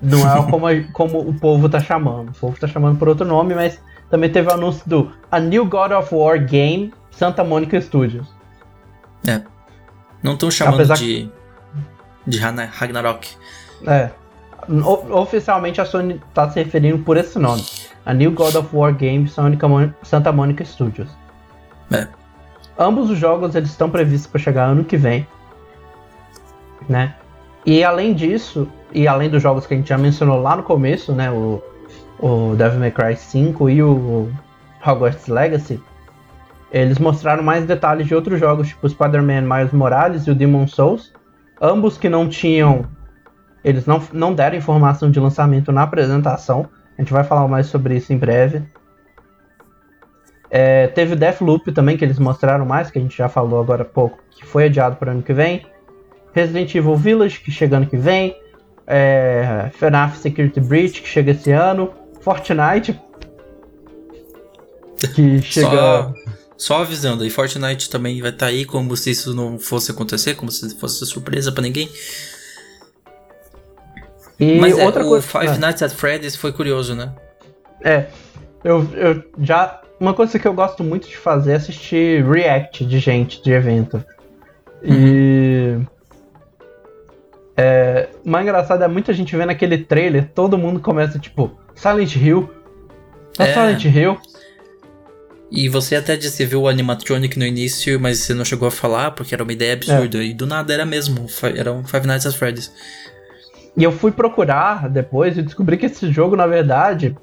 [0.00, 2.30] Não é como, a, como o povo tá chamando.
[2.30, 5.66] O povo tá chamando por outro nome, mas também teve o anúncio do A New
[5.66, 8.26] God of War Game Santa Monica Studios.
[9.26, 9.42] É.
[10.22, 11.30] Não estão chamando Apesar de.
[12.26, 13.36] de Ragnarok.
[13.86, 14.10] É.
[14.68, 17.64] O, oficialmente a Sony está se referindo por esse nome.
[18.06, 21.08] A New God of War Game Santa Monica Studios.
[21.90, 22.06] É.
[22.78, 25.26] Ambos os jogos eles estão previstos para chegar ano que vem,
[26.88, 27.14] né?
[27.64, 31.12] E além disso, e além dos jogos que a gente já mencionou lá no começo,
[31.12, 31.62] né, o,
[32.18, 34.30] o Devil May Cry 5 e o
[34.84, 35.80] Hogwarts Legacy,
[36.72, 41.12] eles mostraram mais detalhes de outros jogos, tipo Spider-Man Miles Morales e o Demon Souls,
[41.60, 42.88] ambos que não tinham
[43.64, 46.68] eles não, não deram informação de lançamento na apresentação.
[46.98, 48.62] A gente vai falar mais sobre isso em breve.
[50.50, 53.82] É, teve o Deathloop também, que eles mostraram mais, que a gente já falou agora
[53.82, 55.64] há pouco, que foi adiado para ano que vem.
[56.34, 58.36] Resident Evil Village, que chega ano que vem.
[58.86, 61.92] É, FNAF Security Breach, que chega esse ano.
[62.20, 63.00] Fortnite,
[65.14, 65.68] que chega.
[65.68, 66.14] Só,
[66.62, 70.36] só avisando, e Fortnite também vai estar tá aí como se isso não fosse acontecer,
[70.36, 71.90] como se fosse surpresa para ninguém.
[74.38, 75.26] E Mas é, outra o coisa.
[75.26, 75.58] Five ah.
[75.58, 77.12] Nights at Freddy's foi curioso, né?
[77.82, 78.06] É.
[78.62, 79.80] Eu, eu já.
[79.98, 83.96] Uma coisa que eu gosto muito de fazer é assistir react de gente de evento.
[84.84, 84.94] Uhum.
[84.94, 85.80] E.
[87.56, 92.14] É, o mais engraçado é muita gente vendo aquele trailer, todo mundo começa tipo, Silent
[92.14, 92.48] Hill.
[93.36, 93.52] Tá é.
[93.52, 94.16] Silent Hill.
[95.54, 99.10] E você até disse, viu o animatronic no início, mas você não chegou a falar
[99.10, 100.16] porque era uma ideia absurda.
[100.16, 100.24] É.
[100.24, 102.72] E do nada era mesmo, era um Five Nights at Freddy's.
[103.76, 107.14] E eu fui procurar depois e descobri que esse jogo, na verdade,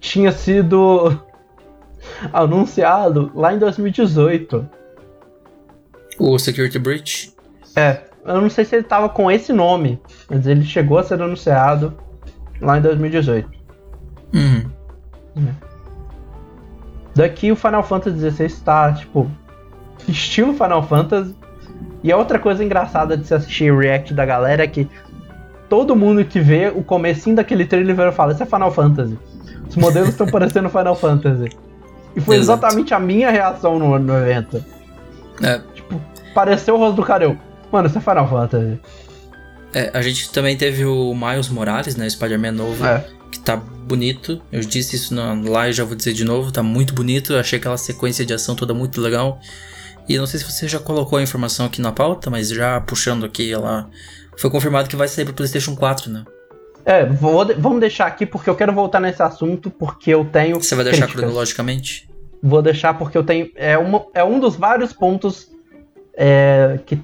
[0.00, 1.20] tinha sido
[2.32, 4.66] anunciado lá em 2018.
[6.18, 7.34] O Security Breach?
[7.76, 10.00] É, eu não sei se ele tava com esse nome,
[10.30, 11.94] mas ele chegou a ser anunciado
[12.58, 13.50] lá em 2018.
[14.32, 14.70] Uhum.
[15.36, 15.75] É.
[17.16, 19.30] Daqui o Final Fantasy XVI tá, tipo,
[20.06, 21.34] estilo Final Fantasy.
[22.04, 24.86] E a outra coisa engraçada de se assistir o react da galera é que
[25.68, 29.18] todo mundo que vê o comecinho daquele trailer fala, isso é Final Fantasy.
[29.68, 31.48] Os modelos estão parecendo Final Fantasy.
[32.14, 32.64] E foi Exato.
[32.66, 34.62] exatamente a minha reação no, no evento.
[35.42, 35.60] É.
[35.74, 36.00] Tipo,
[36.34, 37.36] pareceu o rosto do cara, eu,
[37.72, 38.78] mano, isso é Final Fantasy.
[39.74, 43.04] É, a gente também teve o Miles Morales, né, Spider-Man novo, é.
[43.46, 44.42] Tá bonito.
[44.50, 47.32] Eu disse isso na live, já vou dizer de novo, tá muito bonito.
[47.32, 49.38] Eu achei aquela sequência de ação toda muito legal.
[50.08, 53.24] E não sei se você já colocou a informação aqui na pauta, mas já puxando
[53.24, 53.88] aqui ela
[54.36, 56.24] foi confirmado que vai sair pro PlayStation 4, né?
[56.84, 60.60] É, vou, vamos deixar aqui porque eu quero voltar nesse assunto porque eu tenho.
[60.60, 61.22] Você vai deixar críticas.
[61.22, 62.08] cronologicamente?
[62.42, 63.50] Vou deixar porque eu tenho.
[63.54, 65.48] É, uma, é um dos vários pontos
[66.16, 67.00] é, que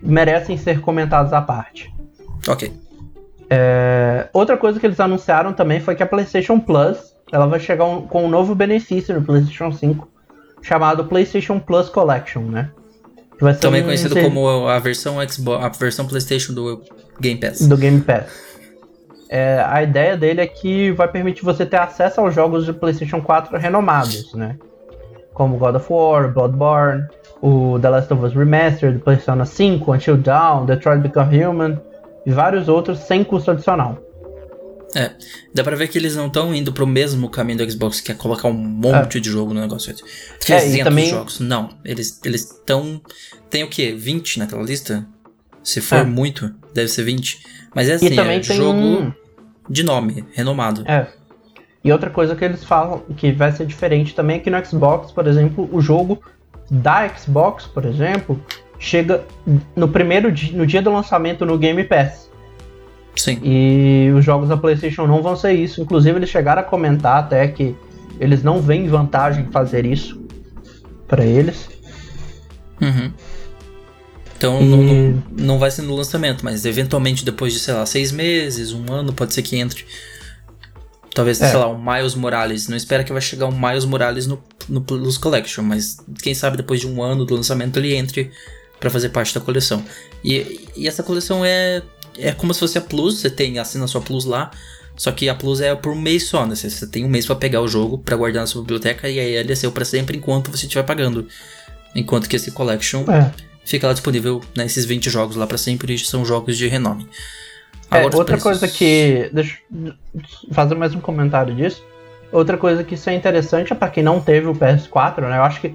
[0.00, 1.92] merecem ser comentados à parte.
[2.48, 2.72] Ok.
[3.54, 7.84] É, outra coisa que eles anunciaram também foi que a PlayStation Plus ela vai chegar
[7.84, 10.08] um, com um novo benefício no PlayStation 5
[10.62, 12.70] chamado PlayStation Plus Collection, né?
[13.60, 14.24] Também conhecido ser...
[14.24, 16.80] como a versão Xbox, a versão PlayStation do
[17.20, 17.68] Game Pass.
[17.68, 18.24] Do Game Pass.
[19.28, 23.20] É, a ideia dele é que vai permitir você ter acesso aos jogos de PlayStation
[23.20, 24.56] 4 renomados, né?
[25.34, 27.06] Como God of War, Bloodborne,
[27.42, 31.91] o The Last of Us Remastered, Persona 5, Until Dawn, Detroit Become Human
[32.24, 33.98] e vários outros sem custo adicional.
[34.94, 35.10] É,
[35.54, 38.14] dá pra ver que eles não estão indo pro mesmo caminho do Xbox, que é
[38.14, 39.20] colocar um monte é.
[39.20, 39.94] de jogo no negócio.
[40.40, 41.08] 300 é, também...
[41.08, 41.40] jogos.
[41.40, 43.00] Não, eles estão.
[43.48, 43.94] Tem o quê?
[43.96, 45.06] 20 naquela lista?
[45.62, 46.04] Se for é.
[46.04, 47.40] muito, deve ser 20.
[47.74, 49.12] Mas é assim, é jogo um...
[49.68, 50.84] de nome, renomado.
[50.86, 51.06] É.
[51.84, 55.10] E outra coisa que eles falam que vai ser diferente também é que no Xbox,
[55.10, 56.22] por exemplo, o jogo
[56.70, 58.40] da Xbox, por exemplo,
[58.82, 59.24] chega
[59.76, 62.28] no primeiro dia, no dia do lançamento no Game Pass.
[63.14, 63.38] Sim.
[63.42, 65.80] E os jogos da PlayStation não vão ser isso.
[65.80, 67.76] Inclusive, eles chegaram a comentar até que
[68.18, 70.20] eles não veem vantagem em fazer isso
[71.06, 71.68] para eles.
[72.80, 73.12] Uhum.
[74.36, 74.64] Então e...
[74.64, 78.72] não, não, não vai ser no lançamento, mas eventualmente depois de, sei lá, seis meses,
[78.72, 79.86] um ano, pode ser que entre.
[81.14, 81.50] Talvez, é.
[81.50, 82.66] sei lá, um Miles Morales.
[82.66, 86.56] Não espera que vai chegar um Miles Morales no, no Plus Collection, mas quem sabe
[86.56, 88.32] depois de um ano do lançamento ele entre
[88.82, 89.84] para fazer parte da coleção.
[90.24, 91.82] E, e essa coleção é,
[92.18, 94.50] é como se fosse a Plus, você tem, assina a sua Plus lá,
[94.96, 96.56] só que a Plus é por um mês só, né?
[96.56, 99.36] Você, tem um mês para pegar o jogo, para guardar na sua biblioteca e aí
[99.36, 101.28] ele é seu pra sempre enquanto você estiver pagando.
[101.94, 103.30] Enquanto que esse Collection é.
[103.64, 104.66] fica lá disponível, né?
[104.66, 107.08] Esses 20 jogos lá para sempre são jogos de renome.
[107.88, 108.42] É, outra preços...
[108.42, 109.30] coisa que.
[109.32, 109.94] Deixa eu
[110.50, 111.84] fazer mais um comentário disso.
[112.32, 115.36] Outra coisa que isso é interessante é para quem não teve o PS4, né?
[115.36, 115.74] Eu acho que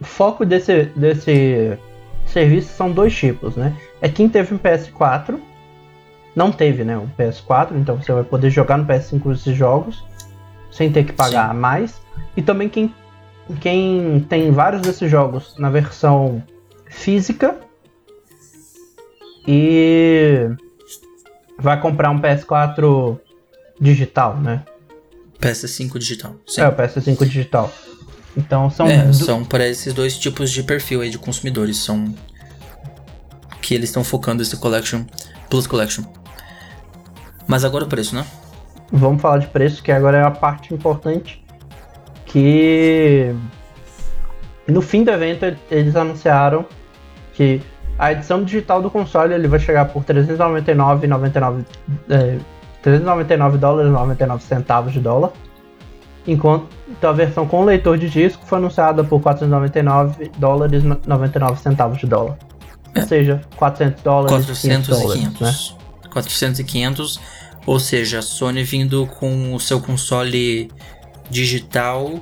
[0.00, 1.78] o foco desse, desse
[2.28, 3.76] serviço são dois tipos, né?
[4.00, 5.38] É quem teve um PS4,
[6.34, 6.96] não teve, né?
[6.96, 10.04] Um PS4, então você vai poder jogar no PS5 esses jogos
[10.70, 11.58] sem ter que pagar Sim.
[11.58, 12.00] mais.
[12.36, 12.94] E também quem,
[13.60, 16.42] quem tem vários desses jogos na versão
[16.86, 17.56] física
[19.46, 20.48] e
[21.58, 23.18] vai comprar um PS4
[23.80, 24.64] digital, né?
[25.40, 26.34] PS5 digital.
[26.46, 26.62] Sim.
[26.62, 27.72] É, o PS5 digital.
[28.36, 28.86] Então são.
[28.86, 31.78] É, são para esses dois tipos de perfil aí de consumidores.
[31.78, 32.14] São.
[33.60, 35.04] Que eles estão focando esse Collection,
[35.50, 36.04] Plus Collection.
[37.46, 38.24] Mas agora o preço, né?
[38.90, 41.44] Vamos falar de preço, que agora é a parte importante.
[42.24, 43.34] Que.
[44.66, 46.66] No fim do evento eles anunciaram
[47.32, 47.62] que
[47.98, 51.64] a edição digital do console ele vai chegar por 399,99
[52.10, 52.38] é,
[52.82, 55.32] 399 dólares 99 centavos de dólar.
[56.28, 56.68] Enquanto
[57.02, 62.36] a versão com leitor de disco foi anunciada por 499 dólares 99 centavos de dólar.
[62.94, 63.00] É.
[63.00, 65.54] Ou seja, 400 dólares 400 e 500, né?
[66.12, 67.20] 400 e 500,
[67.64, 70.70] ou seja, a Sony vindo com o seu console
[71.30, 72.20] digital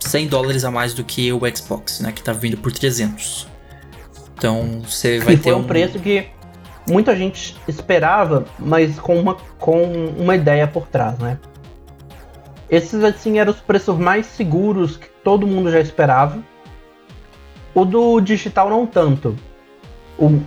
[0.00, 3.46] 100 dólares a mais do que o Xbox, né, que tá vindo por 300.
[4.36, 5.58] Então você vai e ter um...
[5.58, 6.26] um preço que
[6.88, 9.82] muita gente esperava, mas com uma, com
[10.18, 11.38] uma ideia por trás, né?
[12.74, 16.42] Esses assim eram os preços mais seguros que todo mundo já esperava.
[17.72, 19.36] O do digital não tanto.
[20.18, 20.40] O,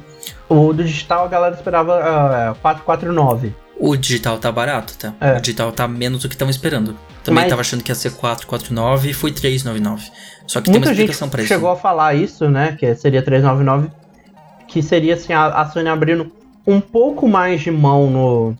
[0.49, 3.55] o do digital a galera esperava uh, é, 449.
[3.79, 5.13] O digital tá barato, tá?
[5.21, 5.37] É.
[5.37, 6.97] O digital tá menos do que estavam esperando.
[7.23, 10.11] Também Mas, tava achando que ia ser 449 e foi 399.
[10.47, 11.47] Só que tem uma explicação pra isso.
[11.47, 12.75] chegou a falar isso, né?
[12.77, 13.89] Que seria 399
[14.67, 16.29] que seria assim a, a Sony abrindo
[16.65, 18.57] um pouco mais de mão no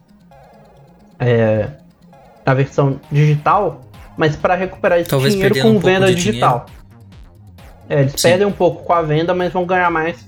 [1.20, 1.70] é,
[2.48, 3.82] na versão digital,
[4.16, 6.66] mas para recuperar esse Talvez dinheiro com um venda digital.
[7.90, 8.30] É, eles Sim.
[8.30, 10.26] perdem um pouco com a venda, mas vão ganhar mais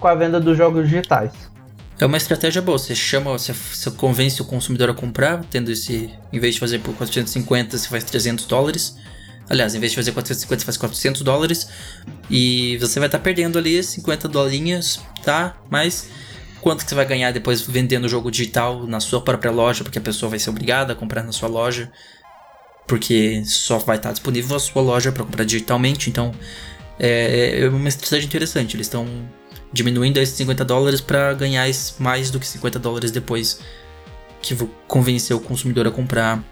[0.00, 1.30] com a venda dos jogos digitais.
[2.00, 2.78] É uma estratégia boa.
[2.78, 6.78] Você chama, você, você convence o consumidor a comprar, tendo esse, em vez de fazer
[6.78, 8.96] por 450, você faz 300 dólares.
[9.50, 11.68] Aliás, em vez de fazer 450, você faz 400 dólares.
[12.30, 15.56] E você vai estar tá perdendo ali 50 dolinhas, tá?
[15.68, 16.08] Mas
[16.60, 19.98] quanto que você vai ganhar depois vendendo o jogo digital na sua própria loja, porque
[19.98, 21.90] a pessoa vai ser obrigada a comprar na sua loja,
[22.86, 26.08] porque só vai estar disponível a sua loja para comprar digitalmente.
[26.10, 26.32] Então,
[26.98, 28.76] é, é uma estratégia interessante.
[28.76, 29.06] Eles estão
[29.72, 31.66] diminuindo esses 50 dólares para ganhar
[31.98, 33.60] mais do que 50 dólares depois
[34.40, 34.56] que
[34.86, 36.42] convencer o consumidor a comprar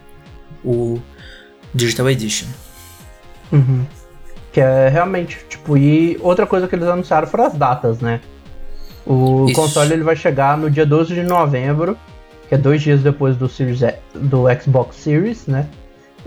[0.64, 1.00] o
[1.74, 2.48] Digital Edition.
[3.52, 3.86] Uhum.
[4.52, 8.20] Que é realmente, tipo, e outra coisa que eles anunciaram foram as datas, né?
[9.06, 9.54] O Isso.
[9.54, 11.96] console ele vai chegar no dia 12 de novembro,
[12.48, 13.80] que é dois dias depois do, Series,
[14.14, 15.66] do Xbox Series, né?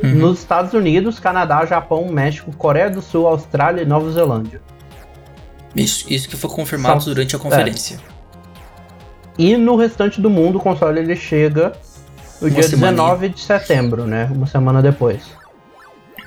[0.02, 0.16] Uhum.
[0.16, 4.62] Nos Estados Unidos, Canadá, Japão, México, Coreia do Sul, Austrália e Nova Zelândia.
[5.76, 7.98] Isso, isso que foi confirmado Só, durante a conferência.
[7.98, 8.20] É.
[9.38, 11.74] E no restante do mundo, o console ele chega
[12.42, 12.92] no Uma dia semana.
[12.92, 14.30] 19 de setembro, né?
[14.34, 15.22] Uma semana depois.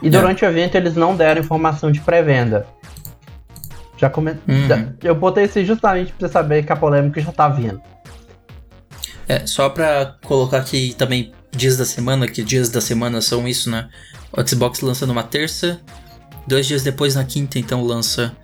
[0.02, 0.10] E é.
[0.10, 2.66] durante o evento eles não deram informação de pré-venda.
[4.02, 4.32] Já come...
[4.32, 4.94] Uhum.
[5.00, 7.80] Eu botei isso justamente pra você saber que a polêmica já tá vindo.
[9.28, 13.70] É, só pra colocar aqui também dias da semana, que dias da semana são isso,
[13.70, 13.88] né?
[14.32, 15.80] O Xbox lança numa terça,
[16.48, 18.36] dois dias depois na quinta, então lança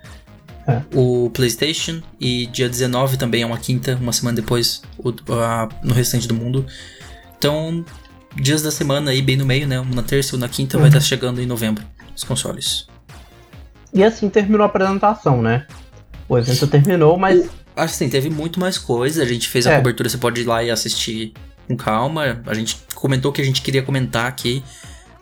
[0.68, 0.80] é.
[0.94, 5.92] o PlayStation, e dia 19 também é uma quinta, uma semana depois o, a, no
[5.92, 6.64] restante do mundo.
[7.36, 7.84] Então,
[8.36, 9.84] dias da semana aí bem no meio, né?
[9.92, 10.82] Na terça ou na quinta uhum.
[10.82, 11.84] vai estar chegando em novembro
[12.14, 12.86] os consoles.
[13.92, 15.66] E assim terminou a apresentação, né?
[16.28, 17.46] O evento terminou, mas.
[17.46, 19.22] O, assim, teve muito mais coisa.
[19.22, 19.76] A gente fez a é.
[19.76, 21.32] cobertura, você pode ir lá e assistir
[21.66, 22.40] com calma.
[22.46, 24.62] A gente comentou que a gente queria comentar aqui.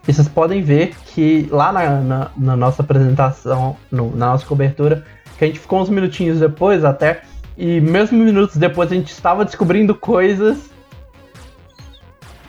[0.07, 5.05] E vocês podem ver que lá na, na, na nossa apresentação, no, na nossa cobertura,
[5.37, 7.23] que a gente ficou uns minutinhos depois até,
[7.59, 10.71] e mesmo minutos depois a gente estava descobrindo coisas.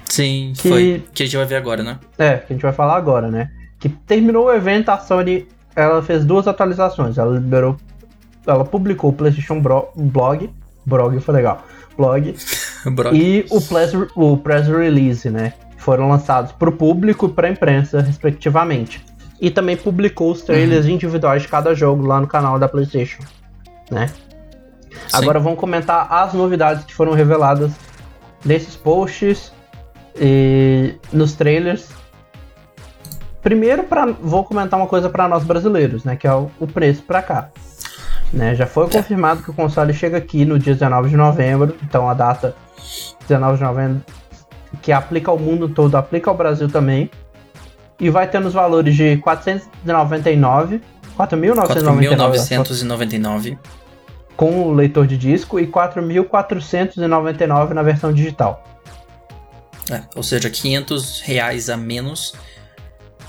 [0.05, 1.03] Sim, que, foi.
[1.13, 1.99] Que a gente vai ver agora, né?
[2.17, 3.49] É, que a gente vai falar agora, né?
[3.79, 5.47] Que terminou o evento, a Sony
[5.77, 7.17] ela fez duas atualizações.
[7.17, 7.77] Ela liberou
[8.47, 10.49] ela publicou o PlayStation Bro, Blog,
[10.85, 11.63] blog foi legal,
[11.97, 12.33] blog,
[13.13, 15.53] e o press, o press release, né?
[15.77, 19.05] Foram lançados para o público e para a imprensa, respectivamente.
[19.39, 20.91] E também publicou os trailers uhum.
[20.91, 23.21] individuais de cada jogo lá no canal da PlayStation,
[23.91, 24.07] né?
[24.07, 24.15] Sim.
[25.13, 27.71] Agora vamos comentar as novidades que foram reveladas
[28.43, 29.51] nesses posts
[30.19, 31.89] e nos trailers.
[33.47, 36.17] Primeiro, pra, vou comentar uma coisa para nós brasileiros, né?
[36.17, 37.49] Que é o, o preço para cá.
[38.33, 42.09] Né, já foi confirmado que o console chega aqui no dia 19 de novembro, então
[42.09, 42.53] a data
[43.25, 44.03] 19 de novembro
[44.81, 47.09] que aplica ao mundo todo, aplica ao Brasil também.
[47.97, 50.81] E vai ter nos valores de 499,
[51.17, 53.57] 4.999
[54.35, 58.61] com o leitor de disco e 4.499 na versão digital.
[59.89, 62.35] É, ou seja, 500 reais a menos.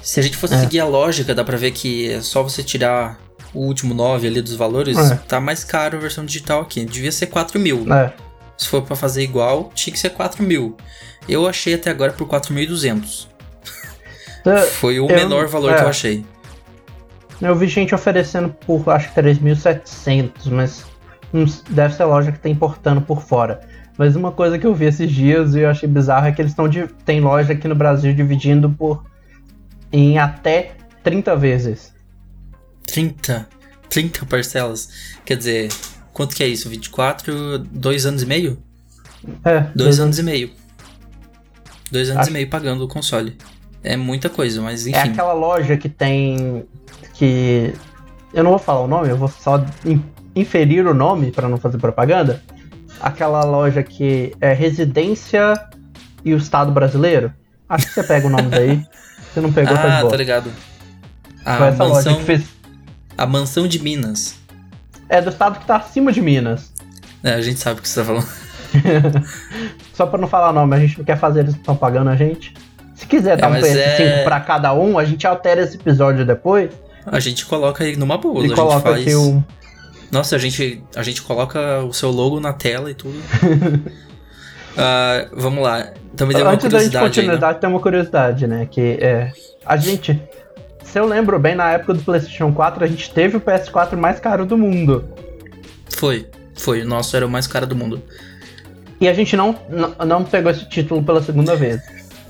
[0.03, 0.59] Se a gente fosse é.
[0.59, 3.19] seguir a lógica, dá pra ver que é só você tirar
[3.53, 5.17] o último 9 ali dos valores, é.
[5.17, 6.85] tá mais caro a versão digital aqui.
[6.85, 7.93] Devia ser 4 mil.
[7.93, 8.13] É.
[8.57, 10.77] Se for para fazer igual, tinha que ser 4 mil.
[11.29, 13.29] Eu achei até agora por 4.200.
[14.47, 16.25] É, Foi o eu, menor valor que eu achei.
[17.41, 20.85] Eu vi gente oferecendo por acho que 3.700, mas
[21.69, 23.61] deve ser a loja que tá importando por fora.
[23.97, 26.53] Mas uma coisa que eu vi esses dias e eu achei bizarro é que eles
[26.53, 26.69] estão
[27.05, 29.05] tem loja aqui no Brasil dividindo por
[29.93, 30.73] em até
[31.03, 31.95] 30 vezes.
[32.87, 33.49] 30?
[33.89, 34.89] 30 parcelas?
[35.25, 35.69] Quer dizer,
[36.13, 36.69] quanto que é isso?
[36.69, 38.59] 24, dois anos e meio?
[39.45, 39.61] É.
[39.61, 40.51] Dois, dois anos e meio.
[41.91, 42.31] Dois anos acho...
[42.31, 43.37] e meio pagando o console.
[43.83, 44.99] É muita coisa, mas é enfim.
[44.99, 46.65] É aquela loja que tem.
[47.15, 47.73] que.
[48.35, 49.65] Eu não vou falar o nome, eu vou só
[50.35, 52.43] inferir o nome para não fazer propaganda,
[53.01, 55.55] aquela loja que é Residência
[56.25, 57.33] e o Estado Brasileiro.
[57.69, 58.87] Acho que você pega o nome daí.
[59.33, 60.11] Você não pegou, ah, tá boa.
[60.11, 60.53] tá ligado.
[61.45, 62.45] A Foi essa mansão, loja que fez...
[63.17, 64.37] A mansão de Minas.
[65.09, 66.73] É do estado que tá acima de Minas.
[67.23, 68.29] É, a gente sabe o que você tá falando.
[69.95, 72.55] Só pra não falar nome, a gente não quer fazer, eles estão pagando a gente.
[72.95, 74.25] Se quiser dar é, um PS5 é...
[74.25, 76.71] pra cada um, a gente altera esse episódio depois.
[77.07, 78.45] A gente coloca aí numa boa.
[78.45, 79.01] E coloca faz...
[79.01, 79.43] aqui o,
[80.11, 83.21] nossa, a gente, a gente coloca o seu logo na tela e tudo.
[84.73, 85.93] uh, vamos lá.
[86.17, 86.91] Também deu Antes uma curiosidade.
[86.91, 88.69] da continuidade, tem uma curiosidade, né?
[88.71, 89.33] Que é.
[89.65, 90.21] A gente.
[90.85, 94.19] Se eu lembro bem, na época do PlayStation 4, a gente teve o PS4 mais
[94.19, 95.05] caro do mundo.
[95.91, 96.83] Foi, foi.
[96.83, 98.03] O nosso era o mais caro do mundo.
[99.01, 101.81] E a gente não, não, não pegou esse título pela segunda vez.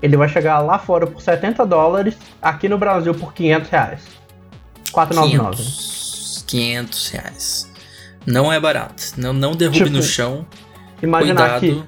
[0.02, 4.21] ele vai chegar lá fora por 70 dólares, aqui no Brasil por 500 reais.
[4.92, 5.58] 499.
[5.58, 7.72] 500, 500 reais.
[8.26, 9.14] Não é barato.
[9.18, 10.46] Não, não derrube tipo, no chão.
[11.02, 11.88] Imaginar Cuidado.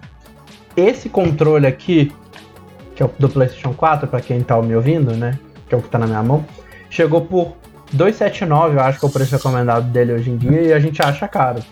[0.74, 2.12] que esse controle aqui,
[2.96, 5.38] que é o do PlayStation 4, para quem tá me ouvindo, né?
[5.68, 6.46] Que é o que tá na minha mão,
[6.89, 7.56] chegou por
[7.91, 11.02] 279, eu acho que é o preço recomendado dele hoje em dia, e a gente
[11.02, 11.64] acha caro.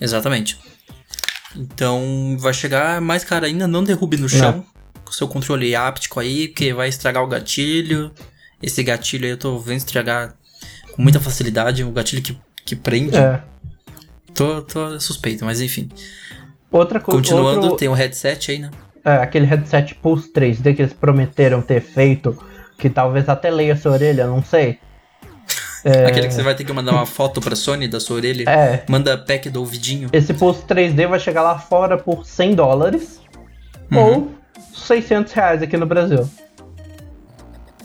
[0.00, 0.58] Exatamente.
[1.56, 4.64] Então vai chegar mais caro ainda, não derrube no chão
[5.04, 8.12] com o seu controle áptico aí, porque vai estragar o gatilho.
[8.62, 10.34] Esse gatilho aí eu tô vendo estragar
[10.94, 13.16] com muita facilidade, o gatilho que, que prende.
[13.16, 13.40] É.
[14.34, 15.88] Tô, tô suspeito, mas enfim.
[16.70, 17.18] Outra coisa.
[17.18, 17.76] Continuando, outro...
[17.76, 18.70] tem um headset aí, né?
[19.04, 22.36] É, aquele headset Pulse 3D que eles prometeram ter feito,
[22.76, 24.78] que talvez até leia sua orelha, não sei.
[25.84, 26.06] É...
[26.06, 28.48] Aquele que você vai ter que mandar uma foto pra Sony da sua orelha.
[28.48, 28.84] É.
[28.88, 30.08] Manda pack do ouvidinho.
[30.12, 33.20] Esse pulso 3D vai chegar lá fora por 100 dólares.
[33.90, 33.98] Uhum.
[33.98, 34.34] Ou
[34.74, 36.28] 600 reais aqui no Brasil.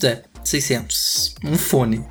[0.04, 1.36] É, 600.
[1.44, 2.06] Um fone.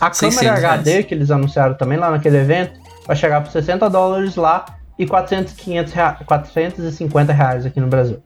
[0.00, 1.06] A câmera HD reais.
[1.06, 4.66] que eles anunciaram também lá naquele evento vai chegar por 60 dólares lá
[4.98, 6.12] e 400, 500 rea...
[6.26, 8.22] 450 reais aqui no Brasil.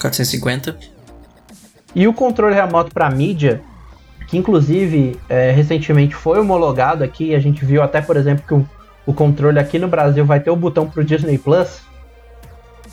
[0.00, 0.76] 450.
[1.94, 3.62] E o controle remoto para mídia,
[4.28, 8.68] que inclusive é, recentemente foi homologado aqui, a gente viu até, por exemplo, que o,
[9.06, 11.80] o controle aqui no Brasil vai ter o botão pro Disney Plus.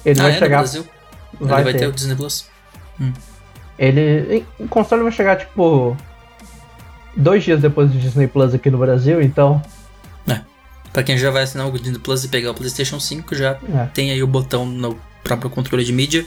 [0.06, 0.58] Ele ah, vai é chegar.
[0.58, 0.88] No Brasil?
[1.40, 1.80] Vai, Ele vai ter.
[1.80, 2.48] ter o Disney Plus.
[3.00, 3.12] Hum.
[3.78, 4.46] Ele.
[4.60, 5.96] O console vai chegar, tipo.
[7.16, 9.62] Dois dias depois do Disney Plus aqui no Brasil, então.
[10.28, 10.42] É.
[10.94, 13.86] Pra quem já vai assinar o Disney Plus e pegar o PlayStation 5, já é.
[13.94, 16.26] tem aí o botão no próprio controle de mídia.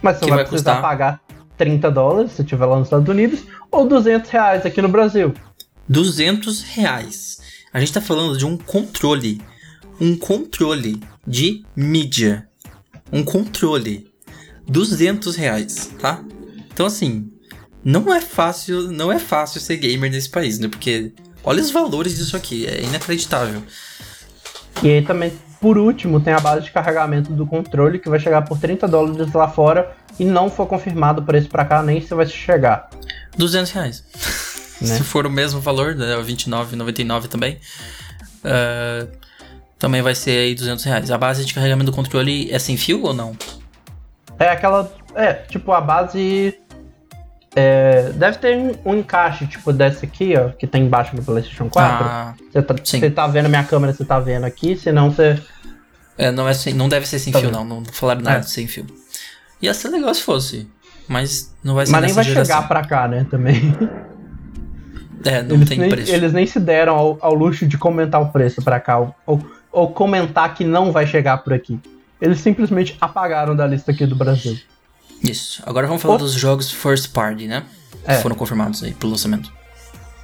[0.00, 0.82] Mas você vai, vai precisar custar...
[0.82, 1.20] pagar
[1.56, 5.32] 30 dólares se estiver lá nos Estados Unidos, ou 200 reais aqui no Brasil.
[5.88, 7.38] 200 reais.
[7.72, 9.40] A gente tá falando de um controle.
[10.00, 12.48] Um controle de mídia.
[13.12, 14.10] Um controle.
[14.66, 16.22] 200 reais, tá?
[16.82, 17.30] Então assim,
[17.84, 20.66] não é fácil, não é fácil ser gamer nesse país, né?
[20.66, 21.12] Porque
[21.44, 23.62] olha os valores disso aqui, é inacreditável.
[24.82, 28.42] E aí também, por último, tem a base de carregamento do controle que vai chegar
[28.42, 32.12] por 30 dólares lá fora e não foi confirmado o preço para cá nem se
[32.16, 32.90] vai chegar.
[33.38, 34.04] 200 reais.
[34.80, 34.96] Né?
[34.96, 37.60] Se for o mesmo valor, né, 29,99 também,
[38.44, 39.08] uh,
[39.78, 41.10] também vai ser aí 200 reais.
[41.12, 43.36] A base de carregamento do controle é sem fio ou não?
[44.36, 46.58] É aquela, é, tipo a base
[47.54, 52.06] é, deve ter um, encaixe, tipo, desse aqui, ó, que tá embaixo do PlayStation 4.
[52.06, 55.38] Ah, você, tá, você tá vendo minha câmera, você tá vendo aqui, senão você.
[56.16, 57.64] É, não, é sem, não deve ser sem tá fio, vendo?
[57.64, 57.80] não.
[57.80, 58.42] Não falaram nada é.
[58.42, 58.86] sem fio.
[59.60, 60.68] Ia ser legal se fosse.
[61.06, 62.56] Mas não vai ser Mas nem vai geração.
[62.56, 63.76] chegar pra cá, né, também.
[65.24, 66.12] É, não eles tem nem, preço.
[66.12, 69.40] Eles nem se deram ao, ao, luxo de comentar o preço pra cá, ou,
[69.70, 71.78] ou comentar que não vai chegar por aqui.
[72.20, 74.58] Eles simplesmente apagaram da lista aqui do Brasil.
[75.22, 75.62] Isso.
[75.64, 76.18] Agora vamos falar o...
[76.18, 77.64] dos jogos first party, né?
[78.04, 78.16] É.
[78.16, 79.52] Que foram confirmados aí pro lançamento.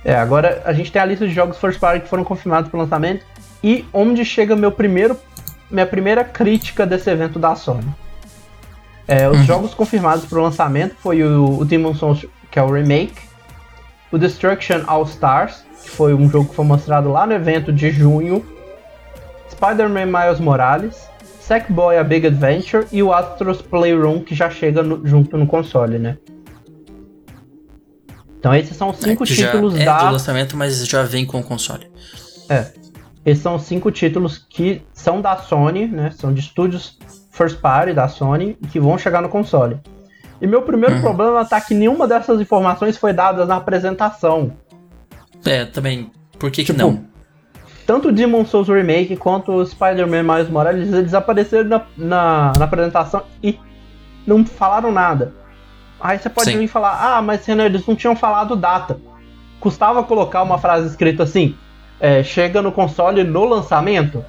[0.04, 2.78] É, agora a gente tem a lista de jogos first party que foram confirmados pro
[2.78, 3.24] lançamento
[3.62, 5.16] e onde chega meu primeiro
[5.70, 7.86] minha primeira crítica desse evento da Sony.
[9.06, 9.44] É, os uhum.
[9.44, 13.20] jogos confirmados para o lançamento foi o, o Demon Souls, que é o remake,
[14.10, 17.90] o Destruction All Stars, que foi um jogo que foi mostrado lá no evento de
[17.90, 18.44] junho,
[19.50, 21.08] Spider-Man Miles Morales,
[21.48, 25.98] Sackboy A Big Adventure e o Astros Playroom, que já chega no, junto no console,
[25.98, 26.18] né?
[28.38, 29.96] Então esses são cinco é, títulos já da...
[29.96, 31.90] É do lançamento, mas já vem com o console.
[32.50, 32.66] É.
[33.24, 36.10] Esses são cinco títulos que são da Sony, né?
[36.10, 36.98] São de estúdios
[37.30, 39.78] first party da Sony que vão chegar no console.
[40.42, 41.00] E meu primeiro uhum.
[41.00, 44.52] problema tá que nenhuma dessas informações foi dada na apresentação.
[45.46, 46.10] É, também.
[46.38, 47.06] Por que, tipo, que não?
[47.88, 52.64] Tanto o Demon Souls Remake quanto o Spider-Man Miles Morales eles apareceram na, na, na,
[52.66, 53.58] apresentação e
[54.26, 55.32] não falaram nada.
[55.98, 56.58] Aí você pode Sim.
[56.58, 59.00] vir falar, ah, mas Renan, eles não tinham falado data.
[59.58, 61.56] Custava colocar uma frase escrita assim,
[61.98, 64.24] é, chega no console no lançamento?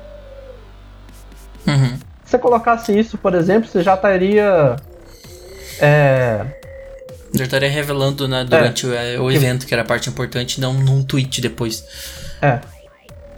[1.67, 1.99] Uhum
[2.29, 4.75] você colocasse isso, por exemplo, você já estaria.
[5.79, 6.45] É...
[7.33, 11.03] Já estaria revelando né, durante é, o, evento, que era a parte importante, não num
[11.03, 11.83] tweet depois.
[12.41, 12.59] É.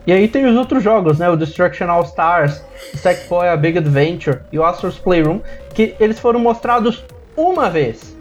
[0.05, 1.29] E aí tem os outros jogos, né?
[1.29, 2.63] O Destruction All Stars,
[2.95, 5.39] Sackboy A Big Adventure e o Astro's Playroom,
[5.73, 7.03] que eles foram mostrados
[7.37, 8.15] uma vez.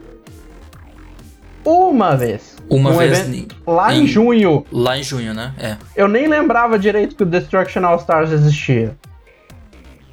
[1.65, 2.57] Uma vez.
[2.69, 3.47] Uma um vez.
[3.67, 4.65] lá em, em, junho.
[4.71, 5.53] Lá em junho, né?
[5.59, 5.77] É.
[5.97, 8.97] Eu nem lembrava direito que o Destruction All Stars existia.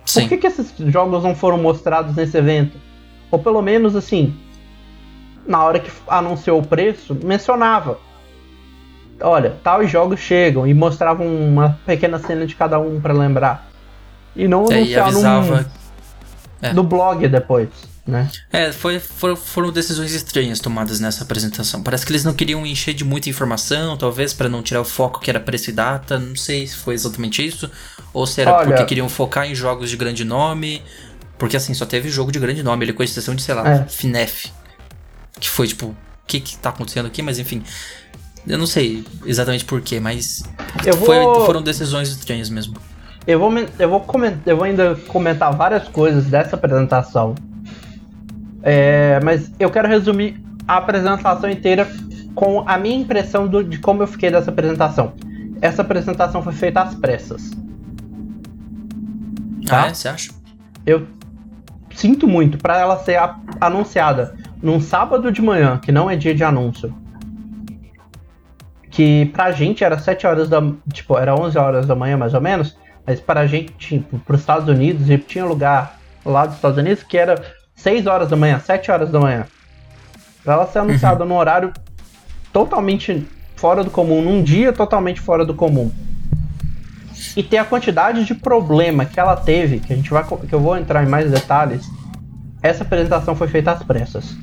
[0.05, 0.21] Sim.
[0.21, 2.77] Por que, que esses jogos não foram mostrados nesse evento?
[3.29, 4.33] Ou pelo menos assim,
[5.45, 7.99] na hora que anunciou o preço, mencionava.
[9.21, 13.67] Olha, tais jogos chegam e mostravam uma pequena cena de cada um para lembrar.
[14.35, 15.55] E não é, anunciar avisava...
[16.61, 16.73] no, é.
[16.73, 17.69] no blog depois
[18.07, 18.29] né?
[18.51, 21.83] É, foi, foram, foram decisões estranhas tomadas nessa apresentação.
[21.83, 25.19] Parece que eles não queriam encher de muita informação, talvez para não tirar o foco
[25.19, 26.17] que era preço e data.
[26.17, 27.69] Não sei se foi exatamente isso.
[28.13, 30.81] Ou se era Olha, porque queriam focar em jogos de grande nome.
[31.37, 33.85] Porque assim, só teve jogo de grande nome, ele com exceção de, sei lá, é.
[33.85, 34.51] Finef.
[35.39, 35.95] Que foi tipo, o
[36.25, 37.21] que que tá acontecendo aqui?
[37.21, 37.61] Mas enfim.
[38.47, 40.43] Eu não sei exatamente porquê, mas
[41.05, 41.45] foi, vou...
[41.45, 42.75] foram decisões estranhas mesmo.
[43.25, 47.35] Eu vou, eu, vou comentar, eu vou ainda comentar várias coisas dessa apresentação
[48.69, 51.89] é, mas eu quero resumir a apresentação inteira
[52.35, 55.13] com a minha impressão do, de como eu fiquei dessa apresentação.
[55.61, 57.51] Essa apresentação foi feita às pressas.
[59.65, 59.83] Tá?
[59.83, 59.93] Ah, é?
[59.93, 60.31] Você acha?
[60.85, 61.07] Eu
[61.95, 66.35] sinto muito para ela ser a, anunciada num sábado de manhã, que não é dia
[66.35, 66.93] de anúncio.
[68.97, 70.59] Que pra gente era 7 horas da.
[70.91, 72.75] Tipo, era 11 horas da manhã mais ou menos.
[73.05, 77.15] Mas pra gente, tipo, pros Estados Unidos, e tinha lugar lá dos Estados Unidos que
[77.15, 77.39] era
[77.75, 79.45] 6 horas da manhã, 7 horas da manhã.
[80.43, 81.29] Pra ela ser anunciada uhum.
[81.29, 81.71] num horário
[82.51, 83.23] totalmente
[83.55, 85.91] fora do comum, num dia totalmente fora do comum.
[87.35, 90.59] E ter a quantidade de problema que ela teve, que a gente vai que eu
[90.59, 91.85] vou entrar em mais detalhes.
[92.63, 94.35] Essa apresentação foi feita às pressas.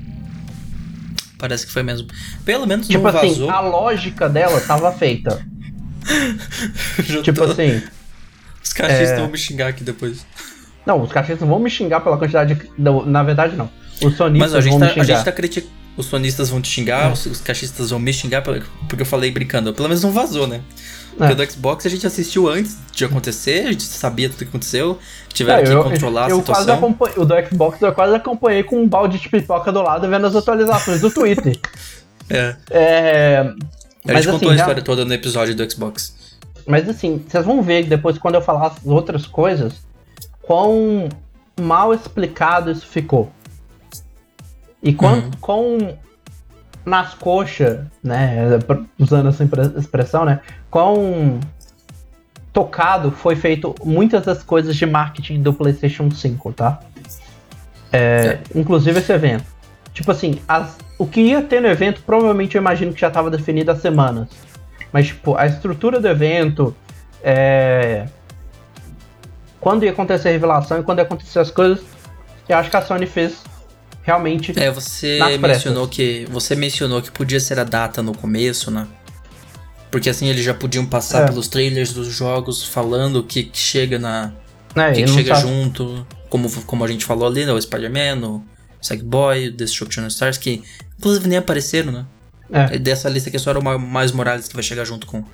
[1.38, 2.08] Parece que foi mesmo.
[2.44, 3.50] Pelo menos tipo não assim, vazou.
[3.50, 5.44] a lógica dela tava feita.
[7.22, 7.44] tipo tô...
[7.44, 7.82] assim.
[8.62, 9.16] Os cachistas é...
[9.16, 10.26] vão me xingar aqui depois.
[10.86, 12.68] Não, os cachistas vão me xingar pela quantidade de...
[12.78, 13.70] Na verdade, não.
[14.02, 15.02] Os sonistas Mas, ó, vão tá, me xingar.
[15.02, 15.72] A gente tá criticando.
[15.96, 17.12] Os sonistas vão te xingar, é.
[17.12, 19.72] os, os cachistas vão me xingar porque eu falei brincando.
[19.72, 20.60] Pelo menos não vazou, né?
[21.16, 21.34] Porque é.
[21.34, 24.98] do Xbox a gente assistiu antes de acontecer, a gente sabia tudo que aconteceu,
[25.28, 26.74] tiveram é, que controlar eu, a situação.
[26.74, 30.08] Eu quase o do Xbox eu quase acompanhei com um balde de pipoca do lado
[30.08, 31.58] vendo as atualizações do Twitter.
[32.28, 32.56] é.
[32.70, 33.54] é.
[34.06, 34.84] A gente contou assim, a história já...
[34.84, 36.14] toda no episódio do Xbox.
[36.66, 39.74] Mas assim, vocês vão ver depois quando eu falar as outras coisas,
[40.42, 41.08] quão
[41.60, 43.30] mal explicado isso ficou.
[44.82, 45.30] E quão, uhum.
[45.40, 45.98] quão
[46.84, 48.58] nas coxas, né?
[48.98, 49.44] Usando essa
[49.78, 50.40] expressão, né?
[50.70, 51.40] Quão
[52.52, 56.80] tocado foi feito muitas das coisas de marketing do PlayStation 5, tá?
[57.92, 58.40] É, é.
[58.54, 59.44] Inclusive esse evento.
[59.92, 63.30] Tipo assim, as, o que ia ter no evento, provavelmente eu imagino que já estava
[63.30, 64.28] definido há semanas.
[64.92, 66.74] Mas, tipo, a estrutura do evento,
[67.22, 68.06] é,
[69.60, 71.84] quando ia acontecer a revelação e quando ia acontecer as coisas,
[72.48, 73.42] eu acho que a Sony fez
[74.04, 74.52] realmente.
[74.56, 76.26] É, você mencionou que.
[76.30, 78.86] Você mencionou que podia ser a data no começo, né?
[79.90, 81.26] Porque assim eles já podiam passar é.
[81.26, 84.32] pelos trailers dos jogos falando o que, que chega na.
[84.76, 85.48] É, que, que chega sabe.
[85.48, 86.06] junto.
[86.28, 87.52] Como, como a gente falou ali, né?
[87.52, 88.42] O Spider-Man, o
[88.80, 90.62] Sackboy, o Destruction Stars, que
[90.98, 92.06] inclusive nem apareceram, né?
[92.52, 92.78] É.
[92.78, 95.24] Dessa lista aqui só era o Miles Morales que vai chegar junto com.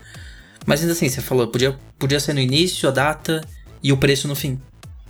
[0.66, 3.40] Mas ainda assim, você falou, podia, podia ser no início, a data
[3.82, 4.60] e o preço no fim.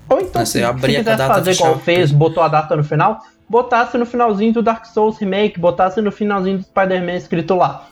[0.08, 3.20] Ou então, se, se quiser fazer igual fez, botou a data no final,
[3.50, 7.88] botasse no finalzinho do Dark Souls Remake, botasse no finalzinho do Spider-Man escrito lá.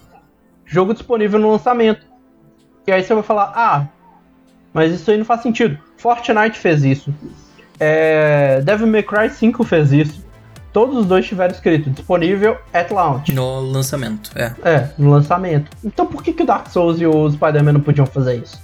[0.64, 2.06] Jogo disponível no lançamento.
[2.86, 3.86] E aí você vai falar, ah,
[4.72, 5.76] mas isso aí não faz sentido.
[5.96, 7.12] Fortnite fez isso.
[7.80, 10.24] É, Devil May Cry 5 fez isso.
[10.72, 13.34] Todos os dois tiveram escrito disponível at launch.
[13.34, 14.54] No lançamento, é.
[14.62, 15.76] É, no lançamento.
[15.84, 18.60] Então por que, que o Dark Souls e o Spider-Man não podiam fazer isso?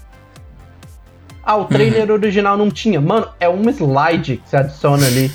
[1.42, 2.14] Ah, o trailer uhum.
[2.14, 3.00] original não tinha.
[3.00, 5.30] Mano, é um slide que você adiciona ali.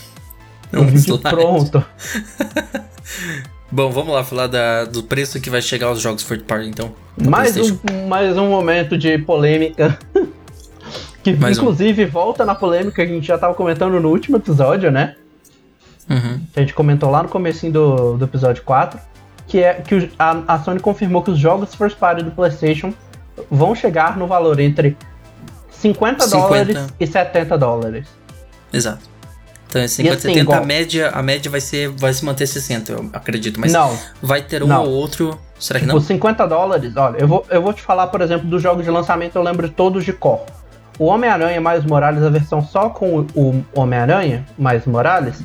[0.73, 1.83] Um, vídeo pronto.
[3.71, 6.91] Bom, vamos lá falar da, do preço que vai chegar aos jogos Third Party, então.
[7.23, 9.97] Mais um, mais um momento de polêmica.
[11.21, 12.09] que mais inclusive um.
[12.09, 15.15] volta na polêmica que a gente já tava comentando no último episódio, né?
[16.09, 16.39] Uhum.
[16.51, 18.99] Que a gente comentou lá no começo do, do episódio 4.
[19.47, 22.93] Que é que a, a Sony confirmou que os jogos First Party do PlayStation
[23.49, 24.97] vão chegar no valor entre
[25.71, 26.27] 50, 50.
[26.27, 28.07] dólares e 70 dólares.
[28.73, 28.97] Assim,
[29.69, 30.63] então, é 50, assim, 70, igual...
[30.63, 33.59] a média, a média vai, ser, vai se manter 60, eu acredito.
[33.59, 34.83] Mas não, vai ter um não.
[34.83, 35.39] ou outro.
[35.59, 35.99] Será que não?
[35.99, 39.35] 50 dólares, olha, eu vou, eu vou te falar, por exemplo, dos jogos de lançamento,
[39.35, 40.43] eu lembro todos de cor.
[40.97, 45.43] O Homem-Aranha mais Morales, a versão só com o Homem-Aranha mais Morales,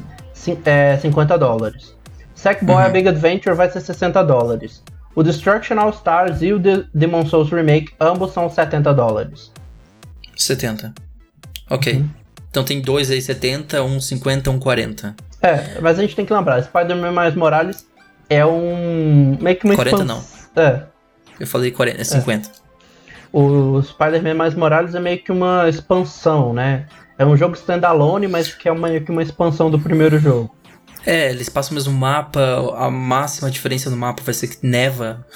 [0.64, 1.94] é 50 dólares.
[2.34, 2.82] Sackboy uhum.
[2.82, 4.82] A Big Adventure vai ser 60 dólares.
[5.14, 9.52] O Destruction All Stars e o The Demon Souls Remake, ambos são 70 dólares.
[10.36, 10.94] 70.
[11.70, 11.94] Ok.
[11.94, 12.23] Uhum.
[12.54, 15.16] Então tem dois aí 70, um 50, um 40.
[15.42, 17.84] É, mas a gente tem que lembrar, Spider-Man mais Morales
[18.30, 19.36] é um.
[19.40, 20.24] meio que uma 40 não.
[20.54, 20.82] É.
[21.40, 22.48] Eu falei 40, é 50.
[22.48, 22.52] É.
[23.32, 26.86] O Spider-Man mais Morales é meio que uma expansão, né?
[27.18, 30.54] É um jogo standalone, mas que é meio que uma expansão do primeiro jogo.
[31.04, 32.40] É, eles passam o mesmo mapa,
[32.76, 35.26] a máxima diferença no mapa vai ser que neva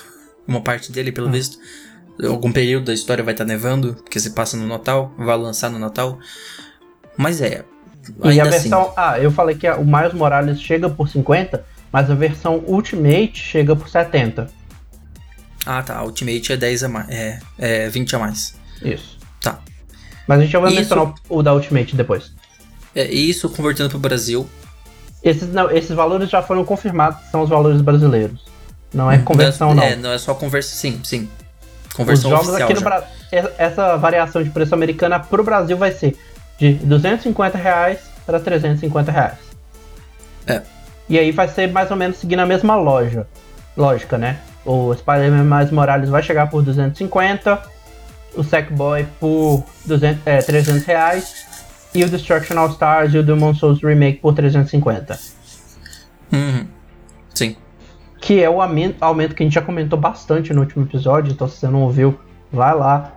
[0.47, 1.32] uma parte dele, pelo hum.
[1.32, 1.59] visto
[2.26, 5.70] algum período da história vai estar tá nevando, porque se passa no Natal, vai lançar
[5.70, 6.18] no Natal.
[7.18, 7.64] Mas é.
[8.24, 8.82] E a versão.
[8.82, 13.34] Assim, ah, eu falei que o Miles Morales chega por 50, mas a versão Ultimate
[13.34, 14.48] chega por 70.
[15.66, 16.02] Ah, tá.
[16.04, 17.08] Ultimate é 10 a mais.
[17.10, 18.54] É, é 20 a mais.
[18.80, 19.18] Isso.
[19.40, 19.58] Tá.
[20.26, 22.32] Mas a gente já vai isso, mencionar o da Ultimate depois.
[22.94, 24.48] É, isso convertendo para o Brasil.
[25.22, 28.46] Esses, não, esses valores já foram confirmados, são os valores brasileiros.
[28.94, 29.82] Não é conversão, não.
[29.82, 31.28] É, não é só conversão, sim, sim.
[31.92, 33.08] Conversão Os jogos aqui no Brasil.
[33.58, 36.16] Essa variação de preço americana pro Brasil vai ser
[36.59, 39.39] de 250 reais para 350 reais.
[40.47, 40.62] É.
[41.09, 43.26] E aí vai ser mais ou menos seguindo a mesma loja.
[43.76, 44.40] Lógica, né?
[44.64, 47.62] O Spider-Man mais Morales vai chegar por 250,
[48.36, 51.47] o Sackboy por 200, é, 300 reais
[51.94, 55.18] e o Destruction All Stars e o Demon Souls Remake por 350.
[56.32, 56.66] Uhum.
[57.35, 57.56] Sim.
[58.20, 61.48] que é o aumento, aumento que a gente já comentou bastante no último episódio, então
[61.48, 62.18] se você não ouviu,
[62.52, 63.12] vai lá.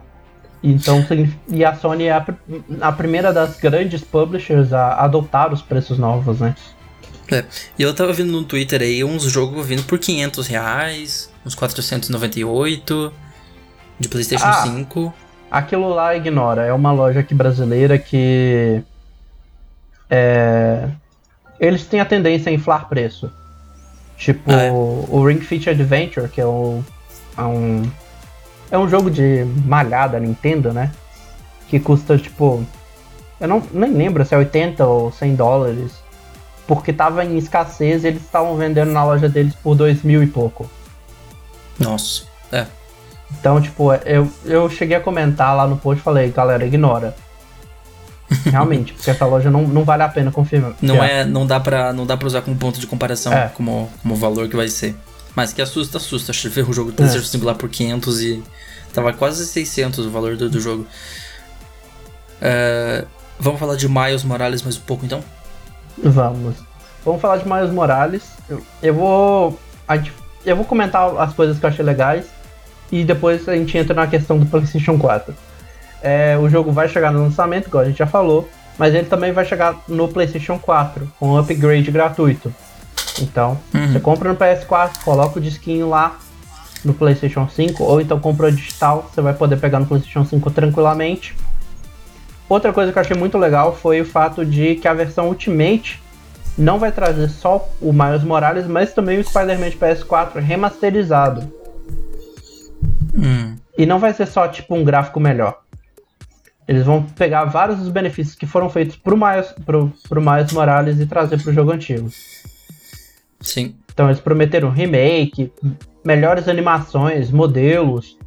[0.64, 1.04] Então,
[1.50, 2.26] e a Sony é a,
[2.82, 6.56] a primeira das grandes publishers a adotar os preços novos, né?
[7.32, 7.46] É,
[7.80, 13.14] e eu tava vendo no Twitter aí uns jogos vindo por 500 reais, uns 498
[14.00, 15.14] de PlayStation ah, 5.
[15.50, 18.84] Aquilo lá ignora, é uma loja aqui brasileira que.
[20.10, 20.90] É,
[21.60, 23.32] eles têm a tendência a inflar preço.
[24.18, 24.72] Tipo, ah, é.
[24.72, 26.84] o Ring Fit Adventure, que é, o,
[27.38, 27.90] é um.
[28.72, 30.92] É um jogo de malhada Nintendo, né?
[31.68, 32.66] Que custa tipo.
[33.40, 35.92] Eu não nem lembro se é 80 ou 100 dólares.
[36.66, 40.28] Porque tava em escassez e eles estavam vendendo na loja deles por 2 mil e
[40.28, 40.70] pouco.
[41.78, 42.66] Nossa, é.
[43.40, 47.16] Então, tipo, eu, eu cheguei a comentar lá no post e falei, galera, ignora.
[48.46, 50.74] Realmente, porque essa loja não, não vale a pena confirmar.
[50.82, 53.50] Não é, não dá para não dá para usar como ponto de comparação é.
[53.50, 54.96] como como valor que vai ser.
[55.36, 56.32] Mas que assusta, assusta.
[56.32, 58.44] Acho que ver o jogo do 5 lá por 500 e
[58.94, 60.86] tava quase 600 o valor do, do jogo.
[62.42, 63.08] Uh,
[63.40, 65.24] vamos falar de Miles Morales mais um pouco então?
[65.98, 66.56] Vamos.
[67.06, 68.24] Vamos falar de Miles Morales.
[68.50, 69.60] Eu, eu vou
[70.46, 72.26] eu vou comentar as coisas que eu achei legais
[72.92, 75.34] e depois a gente entra na questão do PlayStation 4.
[76.02, 79.32] É, o jogo vai chegar no lançamento, igual a gente já falou, mas ele também
[79.32, 82.54] vai chegar no PlayStation 4 com um upgrade gratuito.
[83.22, 83.92] Então, uhum.
[83.92, 86.20] você compra no PS4, coloca o disquinho lá
[86.84, 90.50] no PlayStation 5, ou então compra o digital, você vai poder pegar no PlayStation 5
[90.52, 91.36] tranquilamente.
[92.50, 96.02] Outra coisa que eu achei muito legal foi o fato de que a versão Ultimate
[96.58, 101.52] não vai trazer só o Miles Morales, mas também o Spider-Man de PS4 remasterizado.
[103.16, 103.56] Hum.
[103.78, 105.60] E não vai ser só tipo um gráfico melhor.
[106.68, 111.00] Eles vão pegar vários dos benefícios que foram feitos pro Miles, pro, pro Miles Morales
[111.00, 112.10] e trazer pro jogo antigo.
[113.42, 113.76] Sim.
[113.94, 115.52] Então eles prometeram remake,
[116.04, 118.18] melhores animações, modelos.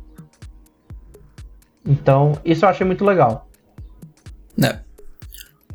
[1.86, 3.48] Então, isso eu achei muito legal.
[4.62, 4.78] É.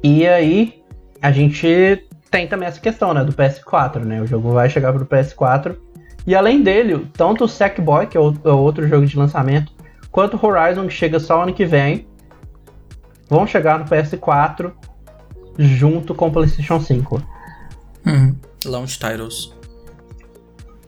[0.03, 0.81] E aí,
[1.21, 4.21] a gente tem também essa questão, né, do PS4, né?
[4.21, 5.75] O jogo vai chegar pro PS4
[6.25, 9.71] e além dele, tanto o Sackboy, que é o, é outro jogo de lançamento,
[10.11, 12.07] quanto o Horizon, que chega só ano que vem,
[13.27, 14.71] vão chegar no PS4
[15.57, 17.21] junto com o PlayStation 5.
[18.05, 18.35] Uhum.
[18.65, 19.53] Launch titles.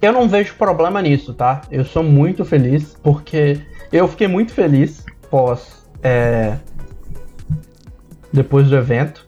[0.02, 1.62] Eu não vejo problema nisso, tá?
[1.70, 3.62] Eu sou muito feliz, porque
[3.92, 5.82] eu fiquei muito feliz pós.
[6.04, 6.58] É,
[8.32, 9.28] depois do evento.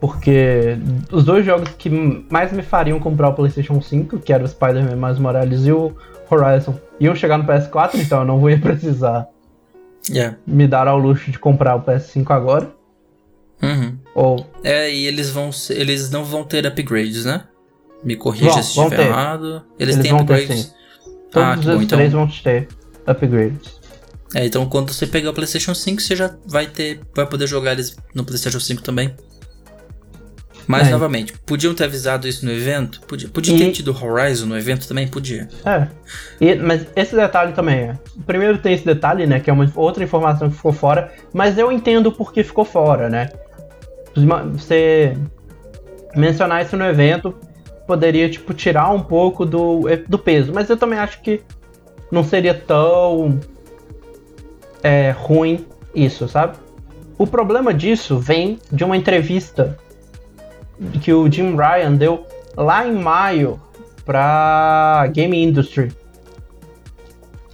[0.00, 0.78] Porque
[1.12, 1.90] os dois jogos que
[2.30, 5.94] mais me fariam comprar o PlayStation 5, que era o Spider-Man mais Morales e o
[6.30, 9.28] Horizon, iam chegar no PS4, então eu não ia precisar
[10.08, 10.36] yeah.
[10.46, 12.70] me dar ao luxo de comprar o PS5 agora.
[13.62, 13.98] Uhum.
[14.20, 14.46] Ou...
[14.62, 17.44] É, e eles vão eles não vão ter upgrades, né?
[18.04, 19.64] Me corrija vão, se estiver errado.
[19.78, 20.64] Eles, eles têm upgrades.
[20.66, 21.98] Ter, Todos ah, os bom, então...
[21.98, 22.68] três vão ter
[23.06, 23.80] upgrades.
[24.34, 27.72] É, então quando você pegar o PlayStation 5, você já vai ter, vai poder jogar
[27.72, 29.14] eles no PlayStation 5 também.
[30.66, 30.90] Mas, é.
[30.90, 33.00] novamente, podiam ter avisado isso no evento?
[33.00, 33.58] Podia, podia e...
[33.58, 35.08] ter tido Horizon no evento também?
[35.08, 35.48] Podia.
[35.64, 35.88] É.
[36.40, 37.98] E, mas esse detalhe também é.
[38.24, 39.40] Primeiro tem esse detalhe, né?
[39.40, 41.12] Que é uma outra informação que ficou fora.
[41.32, 43.30] Mas eu entendo por que ficou fora, né?
[44.14, 45.16] Você
[46.14, 47.34] mencionar isso no evento
[47.86, 50.52] poderia, tipo, tirar um pouco do, do peso.
[50.52, 51.42] Mas eu também acho que
[52.10, 53.38] não seria tão
[54.82, 56.56] é, ruim isso, sabe?
[57.18, 59.76] O problema disso vem de uma entrevista
[61.02, 62.26] que o Jim Ryan deu
[62.56, 63.60] lá em maio
[64.04, 65.92] para Game Industry,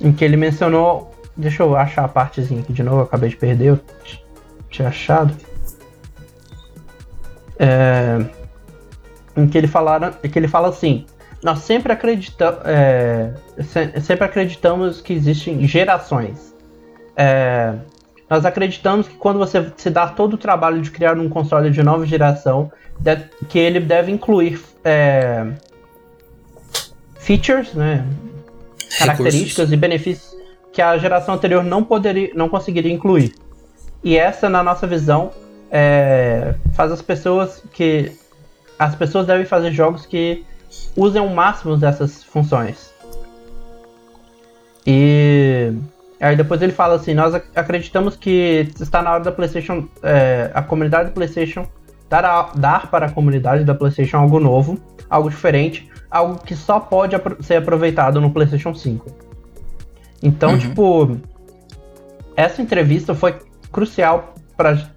[0.01, 3.70] em que ele mencionou, deixa eu achar a partezinha aqui de novo, acabei de perder,
[3.70, 3.81] eu
[4.70, 5.35] tinha achado.
[7.59, 8.24] É,
[9.37, 11.07] em que ele falaram, que ele fala assim,
[11.43, 13.33] nós sempre acreditamos, é,
[14.01, 16.55] sempre acreditamos que existem gerações.
[17.16, 17.74] É,
[18.28, 21.83] nós acreditamos que quando você se dá todo o trabalho de criar um console de
[21.83, 22.70] nova geração,
[23.49, 25.47] que ele deve incluir é,
[27.19, 28.05] features, né,
[28.99, 29.73] características Recursos.
[29.73, 30.37] e benefícios
[30.73, 33.35] que a geração anterior não poderia, não conseguiria incluir.
[34.03, 35.31] E essa, na nossa visão,
[35.71, 38.13] é, faz as pessoas que
[38.79, 40.45] as pessoas devem fazer jogos que
[40.97, 42.93] usem o máximo dessas funções.
[44.87, 45.73] E
[46.21, 50.63] aí depois ele fala assim, nós acreditamos que está na hora da PlayStation, é, a
[50.63, 51.67] comunidade do PlayStation
[52.09, 54.79] dar, a, dar para a comunidade da PlayStation algo novo,
[55.11, 59.07] algo diferente, algo que só pode apro ser aproveitado no PlayStation 5.
[60.23, 60.59] Então, uhum.
[60.59, 61.17] tipo,
[62.37, 63.37] essa entrevista foi
[63.73, 64.91] crucial para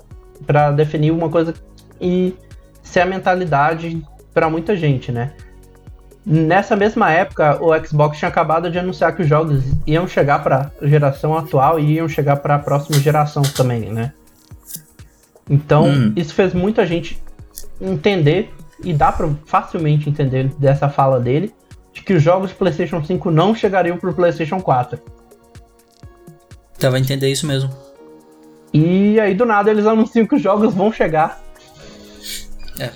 [0.75, 1.53] definir uma coisa
[1.99, 2.35] e
[2.81, 4.01] ser a mentalidade
[4.33, 5.33] para muita gente, né?
[6.25, 10.71] Nessa mesma época, o Xbox tinha acabado de anunciar que os jogos iam chegar para
[10.81, 14.13] geração atual e iam chegar para a próxima geração também, né?
[15.49, 16.13] Então, hum.
[16.15, 17.19] isso fez muita gente
[17.81, 18.53] entender
[18.83, 21.53] e dá para facilmente entender dessa fala dele
[21.91, 24.99] de que os jogos PlayStation 5 não chegariam para o PlayStation 4.
[26.79, 27.69] Dá pra entender isso mesmo.
[28.73, 31.41] E aí do nada eles anunciam que os jogos vão chegar.
[32.79, 32.91] É.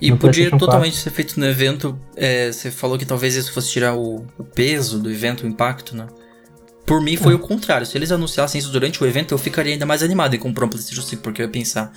[0.00, 1.02] E no podia totalmente 4.
[1.02, 1.98] ser feito no evento.
[2.14, 5.96] É, você falou que talvez isso fosse tirar o, o, peso do evento, o impacto,
[5.96, 6.06] né?
[6.84, 7.36] Por mim foi é.
[7.36, 7.86] o contrário.
[7.86, 10.68] Se eles anunciassem isso durante o evento, eu ficaria ainda mais animado em comprar um
[10.68, 11.92] PlayStation 5, porque eu ia pensar.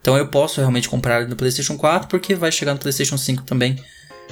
[0.00, 3.76] Então eu posso realmente comprar no PlayStation 4, porque vai chegar no PlayStation 5 também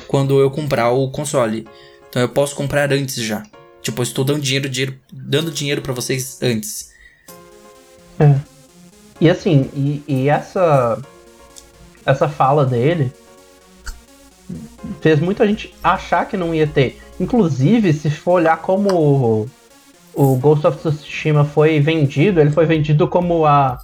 [0.07, 1.66] quando eu comprar o console.
[2.09, 3.43] Então eu posso comprar antes já.
[3.81, 6.93] Tipo, eu estou dando dinheiro, dinheiro dando dinheiro para vocês antes.
[8.19, 8.35] É.
[9.20, 11.01] E assim, e, e, essa
[12.05, 13.12] essa fala dele
[15.01, 17.01] fez muita gente achar que não ia ter.
[17.19, 19.49] Inclusive, se for olhar como
[20.15, 23.78] o, Ghost of Tsushima foi vendido, ele foi vendido como a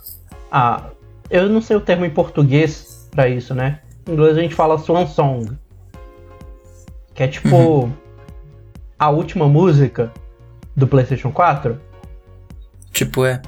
[0.51, 0.91] a
[1.31, 3.81] eu não sei o termo em português para isso, né?
[4.07, 5.57] Em inglês a gente fala Swan Song.
[7.15, 7.93] Que é tipo uhum.
[8.99, 10.13] a última música
[10.77, 11.81] do PlayStation 4.
[12.93, 13.41] Tipo, é.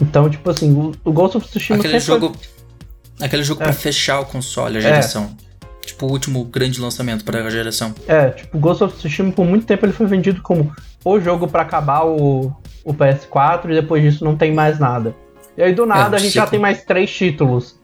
[0.00, 2.32] Então, tipo assim, o, o Ghost of Tsushima Aquele jogo.
[2.34, 3.26] Foi...
[3.26, 3.64] Aquele jogo é.
[3.64, 5.36] pra fechar o console, a geração.
[5.44, 5.48] É.
[5.86, 7.94] Tipo, o último grande lançamento para a geração.
[8.06, 10.72] É, tipo, Ghost of Tsushima por muito tempo ele foi vendido como
[11.04, 12.54] o jogo para acabar o,
[12.84, 15.14] o PS4 e depois disso não tem mais nada.
[15.56, 17.76] E aí do nada é, a gente já tem mais três títulos.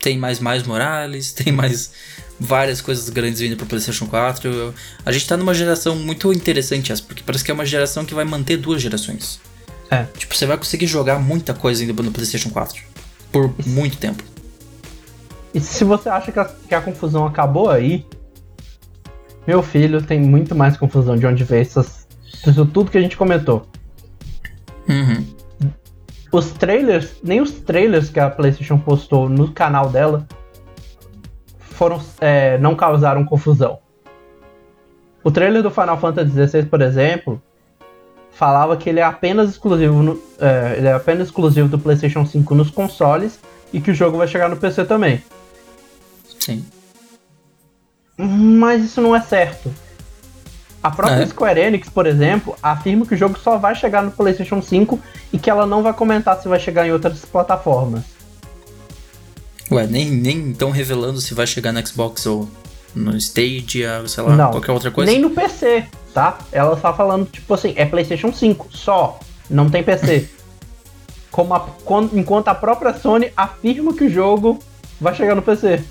[0.00, 1.92] Tem mais mais Morales, tem mais
[2.40, 4.74] várias coisas grandes vindo pro PlayStation 4.
[5.04, 8.14] A gente tá numa geração muito interessante essa, porque parece que é uma geração que
[8.14, 9.40] vai manter duas gerações.
[9.90, 10.04] É.
[10.16, 12.82] Tipo, você vai conseguir jogar muita coisa ainda no PlayStation 4
[13.30, 14.22] por muito tempo.
[15.52, 18.04] E se você acha que a, que a confusão acabou aí,
[19.46, 22.06] meu filho, tem muito mais confusão de onde veio essas,
[22.46, 23.66] isso tudo que a gente comentou.
[24.88, 25.24] Uhum.
[26.32, 30.26] Os trailers, nem os trailers que a PlayStation postou no canal dela
[31.58, 33.78] foram é, não causaram confusão.
[35.22, 37.40] O trailer do Final Fantasy XVI, por exemplo,
[38.34, 42.54] falava que ele é apenas exclusivo no, é, ele é apenas exclusivo do PlayStation 5
[42.54, 43.38] nos consoles
[43.72, 45.22] e que o jogo vai chegar no PC também.
[46.38, 46.64] Sim.
[48.16, 49.72] Mas isso não é certo.
[50.82, 51.26] A própria é.
[51.26, 55.00] Square Enix, por exemplo, afirma que o jogo só vai chegar no PlayStation 5
[55.32, 58.04] e que ela não vai comentar se vai chegar em outras plataformas.
[59.70, 62.48] Ué, nem, nem estão revelando se vai chegar no Xbox ou
[62.94, 65.10] no Stadia, sei lá, Não, qualquer outra coisa?
[65.10, 66.38] Nem no PC, tá?
[66.52, 69.18] Ela tá falando, tipo assim, é PlayStation 5 só,
[69.50, 70.28] não tem PC.
[71.30, 71.68] Como a,
[72.12, 74.60] enquanto a própria Sony afirma que o jogo
[75.00, 75.82] vai chegar no PC.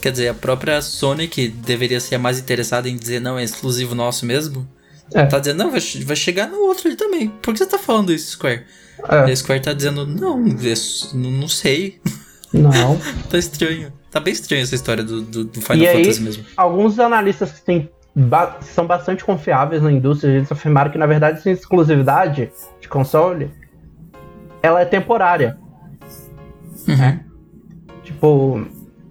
[0.00, 3.44] Quer dizer, a própria Sony, que deveria ser a mais interessada em dizer não, é
[3.44, 4.66] exclusivo nosso mesmo,
[5.14, 5.26] é.
[5.26, 7.28] tá dizendo, não, vai, vai chegar no outro ali também.
[7.28, 8.64] Por que você tá falando isso, Square?
[9.08, 9.30] É.
[9.30, 12.00] A Square tá dizendo, não, não, não sei.
[12.52, 12.98] Não.
[13.30, 13.92] tá estranho.
[14.10, 16.44] Tá bem estranha essa história do, do, do Final e Fantasy aí, mesmo.
[16.56, 21.38] Alguns analistas que têm ba são bastante confiáveis na indústria, eles afirmaram que na verdade
[21.38, 23.50] essa exclusividade de console
[24.62, 25.58] ela é temporária.
[26.86, 26.96] Uhum.
[26.96, 27.24] Né?
[28.02, 28.66] Tipo,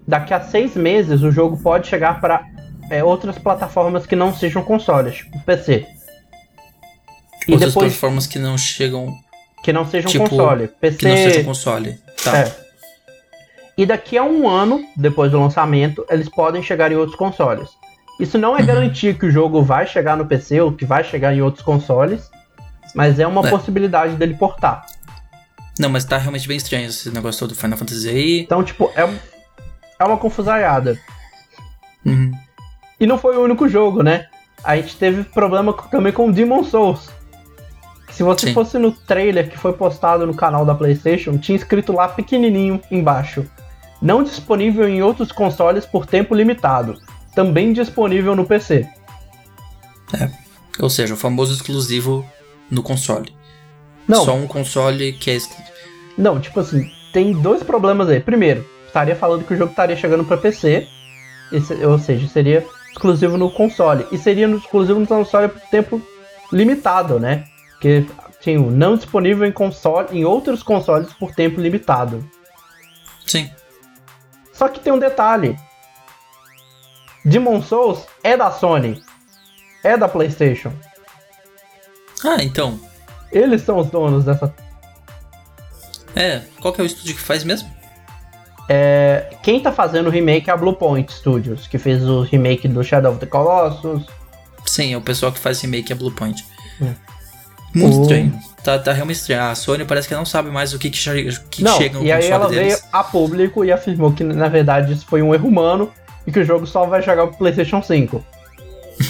[0.06, 2.44] daqui a seis meses o jogo pode chegar para
[2.90, 5.86] é, outras plataformas que não sejam consoles, tipo PC.
[7.48, 9.12] E outras depois, plataformas que não chegam.
[9.62, 10.68] Que não sejam tipo, console.
[10.68, 10.98] PC.
[10.98, 11.98] Que não sejam console.
[12.22, 12.38] Tá.
[12.38, 12.62] É.
[13.76, 17.70] E daqui a um ano, depois do lançamento, eles podem chegar em outros consoles.
[18.20, 21.34] Isso não é garantia que o jogo vai chegar no PC ou que vai chegar
[21.34, 22.30] em outros consoles,
[22.94, 23.50] mas é uma é.
[23.50, 24.86] possibilidade dele portar.
[25.78, 28.40] Não, mas tá realmente bem estranho esse negócio todo do Final Fantasy aí.
[28.40, 29.08] Então, tipo, é,
[29.98, 30.98] é uma confusaiada.
[32.04, 32.32] Uhum.
[33.00, 34.26] E não foi o único jogo, né?
[34.62, 37.10] A gente teve problema também com Demon Souls.
[38.10, 38.54] Se você Sim.
[38.54, 43.44] fosse no trailer que foi postado no canal da PlayStation, tinha escrito lá pequenininho embaixo:
[44.00, 47.00] não disponível em outros consoles por tempo limitado,
[47.34, 48.88] também disponível no PC.
[50.18, 50.30] É.
[50.78, 52.24] Ou seja, o famoso exclusivo
[52.70, 53.34] no console.
[54.06, 54.24] Não.
[54.24, 55.72] Só um console que é exclusivo.
[56.16, 58.20] Não, tipo assim, tem dois problemas aí.
[58.20, 60.86] Primeiro, estaria falando que o jogo estaria chegando para PC,
[61.50, 64.06] esse, ou seja, seria exclusivo no console.
[64.12, 66.02] E seria no, exclusivo no console por tempo
[66.52, 67.44] limitado, né?
[67.80, 68.06] Que
[68.40, 72.28] tinha não disponível em console, em outros consoles por tempo limitado.
[73.26, 73.50] Sim.
[74.52, 75.56] Só que tem um detalhe.
[77.24, 79.02] Demon Souls é da Sony.
[79.84, 80.72] É da PlayStation.
[82.24, 82.78] Ah, então.
[83.30, 84.54] Eles são os donos dessa.
[86.14, 87.70] É, qual que é o estúdio que faz mesmo?
[88.68, 89.34] É.
[89.42, 93.10] quem tá fazendo o remake é a Bluepoint Studios, que fez o remake do Shadow
[93.10, 94.06] of the Colossus.
[94.64, 96.46] Sim, é o pessoal que faz remake é a Bluepoint.
[96.80, 96.94] É.
[97.74, 98.02] Muito o...
[98.02, 98.38] estranho.
[98.62, 99.42] Tá, tá realmente estranho.
[99.42, 100.98] A Sony parece que não sabe mais o que, que,
[101.50, 102.74] que não, chega no E aí ela deles.
[102.76, 105.90] veio a público e afirmou que na verdade isso foi um erro humano
[106.26, 108.24] e que o jogo só vai jogar pro PlayStation 5.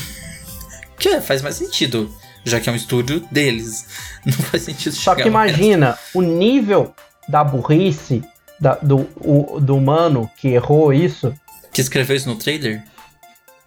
[0.99, 2.11] que é, faz mais sentido,
[2.45, 3.87] já que é um estúdio deles.
[4.25, 6.95] Não faz sentido Só que imagina o nível
[7.29, 8.23] da burrice
[8.61, 11.35] da, do, o, do humano que errou isso.
[11.73, 12.85] Que escreveu isso no trailer?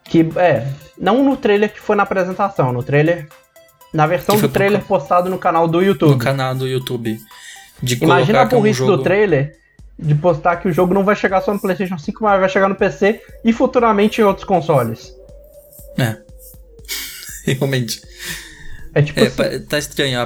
[0.06, 0.68] Que, é,
[0.98, 3.28] não no trailer que foi na apresentação, no trailer.
[3.94, 4.88] Na versão do trailer pro...
[4.88, 6.12] postado no canal do YouTube.
[6.12, 7.20] No canal do YouTube.
[7.82, 8.98] De Imagina a burrice um jogo...
[8.98, 9.58] do trailer
[9.98, 12.68] de postar que o jogo não vai chegar só no PlayStation 5, mas vai chegar
[12.68, 15.14] no PC e futuramente em outros consoles.
[15.98, 16.18] É.
[17.54, 18.02] Realmente.
[18.94, 19.20] É tipo.
[19.20, 20.20] É, assim, tá estranho.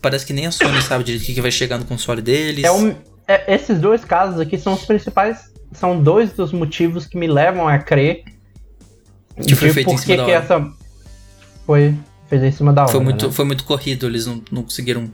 [0.00, 2.64] Parece, que nem a Sony sabe o que, que vai chegar no console deles.
[2.64, 2.94] É um,
[3.26, 5.52] é, esses dois casos aqui são os principais.
[5.72, 8.24] São dois dos motivos que me levam a crer.
[9.46, 10.32] Que foi feito em cima da hora.
[10.32, 10.72] essa.
[11.64, 11.94] Foi
[12.28, 12.92] feita em cima da hora.
[12.92, 13.32] Foi muito, né?
[13.32, 15.10] foi muito corrido, eles não, não conseguiram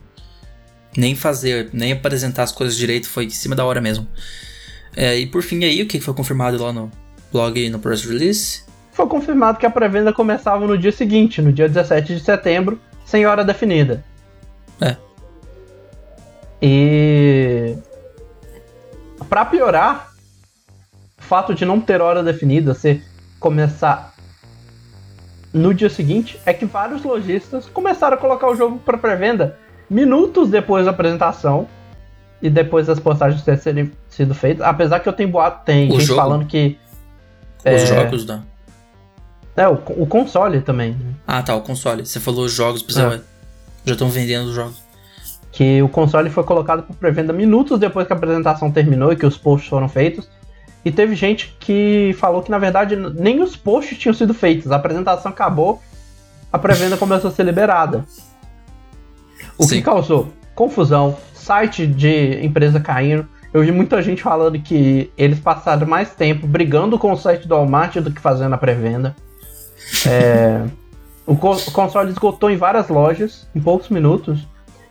[0.97, 4.07] nem fazer, nem apresentar as coisas direito, foi em cima da hora mesmo.
[4.95, 6.91] É, e por fim aí, o que foi confirmado lá no
[7.31, 8.63] blog e no press release?
[8.91, 13.25] Foi confirmado que a pré-venda começava no dia seguinte, no dia 17 de setembro, sem
[13.25, 14.03] hora definida.
[14.81, 14.97] É.
[16.61, 17.75] E
[19.29, 20.11] para piorar,
[21.17, 23.01] o fato de não ter hora definida, você
[23.39, 24.13] começar
[25.53, 29.57] no dia seguinte, é que vários lojistas começaram a colocar o jogo para pré-venda
[29.89, 31.67] minutos depois da apresentação
[32.41, 34.65] e depois das postagens terem sido feitas.
[34.65, 36.21] Apesar que eu tenho boato, tem o gente jogo?
[36.21, 36.77] falando que.
[37.59, 38.41] Os é, jogos da.
[39.55, 40.91] É, o, o console também.
[40.91, 41.13] Né?
[41.27, 42.05] Ah, tá, o console.
[42.05, 43.19] Você falou os jogos, é.
[43.83, 44.81] já estão vendendo os jogos.
[45.51, 49.25] Que o console foi colocado para pré-venda minutos depois que a apresentação terminou e que
[49.25, 50.29] os posts foram feitos.
[50.85, 54.71] E teve gente que falou que na verdade nem os posts tinham sido feitos.
[54.71, 55.81] A apresentação acabou,
[56.53, 58.05] a pré-venda começou a ser liberada.
[59.59, 59.75] O Sim.
[59.75, 63.25] que causou confusão, site de empresa caindo.
[63.53, 67.55] Eu vi muita gente falando que eles passaram mais tempo brigando com o site do
[67.55, 69.15] Walmart do que fazendo a pré-venda.
[70.05, 70.65] É,
[71.25, 74.45] o, o console esgotou em várias lojas em poucos minutos.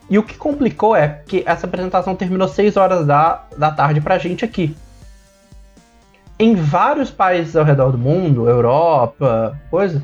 [0.09, 4.17] E o que complicou é que essa apresentação terminou 6 horas da, da tarde pra
[4.17, 4.75] gente aqui.
[6.39, 10.03] Em vários países ao redor do mundo, Europa, coisa,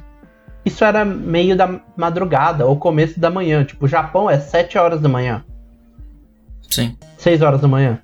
[0.64, 3.64] isso era meio da madrugada ou começo da manhã.
[3.64, 5.44] Tipo, o Japão é 7 horas da manhã.
[6.70, 6.96] Sim.
[7.18, 8.00] 6 horas da manhã.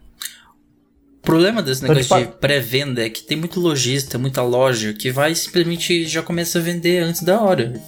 [1.18, 4.92] O problema desse então, negócio tipo, de pré-venda é que tem muito lojista, muita loja
[4.92, 7.80] que vai simplesmente já começa a vender antes da hora.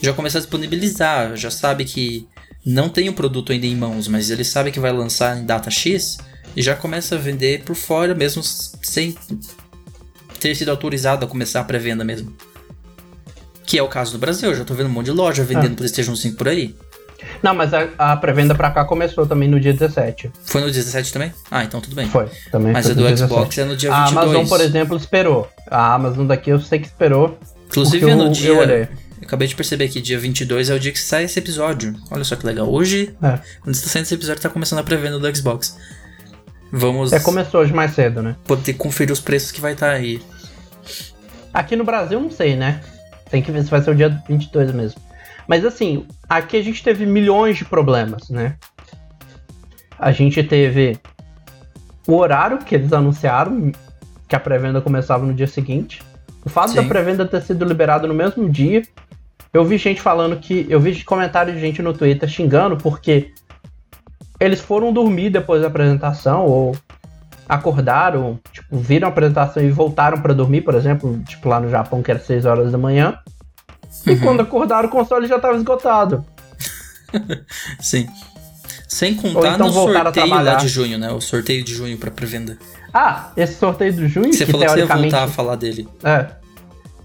[0.00, 2.28] Já começa a disponibilizar, já sabe que
[2.64, 5.70] não tem o produto ainda em mãos, mas ele sabe que vai lançar em data
[5.70, 6.18] X
[6.54, 9.16] e já começa a vender por fora mesmo sem
[10.38, 12.36] ter sido autorizado a começar a pré-venda mesmo.
[13.68, 14.48] Que é o caso do Brasil.
[14.48, 15.76] Eu já tô vendo um monte de loja vendendo ah.
[15.76, 16.74] PlayStation 5 por aí.
[17.42, 20.30] Não, mas a, a pré-venda pra cá começou também no dia 17.
[20.46, 21.34] Foi no dia 17 também?
[21.50, 22.08] Ah, então tudo bem.
[22.08, 22.72] Foi, também.
[22.72, 23.60] Mas a do Xbox 17.
[23.60, 24.16] é no dia 22.
[24.16, 25.50] A Amazon, por exemplo, esperou.
[25.70, 27.38] A Amazon daqui eu sei que esperou.
[27.66, 28.48] Inclusive no eu, dia.
[28.52, 28.88] Eu, eu
[29.22, 31.94] acabei de perceber que dia 22 é o dia que sai esse episódio.
[32.10, 32.72] Olha só que legal.
[32.72, 33.38] Hoje, é.
[33.60, 35.76] quando está saindo esse episódio, tá começando a pré-venda do Xbox.
[36.72, 37.12] Vamos.
[37.12, 38.34] É, começou hoje mais cedo, né?
[38.46, 40.22] Poder conferir os preços que vai estar tá aí.
[41.52, 42.80] Aqui no Brasil, não sei, né?
[43.30, 45.00] Tem que ver se vai ser o dia 22 mesmo.
[45.46, 48.56] Mas assim, aqui a gente teve milhões de problemas, né?
[49.98, 50.98] A gente teve
[52.06, 53.72] o horário que eles anunciaram,
[54.28, 56.02] que a pré-venda começava no dia seguinte.
[56.44, 56.76] O fato Sim.
[56.76, 58.82] da pré-venda ter sido liberada no mesmo dia.
[59.52, 60.66] Eu vi gente falando que.
[60.68, 63.32] Eu vi comentários de gente no Twitter xingando porque
[64.38, 66.76] eles foram dormir depois da apresentação, ou
[67.48, 72.02] acordaram, tipo, viram a apresentação e voltaram para dormir, por exemplo, tipo lá no Japão
[72.02, 73.18] que era 6 horas da manhã.
[74.06, 74.20] E uhum.
[74.20, 76.24] quando acordaram o console já estava esgotado.
[77.80, 78.06] Sim.
[78.86, 81.10] Sem contar então no sorteio lá de junho, né?
[81.10, 82.58] O sorteio de junho para pré-venda.
[82.92, 85.56] Ah, esse sorteio de junho Você que falou teoricamente, que você ia voltar a falar
[85.56, 85.88] dele.
[86.02, 86.26] É.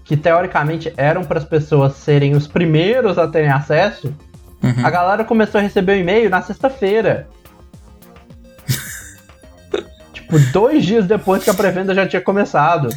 [0.04, 4.14] Que teoricamente eram para as pessoas serem os primeiros a terem acesso.
[4.62, 4.84] Uhum.
[4.84, 7.28] A galera começou a receber o e-mail na sexta-feira.
[10.24, 12.88] Tipo, dois dias depois que a pré-venda já tinha começado.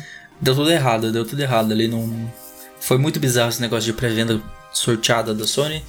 [0.41, 1.87] Deu tudo errado, deu tudo errado ali.
[1.87, 2.31] Não...
[2.79, 4.41] Foi muito bizarro esse negócio de pré-venda
[4.73, 5.83] sorteada da Sony.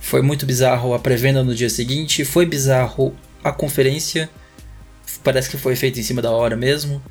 [0.00, 2.24] Foi muito bizarro a pré-venda no dia seguinte.
[2.24, 4.28] Foi bizarro a conferência.
[5.22, 7.02] Parece que foi feita em cima da hora mesmo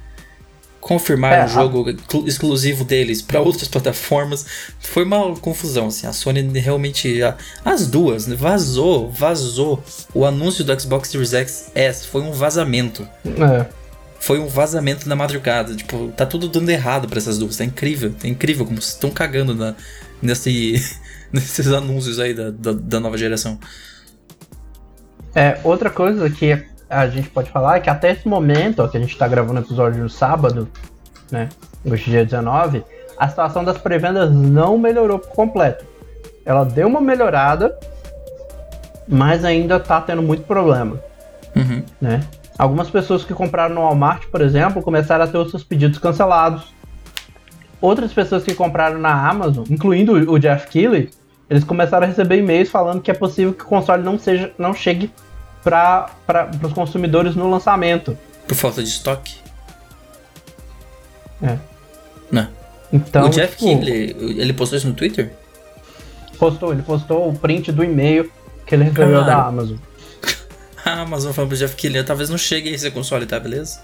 [0.82, 2.28] confirmar é, um jogo a...
[2.28, 4.46] exclusivo deles para outras plataformas.
[4.80, 6.08] Foi uma confusão, assim.
[6.08, 7.22] A Sony realmente.
[7.24, 9.82] A, as duas, né, vazou, vazou.
[10.14, 13.08] O anúncio do Xbox Series X S foi um vazamento.
[13.26, 13.66] É.
[14.20, 15.76] foi um vazamento na madrugada.
[15.76, 17.56] Tipo, tá tudo dando errado para essas duas.
[17.56, 19.76] Tá incrível, tá incrível como estão cagando na,
[20.22, 20.84] nesse,
[21.32, 23.60] nesses anúncios aí da, da, da, nova geração.
[25.34, 28.98] É, outra coisa que a gente pode falar é que até esse momento, ó, que
[28.98, 30.68] a gente tá gravando o episódio no sábado,
[31.32, 31.48] né?
[31.86, 32.84] Hoje dia 19,
[33.18, 35.86] a situação das pré-vendas não melhorou por completo.
[36.46, 37.78] Ela deu uma melhorada,
[39.08, 41.00] mas ainda tá tendo muito problema.
[41.56, 41.82] Uhum.
[42.00, 42.20] Né?
[42.58, 46.74] Algumas pessoas que compraram no Walmart, por exemplo, começaram a ter os seus pedidos cancelados.
[47.80, 51.10] Outras pessoas que compraram na Amazon, incluindo o Jeff Keighley,
[51.50, 54.74] eles começaram a receber e-mails falando que é possível que o console não seja, não
[54.74, 55.12] chegue
[55.64, 56.10] para
[56.64, 58.18] os consumidores no lançamento.
[58.48, 59.36] Por falta de estoque?
[61.42, 61.58] É.
[62.32, 62.48] Não.
[62.92, 65.32] Então, o Jeff tipo, ele postou isso no Twitter?
[66.38, 68.32] Postou, ele postou o print do e-mail
[68.66, 69.78] que ele recebeu da Amazon.
[70.84, 73.80] a Amazon falou pro Jeff Keighley, talvez não chegue esse console, tá, beleza?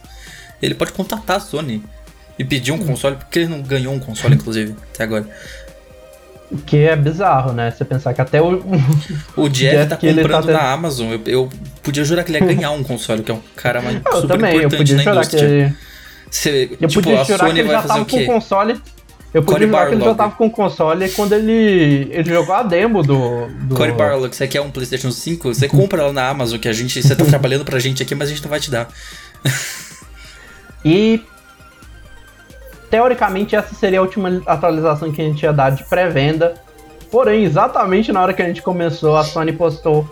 [0.62, 1.84] Ele pode contatar a Sony
[2.38, 5.28] e pedir um console, porque ele não ganhou um console, inclusive, até agora.
[6.66, 7.72] Que é bizarro, né?
[7.72, 8.64] Você pensar que até o.
[9.36, 11.12] O Jeff, Jeff tá comprando tá na Amazon.
[11.12, 11.50] Eu, eu,
[11.84, 14.28] podia jurar que ele ia ganhar um console, que é um cara mais eu super
[14.28, 15.70] também, importante na indústria.
[15.70, 15.88] Que...
[16.30, 18.82] Você, eu tipo, podia jurar que ele já tava com o console
[19.34, 22.64] eu podia jurar que ele já tava com o console quando ele, ele jogou a
[22.64, 23.48] demo do.
[23.48, 23.76] do...
[23.76, 25.54] Corey Barlog, você quer um PlayStation 5?
[25.54, 27.02] Você compra lá na Amazon, que a gente.
[27.02, 28.88] Você tá trabalhando pra gente aqui, mas a gente não vai te dar.
[30.84, 31.22] e.
[32.90, 36.56] Teoricamente, essa seria a última atualização que a gente ia dar de pré-venda.
[37.12, 40.08] Porém, exatamente na hora que a gente começou, a Sony postou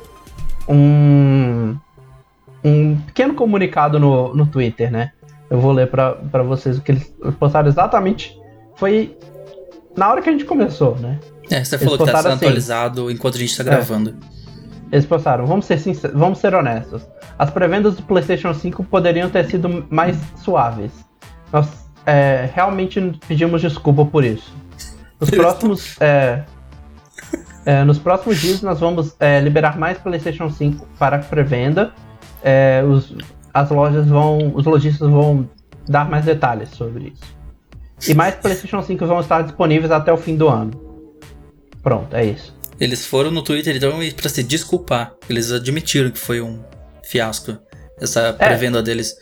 [0.68, 1.76] um.
[2.64, 5.12] Um pequeno comunicado no, no Twitter, né?
[5.50, 8.36] Eu vou ler para vocês o que eles postaram exatamente
[8.76, 9.18] foi
[9.96, 11.20] na hora que a gente começou, né?
[11.50, 13.66] É, você falou que tá sendo assim, atualizado enquanto a gente tá é.
[13.66, 14.10] gravando.
[14.92, 17.08] É, eles postaram, vamos ser sinceros, vamos ser honestos.
[17.38, 20.92] As pré-vendas do PlayStation 5 poderiam ter sido mais suaves.
[21.52, 24.54] Nós é, realmente pedimos desculpa por isso.
[25.20, 26.44] Nos próximos, é,
[27.66, 31.94] é, nos próximos dias nós vamos é, liberar mais PlayStation 5 para pré-venda.
[32.44, 32.84] É,
[33.54, 35.50] as lojas vão, os lojistas vão
[35.88, 37.36] dar mais detalhes sobre isso.
[38.08, 40.72] E mais PlayStation 5 vão estar disponíveis até o fim do ano.
[41.82, 42.54] Pronto, é isso.
[42.80, 45.14] Eles foram no Twitter então para se desculpar.
[45.30, 46.62] Eles admitiram que foi um
[47.04, 47.58] fiasco
[48.00, 48.34] essa é.
[48.34, 49.16] pré-venda deles.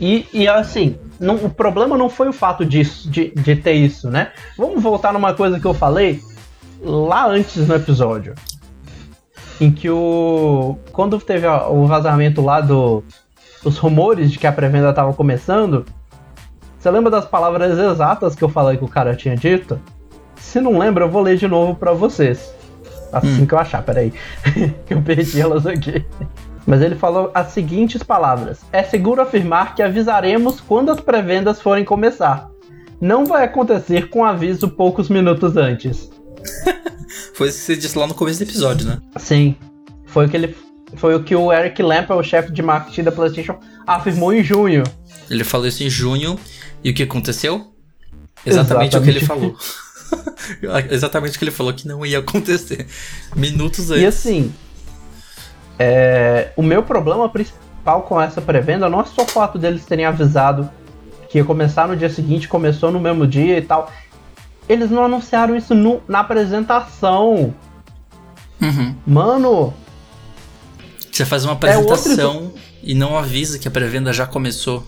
[0.00, 4.08] E, e assim, não, o problema não foi o fato disso, de, de ter isso,
[4.08, 4.32] né?
[4.56, 6.22] Vamos voltar numa coisa que eu falei
[6.82, 8.34] lá antes no episódio.
[9.60, 10.78] Em que o.
[10.90, 13.04] Quando teve o vazamento lá do.
[13.62, 15.84] Os rumores de que a pré-venda estava começando,
[16.78, 19.78] você lembra das palavras exatas que eu falei que o cara tinha dito?
[20.34, 22.54] Se não lembra, eu vou ler de novo para vocês.
[23.12, 23.46] Assim hum.
[23.46, 24.14] que eu achar, peraí.
[24.86, 26.06] que eu perdi elas aqui.
[26.70, 31.84] Mas ele falou as seguintes palavras: É seguro afirmar que avisaremos quando as pré-vendas forem
[31.84, 32.48] começar.
[33.00, 36.08] Não vai acontecer com aviso poucos minutos antes.
[37.34, 39.00] foi isso que você disse lá no começo do episódio, né?
[39.16, 39.56] Sim.
[40.06, 40.56] Foi o que ele.
[40.94, 44.84] Foi o que o Eric Lamp, o chefe de marketing da PlayStation, afirmou em junho.
[45.28, 46.38] Ele falou isso em junho
[46.84, 47.66] e o que aconteceu?
[48.46, 48.96] Exatamente, Exatamente.
[48.96, 49.56] o que ele falou.
[50.88, 52.86] Exatamente o que ele falou que não ia acontecer.
[53.34, 54.02] Minutos antes.
[54.02, 54.52] E assim,
[55.82, 60.04] é, o meu problema principal com essa pré-venda não é só o fato deles terem
[60.04, 60.68] avisado
[61.30, 63.90] que ia começar no dia seguinte, começou no mesmo dia e tal.
[64.68, 67.54] Eles não anunciaram isso no, na apresentação.
[68.60, 68.94] Uhum.
[69.06, 69.72] Mano.
[71.10, 72.54] Você faz uma apresentação é outro...
[72.82, 74.86] e não avisa que a pré-venda já começou.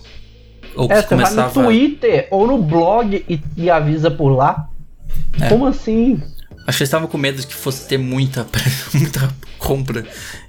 [0.75, 1.49] Ou é, você começava...
[1.49, 4.69] vai no Twitter ou no blog e, e avisa por lá.
[5.41, 5.49] É.
[5.49, 6.21] Como assim?
[6.67, 8.45] Acho que eles estavam com medo de que fosse ter muita,
[8.93, 10.05] muita compra.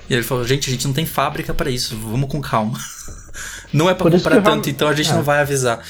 [0.08, 2.78] E ele falou, gente, a gente não tem fábrica para isso, vamos com calma.
[3.72, 5.14] Não é para comprar tanto, então a gente é.
[5.14, 5.80] não vai avisar.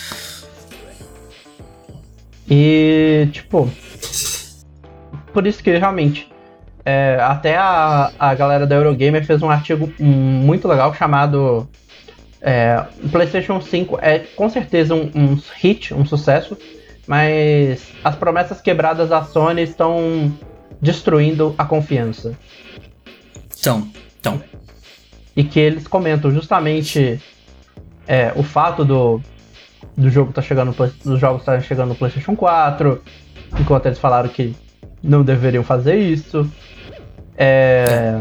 [2.48, 3.70] E, tipo.
[5.34, 6.26] Por isso que realmente.
[6.82, 11.68] É, até a, a galera da Eurogamer fez um artigo muito legal chamado
[12.46, 16.58] é, o PlayStation 5 é com certeza um, um, hit, um sucesso,
[17.06, 20.30] mas as promessas quebradas da Sony estão
[20.78, 22.38] destruindo a confiança.
[23.58, 23.88] Então,
[24.24, 24.42] então.
[25.36, 27.20] E que eles comentam justamente
[28.06, 29.20] é, o fato do,
[29.96, 30.74] do jogo tá chegando
[31.04, 33.02] dos jogos estarem tá chegando no PlayStation 4,
[33.60, 34.56] enquanto eles falaram que
[35.02, 36.50] não deveriam fazer isso.
[37.36, 38.20] É,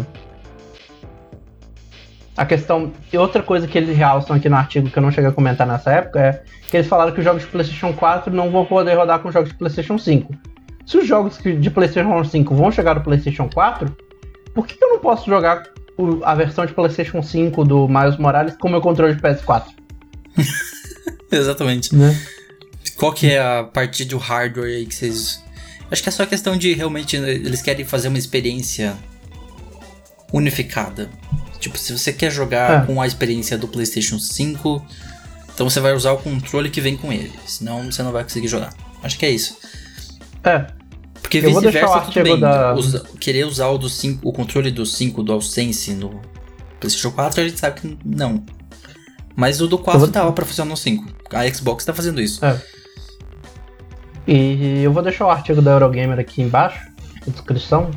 [2.36, 2.92] a questão.
[3.12, 5.68] E outra coisa que eles realçam aqui no artigo que eu não cheguei a comentar
[5.68, 8.96] nessa época é que eles falaram que os jogos de PlayStation 4 não vão poder
[8.96, 10.34] rodar com jogos de PlayStation 5.
[10.86, 13.96] Se os jogos de PlayStation 5 vão chegar no PlayStation 4,
[14.54, 15.64] por que eu não posso jogar
[16.24, 19.66] a versão de PlayStation 5 do Miles Morales com meu controle de PS4?
[21.32, 21.96] Exatamente.
[21.96, 22.20] Né?
[22.98, 25.42] Qual que é a parte do hardware aí que vocês.
[25.92, 28.96] Acho que é só questão de realmente eles querem fazer uma experiência
[30.32, 31.10] unificada.
[31.60, 32.86] Tipo, se você quer jogar É.
[32.86, 34.86] com a experiência do PlayStation 5,
[35.54, 37.32] então você vai usar o controle que vem com ele.
[37.46, 38.74] Senão você não vai conseguir jogar.
[39.04, 39.58] Acho que é isso.
[40.44, 40.66] É,
[41.42, 42.40] Porque vice-versa tudo bem.
[42.40, 46.22] da- Usa- querer usar o, do 5, o controle do 5 do DualSense no
[46.80, 48.44] PlayStation 4, a gente sabe que não.
[49.36, 51.06] Mas o do 4 Eu vou- dava pra funcionar no 5.
[51.34, 52.44] A Xbox tá fazendo isso.
[52.46, 52.60] é.
[54.28, 56.80] E eu vou deixar o artigo da Eurogamer aqui embaixo,
[57.26, 57.92] na descrição,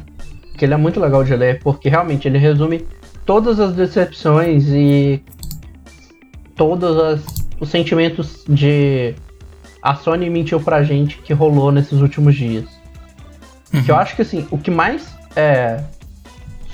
[0.58, 2.84] que ele é muito legal de ler, porque realmente ele resume
[3.24, 5.22] todas as decepções e
[6.56, 7.20] todos as-
[7.60, 9.14] os sentimentos de
[9.82, 12.64] a Sony mentiu pra gente que rolou nesses últimos dias.
[13.85, 15.81] Que eu acho que assim, o que mais é,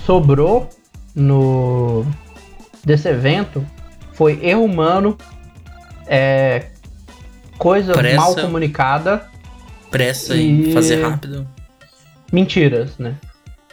[0.05, 0.69] sobrou
[1.15, 2.05] no
[2.83, 3.09] desse
[4.13, 5.17] foi erro humano,
[6.07, 6.67] é,
[7.57, 8.15] coisa Pressa.
[8.17, 9.27] mal comunicada,
[9.89, 11.47] Pressa em E- fazer rápido.
[12.31, 13.15] mentiras, né?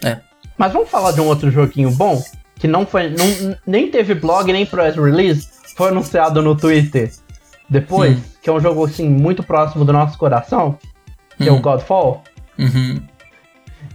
[0.04, 0.18] É.
[0.58, 2.22] Mas vamos falar de um outro joguinho bom,
[2.56, 3.08] que não foi.
[3.10, 7.10] não- nem teve blog, nem press release, foi anunciado no Twitter
[7.68, 8.22] depois, Hum.
[8.42, 10.78] que é um jogo assim, muito próximo do nosso coração,
[11.38, 11.62] que é o Hum.
[11.62, 12.22] Godfall.
[12.58, 13.00] Uhum.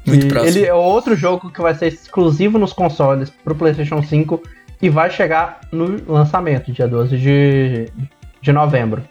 [0.06, 0.58] Muito E próximo.
[0.58, 4.42] Ele é outro jogo que vai ser exclusivo nos consoles pro PlayStation 5
[4.82, 7.90] e vai chegar no lançamento, dia 12 de,
[8.42, 9.04] de novembro.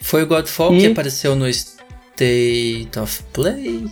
[0.00, 3.86] Foi o Godfall E- que apareceu no State of Play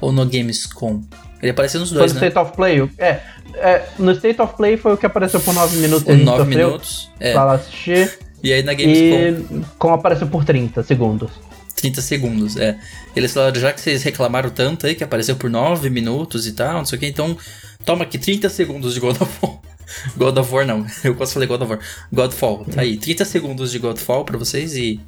[0.00, 1.02] ou no Gamescom?
[1.42, 2.26] Ele apareceu nos Foi dois, no né?
[2.28, 2.90] State of Play?
[2.98, 3.20] É,
[3.54, 6.06] é, no State of Play foi o que apareceu por 9 minutos.
[6.06, 7.10] gente 9 sofreu minutos.
[7.20, 7.32] É.
[7.32, 8.18] Pra lá assistir.
[8.42, 11.30] E aí na Gamescom, E como apareceu por 30 segundos.
[11.76, 12.56] 30 segundos.
[12.56, 12.78] É.
[13.14, 16.78] Eles falaram, já que vocês reclamaram tanto aí, que apareceu por 9 minutos e tal,
[16.78, 17.36] não sei o que, então
[17.84, 19.58] toma aqui 30 segundos de God of War.
[20.16, 21.80] God of War não, eu quase falei God of War.
[22.12, 25.00] Godfall, tá aí, 30 segundos de Godfall pra vocês e.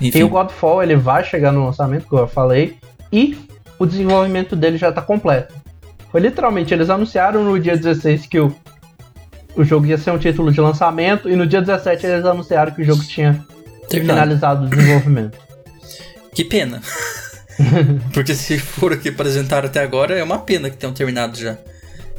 [0.00, 0.18] Enfim.
[0.18, 2.76] E o Godfall ele vai chegar no lançamento, como eu falei,
[3.12, 3.38] e
[3.78, 5.54] o desenvolvimento dele já tá completo.
[6.10, 8.54] Foi literalmente, eles anunciaram no dia 16 que o,
[9.54, 12.82] o jogo ia ser um título de lançamento, e no dia 17 eles anunciaram que
[12.82, 13.44] o jogo tinha
[13.88, 14.20] Terminado.
[14.20, 15.51] finalizado o desenvolvimento.
[16.34, 16.80] Que pena.
[18.12, 21.58] Porque se for o que apresentaram até agora, é uma pena que tenham terminado já.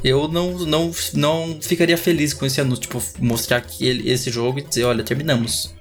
[0.02, 4.58] Eu não, não, não ficaria feliz com esse anúncio, tipo, mostrar que ele- esse jogo
[4.58, 5.74] e dizer, olha, terminamos.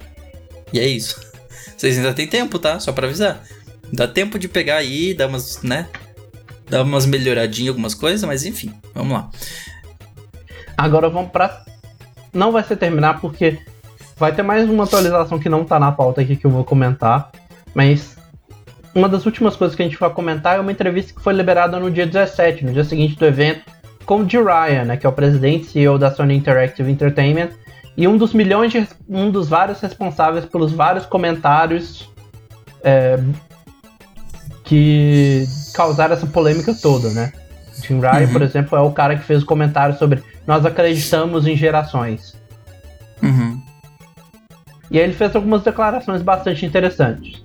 [0.71, 1.19] E é isso.
[1.77, 2.79] Vocês ainda tem tempo, tá?
[2.79, 3.43] Só pra avisar.
[3.91, 5.87] Dá tempo de pegar aí, dar umas, né?
[6.69, 9.29] Dar umas melhoradinhas, algumas coisas, mas enfim, vamos lá.
[10.77, 11.63] Agora vamos pra.
[12.33, 13.59] Não vai ser terminar porque
[14.17, 17.29] vai ter mais uma atualização que não tá na pauta aqui que eu vou comentar.
[17.75, 18.12] Mas
[18.95, 21.79] uma das últimas coisas que a gente vai comentar é uma entrevista que foi liberada
[21.79, 23.61] no dia 17, no dia seguinte do evento,
[24.05, 27.49] com o Jim Ryan, né, que é o presidente e CEO da Sony Interactive Entertainment,
[27.95, 28.87] e um dos milhões de.
[29.07, 32.09] um dos vários responsáveis pelos vários comentários
[32.83, 33.19] é,
[34.63, 35.45] que
[35.75, 37.31] causaram essa polêmica toda, né?
[37.83, 38.33] Jim Ryan, Uhum.
[38.33, 42.35] por exemplo, é o cara que fez o comentário sobre nós acreditamos em gerações.
[43.21, 43.61] Uhum.
[44.91, 47.43] E aí ele fez algumas declarações bastante interessantes.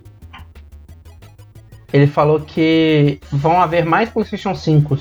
[1.92, 4.98] Ele falou que vão haver mais PlayStation 5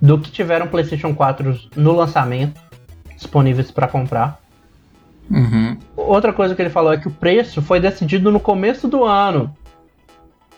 [0.00, 2.60] do que tiveram PlayStation 4 no lançamento
[3.16, 4.40] disponíveis para comprar.
[5.30, 5.76] Uhum.
[5.96, 9.54] Outra coisa que ele falou é que o preço foi decidido no começo do ano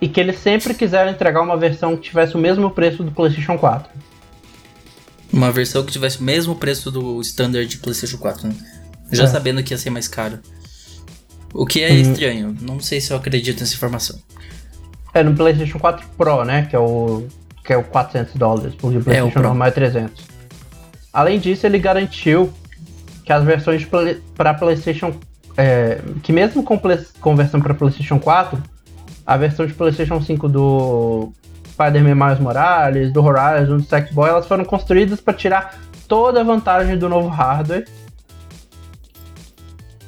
[0.00, 3.56] e que eles sempre quiseram entregar uma versão que tivesse o mesmo preço do PlayStation
[3.58, 3.90] 4.
[5.32, 8.54] Uma versão que tivesse o mesmo preço do standard de PlayStation 4, né?
[9.10, 9.26] Já É.
[9.26, 10.38] sabendo que ia ser mais caro.
[11.54, 12.00] O que é Hum.
[12.00, 12.56] estranho.
[12.60, 14.18] Não sei se eu acredito nessa informação.
[15.12, 16.66] É no PlayStation 4 Pro, né?
[16.66, 17.26] Que é o
[17.64, 19.42] que é o 400 dólares, porque o PlayStation Pro.
[19.42, 20.24] normal é 300.
[21.12, 22.52] Além disso, ele garantiu
[23.24, 23.86] que as versões
[24.34, 25.14] para PlayStation,
[25.56, 28.60] é, que mesmo com, play, com versão para PlayStation 4,
[29.26, 31.32] a versão de PlayStation 5 do
[31.68, 35.78] Spider-Man Miles Morales, do Horizon, do Sackboy, elas foram construídas para tirar
[36.08, 37.86] toda a vantagem do novo hardware.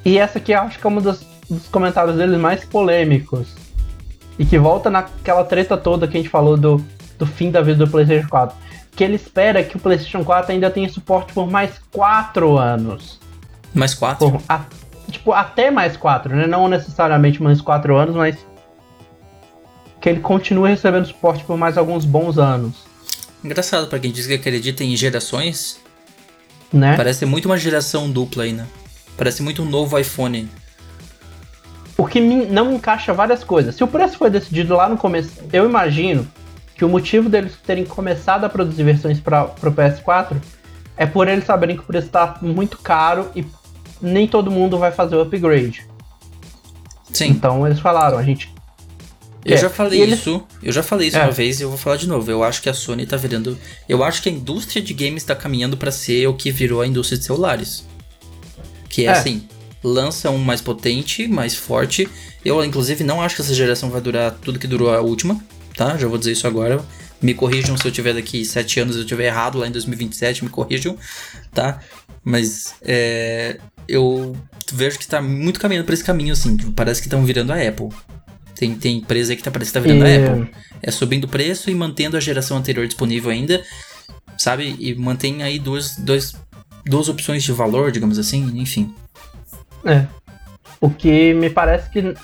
[0.05, 3.62] E essa aqui eu acho que é um dos, dos comentários deles mais polêmicos.
[4.39, 6.85] E que volta naquela treta toda que a gente falou do,
[7.19, 8.57] do fim da vida do PlayStation 4.
[8.95, 13.19] Que ele espera que o PlayStation 4 ainda tenha suporte por mais 4 anos.
[13.75, 14.31] Mais quatro?
[14.33, 14.65] Por, a-
[15.11, 16.47] tipo, até mais 4, né?
[16.47, 18.37] Não necessariamente mais 4 anos, mas.
[20.01, 22.75] Que ele continue recebendo suporte por mais alguns bons anos.
[23.45, 25.81] Engraçado pra quem diz que acredita em gerações.
[26.73, 26.97] Né?
[26.97, 28.67] Parece muito uma geração dupla aí, né?
[29.17, 30.49] Parece muito um novo iPhone.
[32.03, 33.75] O que não encaixa várias coisas.
[33.77, 36.27] Se o preço foi decidido lá no começo, eu imagino
[36.75, 40.37] que o motivo deles terem começado a produzir versões para o PS4
[40.97, 43.45] é por eles saberem que o preço está muito caro e
[44.01, 45.87] nem todo mundo vai fazer o upgrade.
[47.13, 47.29] Sim.
[47.29, 48.53] Então eles falaram, a gente.
[49.45, 51.23] Eu já falei eles- isso, eu já falei isso É.
[51.23, 52.31] uma vez e eu vou falar de novo.
[52.31, 53.59] Eu acho que a Sony tá virando.
[53.89, 56.87] Eu acho que a indústria de games tá caminhando pra ser o que virou a
[56.87, 57.85] indústria de celulares.
[58.89, 59.11] Que é, É.
[59.11, 59.47] assim,
[59.83, 62.09] lança um mais potente, mais forte.
[62.45, 65.41] Eu, inclusive, não acho que essa geração vai durar tudo que durou a última,
[65.77, 65.97] tá?
[65.97, 66.85] Já vou dizer isso agora.
[67.21, 70.51] Me corrijam se eu tiver daqui sete anos eu tiver errado lá em 2027, me
[70.51, 70.97] corrijam,
[71.55, 71.81] tá?
[72.25, 74.37] Mas é, eu
[74.73, 76.57] vejo que tá muito caminhando pra esse caminho, assim.
[76.73, 77.89] Parece que estão virando a Apple.
[78.57, 80.55] Tem, tem empresa aí que tá parecendo que tá virando E- a Apple.
[80.83, 83.63] É subindo o preço e mantendo a geração anterior disponível ainda,
[84.37, 84.75] sabe?
[84.79, 86.35] E mantém aí duas, dois,
[86.85, 88.93] duas opções de valor, digamos assim, enfim.
[89.85, 90.07] É.
[90.81, 92.15] O que me parece que.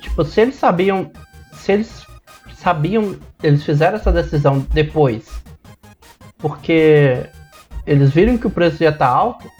[0.00, 1.10] Tipo, se eles sabiam.
[1.52, 2.04] Se eles
[2.56, 3.16] sabiam.
[3.42, 5.28] Eles fizeram essa decisão depois.
[6.38, 7.26] Porque
[7.86, 9.50] eles viram que o preço ia estar alto.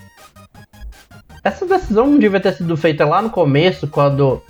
[1.42, 4.42] Essa decisão não devia ter sido feita lá no começo, quando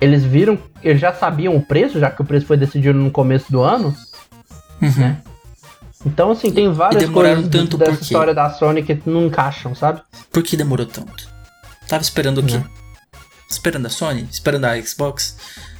[0.00, 0.58] eles viram.
[0.82, 3.94] Eles já sabiam o preço, já que o preço foi decidido no começo do ano.
[4.80, 5.16] Uhum.
[6.06, 10.00] Então, assim, tem várias coisas tanto dessa história da Sony que não encaixam, sabe?
[10.32, 11.29] Por que demorou tanto?
[11.90, 12.56] Tava esperando o quê?
[12.56, 12.64] Né.
[13.48, 14.28] Esperando a Sony?
[14.30, 15.36] Esperando a Xbox?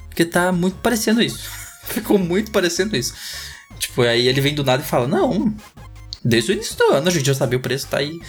[0.09, 1.49] Porque tá muito parecendo isso.
[1.87, 3.15] Ficou muito parecendo isso.
[3.78, 5.55] Tipo, aí ele vem do nada e fala: Não,
[6.24, 8.20] desde o início do ano a gente já sabia o preço, tá aí.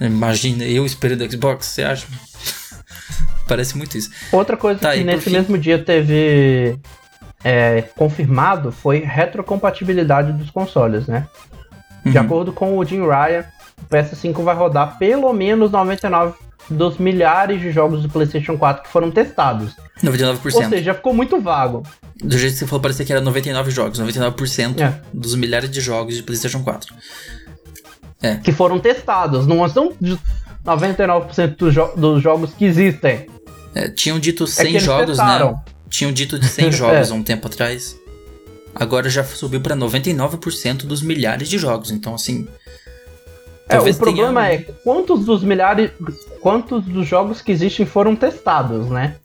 [0.00, 2.06] Imagina eu esperando a Xbox, você acha?
[3.48, 4.10] Parece muito isso.
[4.30, 5.30] Outra coisa Tá, que nesse fim?
[5.30, 6.78] mesmo dia teve
[7.44, 11.26] é, confirmado foi retrocompatibilidade dos consoles, né?
[12.04, 12.24] De Uhum.
[12.24, 13.44] acordo com o Jim Ryan,
[13.82, 16.34] o PS5 vai rodar pelo menos 99
[16.68, 19.72] dos milhares de jogos do PlayStation 4 que foram testados.
[20.02, 20.54] 99%.
[20.54, 21.82] Ou seja, ficou muito vago.
[22.22, 23.98] Do jeito que você falou, parecia que era 99 jogos.
[23.98, 25.00] 99% É.
[25.12, 26.94] dos milhares de jogos de PlayStation 4.
[28.42, 30.18] Que foram testados, não são de
[30.64, 33.26] 99% dos, jo- dos jogos que existem.
[33.74, 35.52] É, tinham dito É 100 que eles jogos, testaram.
[35.52, 35.58] né?
[35.88, 37.12] Tinham dito de 100 jogos É.
[37.12, 37.96] há um tempo atrás.
[38.74, 41.90] Agora já subiu pra 99% dos milhares de jogos.
[41.90, 42.46] Então, assim.
[43.68, 45.90] É, o problema tenha- é quantos dos milhares.
[46.40, 49.16] Quantos dos jogos que existem foram testados, né?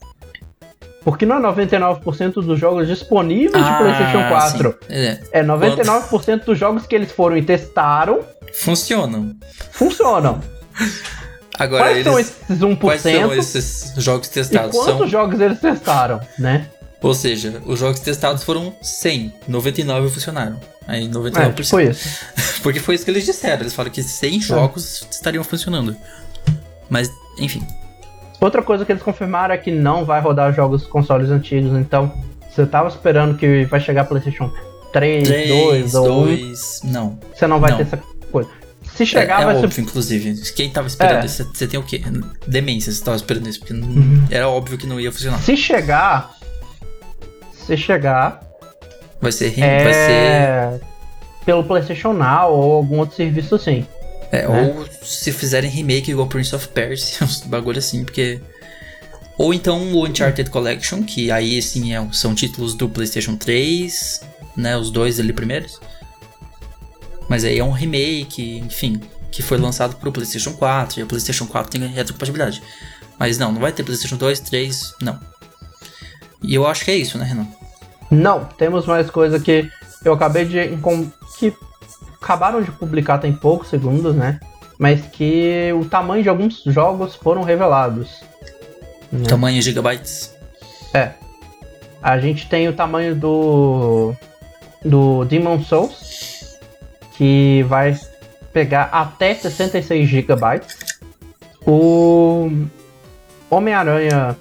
[1.04, 4.72] Porque não é 99% dos jogos disponíveis de Ah, PlayStation 4.
[4.88, 4.94] sim.
[4.94, 8.22] É, É 99% dos jogos que eles foram e testaram
[8.54, 9.36] funcionam.
[9.72, 10.40] funcionam.
[11.60, 12.36] Agora, Quais são eles.
[12.50, 12.78] esses 1%?
[12.80, 14.72] Quais são esses jogos E testados?
[14.76, 16.68] quantos São, jogos eles testaram, né?
[17.02, 20.60] Ou seja, os jogos testados foram 100, 99 funcionaram.
[20.88, 21.54] Aí É, 99%.
[21.64, 22.26] tipo isso.
[22.64, 23.62] Porque foi isso que eles disseram.
[23.62, 25.96] Eles falaram que 100 jogos estariam funcionando.
[26.90, 27.10] Mas,
[27.40, 27.66] enfim.
[28.40, 32.12] Outra coisa que eles confirmaram é que não vai rodar jogos consoles antigos, então
[32.50, 34.52] você tava esperando que vai chegar PlayStation
[34.92, 36.82] 3, 3, 2 ou 1, 2.
[36.86, 37.20] Não.
[37.34, 37.78] você não vai Não.
[37.78, 37.98] ter essa
[38.32, 38.50] coisa.
[38.96, 39.82] Se chegar, é, é vai óbvio, ser.
[39.82, 40.52] inclusive.
[40.54, 41.26] Quem tava esperando É.
[41.26, 41.50] isso?
[41.54, 42.02] Você tem o quê?
[42.48, 43.60] Demência, você tava esperando isso.
[43.60, 44.26] Porque não- Uhum.
[44.30, 45.38] era óbvio que não ia funcionar.
[45.40, 46.32] Se chegar.
[47.78, 48.42] Se chegar.
[49.22, 49.58] Vai ser.
[49.60, 49.84] É.
[49.84, 50.86] Vai ser
[51.46, 53.86] Pelo PlayStation Now ou algum outro serviço assim.
[54.32, 54.74] é, né?
[54.76, 58.42] Ou se fizerem remake igual Prince of Persia, uns bagulho assim, porque.
[59.38, 64.22] Ou então o Uncharted Collection, que aí sim é- são títulos do PlayStation 3,
[64.56, 64.76] né?
[64.76, 65.80] Os dois ali primeiros.
[67.30, 69.00] Mas aí é um remake, enfim,
[69.32, 72.62] que foi lançado pro PlayStation 4, e o PlayStation 4 tem retrocompatibilidade.
[73.18, 75.18] Mas não, não vai ter PlayStation 2, 3, não.
[76.44, 77.48] E eu acho que é isso, né, Renan?
[78.12, 79.72] Não, temos mais coisa que
[80.04, 80.78] eu acabei de.
[81.40, 81.54] que
[82.22, 84.40] acabaram de publicar tem poucos segundos, né?
[84.78, 88.22] Mas que o tamanho de alguns jogos foram revelados.
[89.12, 89.24] né?
[89.30, 90.36] Tamanho em gigabytes.
[90.94, 91.12] É.
[92.04, 94.14] A gente tem o tamanho do.
[94.84, 96.58] do Demon Souls,
[97.16, 97.98] que vai
[98.52, 100.62] pegar até 66 GB.
[101.66, 102.52] O
[103.50, 104.36] Homem-Aranha.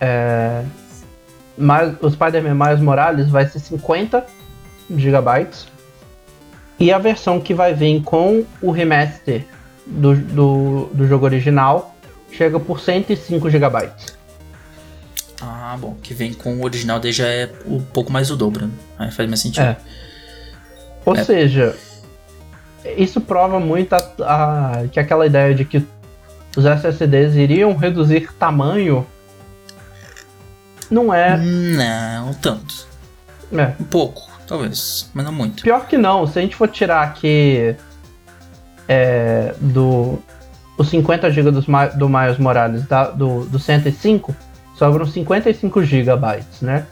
[0.00, 0.62] É,
[1.60, 4.24] mais- o Spider-Man Miles Morales vai ser 50
[4.96, 5.46] GB.
[6.78, 9.44] E a versão que vai vir com o remaster
[9.86, 11.94] do, do, do jogo original
[12.32, 13.88] chega por 105 GB.
[15.42, 18.66] Ah, bom, que vem com o original daí já é um pouco mais do dobro,
[18.66, 18.72] né?
[18.98, 19.64] Aí faz mais sentido.
[19.64, 19.76] É.
[21.04, 21.24] Ou É.
[21.24, 21.74] seja,
[22.96, 25.82] isso prova muito a, a- que aquela ideia de que
[26.56, 29.06] os SSDs iriam reduzir tamanho
[30.90, 32.86] não é, Não, tanto.
[33.52, 33.72] é.
[33.80, 35.62] Um pouco, talvez, mas não muito.
[35.62, 37.74] Pior que não, se a gente for tirar aqui
[38.88, 40.18] é, do
[40.76, 44.34] os 50 GB Mi- do Miles Morales da- do, do 105,
[44.76, 46.86] sobram 55 GB, né?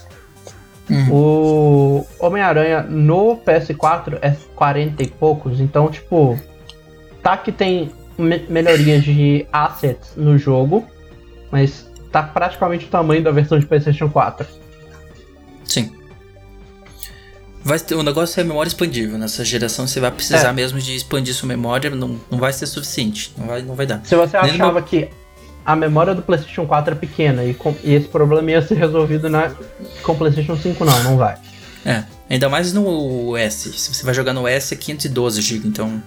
[0.90, 1.08] Uhum.
[1.12, 6.38] O Homem-Aranha no PS4 é 40 e poucos, então, tipo,
[7.22, 10.84] tá que tem me- melhorias de assets no jogo,
[11.50, 14.46] mas tá praticamente o tamanho da versão de PlayStation 4.
[15.64, 15.92] Sim.
[17.62, 19.18] Vai ter, o negócio é memória expandível.
[19.18, 20.52] Nessa geração você vai precisar É.
[20.52, 23.32] mesmo de expandir sua memória, não, não vai ser suficiente.
[23.36, 24.00] Não vai, não vai dar.
[24.04, 25.08] Se você Nem no achava que
[25.66, 29.28] a memória do PlayStation 4 é pequena e, com- e esse problema ia ser resolvido
[29.28, 29.50] na,
[30.02, 31.36] com o PlayStation 5, não, não vai.
[31.84, 33.72] É, ainda mais no S.
[33.72, 36.02] Se você vai jogar no S é 512 GB, então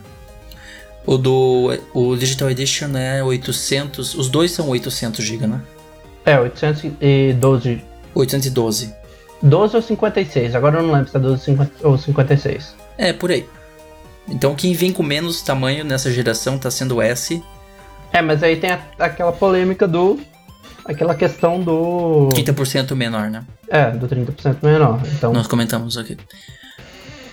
[1.06, 5.62] o do o Digital Edition é 800, os dois são 800 GB, né?
[6.26, 7.82] É, 812.
[8.14, 8.94] 812.
[9.44, 12.76] 12 ou 56, agora eu não lembro se é 12 50 ou 56.
[12.98, 13.48] É, por aí.
[14.28, 17.42] Então quem vem com menos tamanho nessa geração tá sendo o S,
[18.14, 20.20] É, mas aí tem a- aquela polêmica do.
[20.86, 22.30] aquela questão do.
[22.34, 23.44] 30% menor, né?
[23.68, 25.02] É, do 30% menor.
[25.14, 25.34] Então.
[25.34, 26.18] Nós comentamos aqui.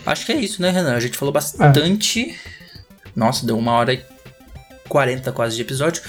[0.06, 0.94] Acho que é isso, né, Renan?
[0.94, 2.34] A gente falou bastante.
[3.14, 4.02] Nossa, deu uma hora e
[4.88, 6.00] 40 quase de episódio.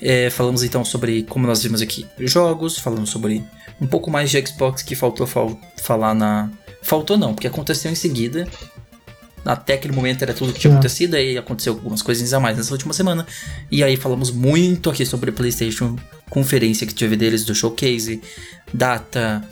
[0.00, 2.78] É, falamos então sobre, como nós vimos aqui, jogos.
[2.78, 3.44] Falamos sobre
[3.80, 6.50] um pouco mais de Xbox que faltou fal- falar na.
[6.82, 8.48] Faltou não, porque aconteceu em seguida.
[9.44, 10.74] Até aquele momento era tudo que tinha É.
[10.74, 13.26] acontecido, aí aconteceu algumas coisinhas a mais nessa última semana.
[13.70, 15.96] E aí falamos muito aqui sobre PlayStation,
[16.28, 18.20] conferência que teve deles do showcase,
[18.72, 19.42] data,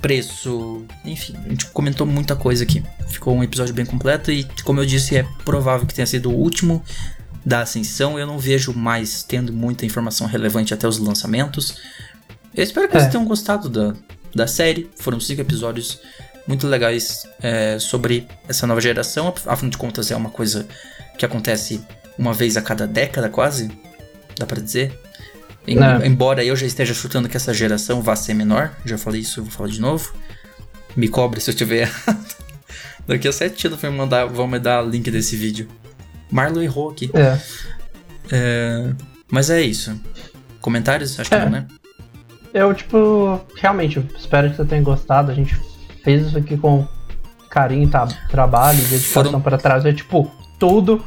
[0.00, 2.82] preço, enfim, a gente comentou muita coisa aqui.
[3.08, 6.34] Ficou um episódio bem completo e, como eu disse, é provável que tenha sido o
[6.34, 6.82] último
[7.44, 8.18] da Ascensão.
[8.18, 11.76] Eu não vejo mais tendo muita informação relevante até os lançamentos.
[12.54, 13.00] Eu espero que É.
[13.00, 13.94] vocês tenham gostado da,
[14.34, 14.90] da série.
[14.96, 16.00] Foram cinco episódios
[16.46, 19.32] muito legais é, sobre essa nova geração.
[19.46, 20.66] Afinal de contas, é uma coisa
[21.18, 21.80] que acontece
[22.18, 23.70] uma vez a cada década, quase.
[24.38, 24.98] Dá pra dizer.
[25.66, 26.06] Em- É.
[26.06, 29.44] Embora eu já esteja chutando que essa geração vá ser menor, já falei isso, eu
[29.44, 30.12] vou falar de novo.
[30.96, 32.36] Me cobre se eu tiver errado.
[33.06, 33.80] Daqui a sete anos
[34.32, 35.68] vão me dar link desse vídeo.
[36.32, 37.10] Marlon errou aqui.
[37.14, 37.38] É.
[38.30, 38.92] É,
[39.30, 39.98] mas é isso.
[40.60, 41.18] Comentários?
[41.20, 41.40] Acho que É.
[41.44, 41.66] não, né?
[42.54, 45.30] Eu, tipo, realmente, espero que você tenha gostado.
[45.30, 45.56] A gente
[46.04, 46.86] fez isso aqui com
[47.50, 48.06] carinho, tá?
[48.30, 51.04] trabalho, dedicação Foram- pra trazer, tipo, tudo.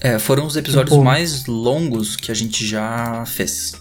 [0.00, 3.74] É, foram os episódios Tipo- mais longos que a gente já fez.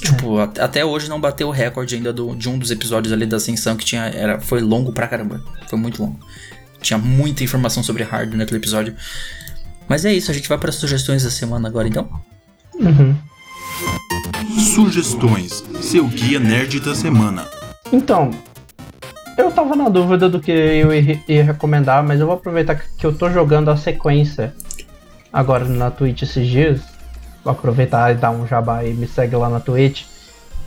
[0.00, 3.26] Tipo, at- até hoje não bateu o recorde ainda do- de um dos episódios ali
[3.26, 4.04] da Ascensão que tinha.
[4.04, 5.42] Era, foi longo pra caramba.
[5.68, 6.18] Foi muito longo.
[6.80, 8.94] Tinha muita informação sobre hardware naquele episódio.
[9.88, 12.08] Mas é isso, a gente vai para as sugestões da semana agora então.
[12.74, 13.14] Uhum.
[14.58, 17.46] Sugestões, seu guia nerd da semana.
[17.92, 18.30] Então,
[19.36, 23.06] eu tava na dúvida do que eu ia, ia recomendar, mas eu vou aproveitar que
[23.06, 24.54] eu tô jogando a sequência
[25.32, 26.80] agora na Twitch esses dias.
[27.42, 30.04] Vou aproveitar e dar um jabá e me segue lá na Twitch.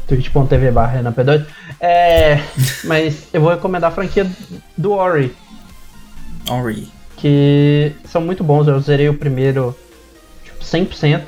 [0.07, 1.45] twitch.tv barra P2.
[1.79, 2.39] É,
[2.85, 4.29] mas eu vou recomendar a franquia
[4.77, 5.35] do Ori,
[6.49, 6.96] Ori.
[7.17, 8.67] Que são muito bons.
[8.67, 9.75] Eu zerei o primeiro
[10.43, 11.23] tipo, 100%.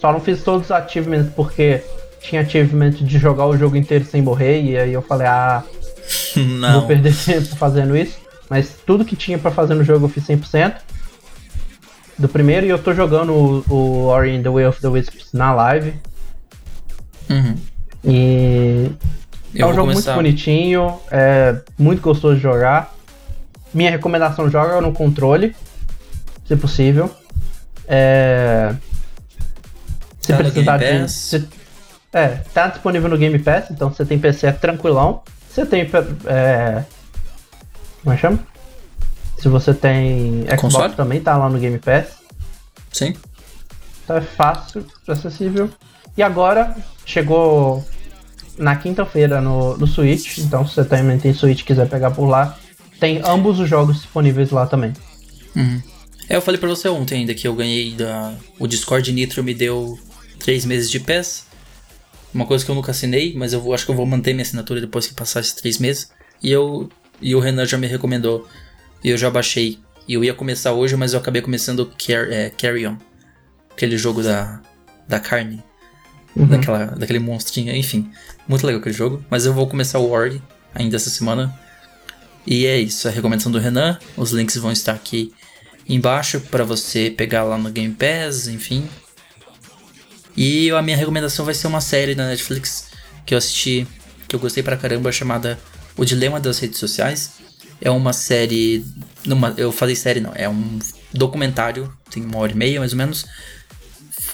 [0.00, 1.82] Só não fiz todos os achievements porque
[2.20, 4.62] tinha achievement de jogar o jogo inteiro sem morrer.
[4.62, 5.62] E aí eu falei, ah,
[6.34, 6.86] vou Não.
[6.86, 8.16] perder tempo fazendo isso.
[8.48, 10.74] Mas tudo que tinha pra fazer no jogo eu fiz 100%
[12.18, 12.66] do primeiro.
[12.66, 15.94] E eu tô jogando o, o Ori and the Way of the Wisps na live.
[17.30, 17.56] Uhum.
[18.04, 18.90] E
[19.54, 20.14] Eu é um vou jogo começar.
[20.14, 22.94] muito bonitinho, é muito gostoso de jogar.
[23.74, 25.54] Minha recomendação joga no controle,
[26.46, 27.10] se possível.
[27.86, 28.74] É...
[30.20, 31.08] Se Tá precisar de.
[31.10, 31.48] Se-
[32.12, 35.22] É, tá disponível no Game Pass, então você tem PC é tranquilão.
[35.50, 35.82] Você tem.
[36.26, 36.84] É...
[38.02, 38.38] Como é que chama?
[39.38, 40.94] Se você tem Xbox Console?
[40.94, 42.06] também, tá lá no Game Pass.
[42.92, 43.14] Sim.
[44.04, 45.70] Então é fácil, acessível.
[46.16, 46.76] E agora
[47.06, 47.84] chegou
[48.58, 50.38] na quinta-feira no, no Switch.
[50.38, 52.56] Então se você também tem Switch e quiser pegar por lá,
[53.02, 54.92] tem ambos os jogos disponíveis lá também.
[55.56, 55.82] Uhum.
[56.28, 58.32] É, eu falei pra você ontem ainda que eu ganhei da.
[58.60, 59.98] O Discord Nitro me deu
[60.38, 61.46] três meses de PES.
[62.32, 64.44] Uma coisa que eu nunca assinei, mas eu vou, acho que eu vou manter minha
[64.44, 66.12] assinatura depois que passar esses três meses.
[66.40, 66.88] E eu.
[67.20, 68.46] E o Renan já me recomendou.
[69.02, 69.80] E eu já baixei.
[70.06, 72.96] E eu ia começar hoje, mas eu acabei começando Car é, Carry On.
[73.72, 74.62] Aquele jogo da.
[75.08, 75.60] Da carne.
[76.36, 76.46] Uhum.
[76.46, 78.12] Daquela, daquele monstrinho, enfim.
[78.46, 79.24] Muito legal aquele jogo.
[79.28, 80.40] Mas eu vou começar o Ori
[80.72, 81.52] ainda essa semana.
[82.46, 83.98] E é isso, a recomendação do Renan.
[84.16, 85.32] Os links vão estar aqui
[85.88, 88.88] embaixo para você pegar lá no Game Pass, enfim.
[90.36, 92.86] E a minha recomendação vai ser uma série da Netflix
[93.24, 93.86] que eu assisti,
[94.26, 95.58] que eu gostei pra caramba, chamada
[95.96, 97.32] O Dilema das Redes Sociais.
[97.80, 98.84] É uma série.
[99.26, 100.78] Numa, eu falei série não, é um
[101.12, 103.26] documentário, tem uma hora e meia mais ou menos,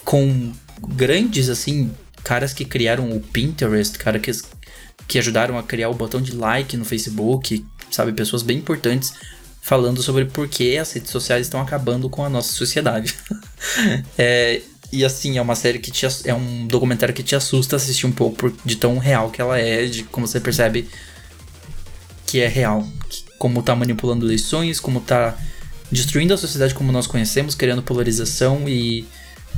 [0.04, 0.52] com
[0.86, 1.90] grandes, assim,
[2.22, 4.30] caras que criaram o Pinterest, cara que,
[5.06, 8.12] que ajudaram a criar o botão de like no Facebook, sabe?
[8.12, 9.12] Pessoas bem importantes
[9.60, 13.14] falando sobre por que as redes sociais estão acabando com a nossa sociedade.
[14.16, 18.06] é, E assim, é uma série que te é um documentário que te assusta assistir
[18.06, 20.88] um pouco por, de tão real que ela é, de como você percebe
[22.26, 25.36] que é real, que, como tá manipulando eleições, como tá
[25.90, 29.06] destruindo a sociedade como nós conhecemos, criando polarização e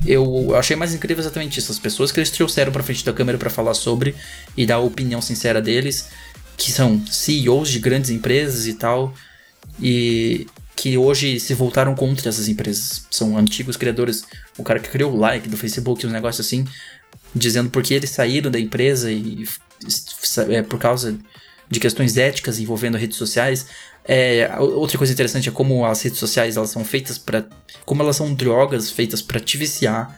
[0.07, 3.39] eu achei mais incrível exatamente isso, as pessoas que eles trouxeram para frente da câmera
[3.39, 4.15] para falar sobre
[4.57, 6.09] e dar a opinião sincera deles,
[6.61, 9.15] que são CEOs de grandes empresas e tal,
[9.81, 10.47] e
[10.77, 13.07] que hoje se voltaram contra essas empresas.
[13.11, 14.24] São antigos criadores,
[14.59, 16.66] o cara que criou o like do Facebook, um negócio assim,
[17.35, 19.45] dizendo porque eles saíram da empresa e
[20.51, 21.19] é, por causa
[21.69, 23.66] de questões éticas envolvendo redes sociais.
[24.05, 27.47] É, outra coisa interessante é como as redes sociais elas são feitas para,
[27.87, 30.15] como elas são drogas feitas para te viciar.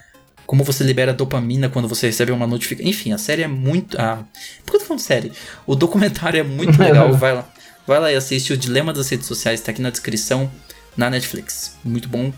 [0.53, 2.91] Como você libera dopamina quando você recebe uma notificação.
[2.91, 3.99] Enfim, a série é muito.
[3.99, 4.23] Ah,
[4.67, 5.33] por que eu tô falando série?
[5.67, 7.11] O documentário é muito legal.
[7.15, 7.49] vai lá.
[7.87, 10.53] Vai lá e assiste o Dilema das Redes Sociais, tá aqui na descrição,
[10.95, 11.75] na Netflix.
[11.83, 12.31] Muito bom.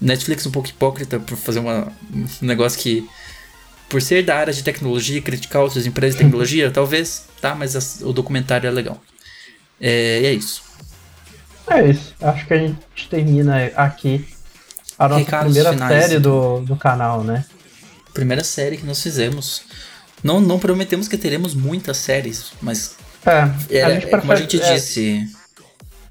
[0.00, 3.06] Netflix um pouco hipócrita por fazer uma, um negócio que,
[3.90, 7.54] por ser da área de tecnologia, criticar outras empresas de tecnologia, talvez, tá?
[7.54, 8.98] Mas o documentário é legal.
[9.78, 10.62] É, e é isso.
[11.68, 12.14] É isso.
[12.22, 12.78] Acho que a gente
[13.10, 14.24] termina aqui
[14.98, 17.44] a nossa Recados primeira finais, série do, do canal, né?
[18.12, 19.62] Primeira série que nós fizemos.
[20.22, 22.96] Não, não prometemos que teremos muitas séries, mas
[23.26, 25.28] é, Era, a gente é como a gente é, disse.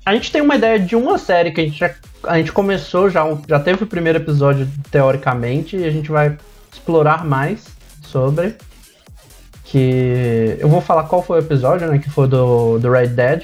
[0.06, 1.94] A gente tem uma ideia de uma série que a gente já,
[2.24, 6.38] a gente começou já, já teve o primeiro episódio teoricamente e a gente vai
[6.72, 7.64] explorar mais
[8.04, 8.56] sobre
[9.64, 13.44] que eu vou falar qual foi o episódio, né, que foi do, do Red Dead.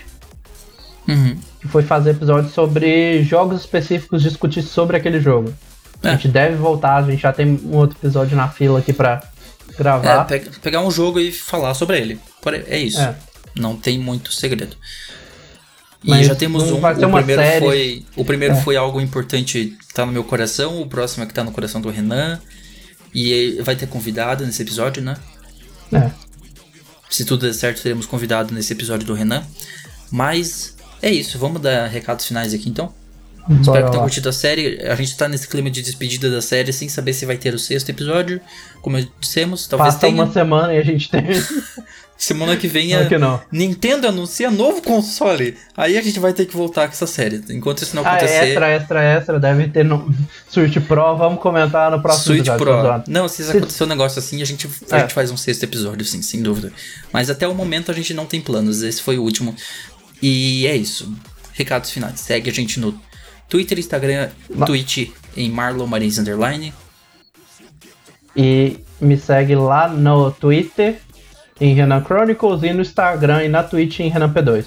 [1.08, 1.40] Uhum.
[1.60, 5.54] Que foi fazer episódio sobre jogos específicos, discutir sobre aquele jogo.
[6.02, 6.10] É.
[6.10, 9.22] A gente deve voltar, a gente já tem um outro episódio na fila aqui pra
[9.78, 10.28] gravar.
[10.32, 12.20] É, pegar um jogo e falar sobre ele.
[12.68, 13.02] É isso.
[13.02, 13.16] É.
[13.56, 14.76] Não tem muito segredo.
[16.04, 16.78] E Mas já temos um.
[16.78, 17.66] O primeiro, série.
[17.66, 18.62] foi, o primeiro é.
[18.62, 20.82] foi algo importante, tá no meu coração.
[20.82, 22.40] O próximo é que tá no coração do Renan.
[23.14, 25.18] E vai ter convidado nesse episódio, né?
[25.92, 26.10] É.
[27.10, 29.44] Se tudo der certo, teremos convidado nesse episódio do Renan.
[30.12, 32.94] Mas é isso, vamos dar recados finais aqui então.
[33.50, 34.80] Bora Espero que tenham curtido a série.
[34.88, 37.58] A gente tá nesse clima de despedida da série sem saber se vai ter o
[37.58, 38.40] sexto episódio.
[38.80, 40.14] Como dissemos, talvez Passa tenha.
[40.14, 41.24] uma semana e a gente tem.
[42.20, 43.08] Semana que vem a
[43.50, 45.56] Nintendo anuncia novo console.
[45.76, 47.42] Aí a gente vai ter que voltar com essa série.
[47.50, 48.34] Enquanto isso não ah, acontecer.
[48.34, 49.40] Ah, extra, extra, extra.
[49.40, 50.14] Deve ter no
[50.50, 51.16] Switch Pro.
[51.16, 53.04] Vamos comentar no próximo Switch episódio.
[53.04, 53.14] Pro.
[53.14, 55.00] Não, se, se acontecer um negócio assim, a gente, a é.
[55.00, 56.74] gente faz um sexto episódio, sim, sem dúvida.
[57.14, 58.84] Mas até o momento a gente não tem planos.
[58.84, 59.56] Esse foi o último.
[60.22, 61.14] E é isso.
[61.54, 62.20] Recados finais.
[62.20, 63.00] Segue a gente no
[63.48, 66.74] Twitter, Instagram, Ma Twitch em Marlon Marins Underline.
[68.36, 71.00] E me segue lá no Twitter
[71.60, 74.66] em Renan Chronicles e no Instagram e na Twitch em Renan P2.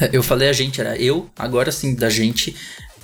[0.00, 2.56] É, eu falei a gente, era eu, agora sim, da gente.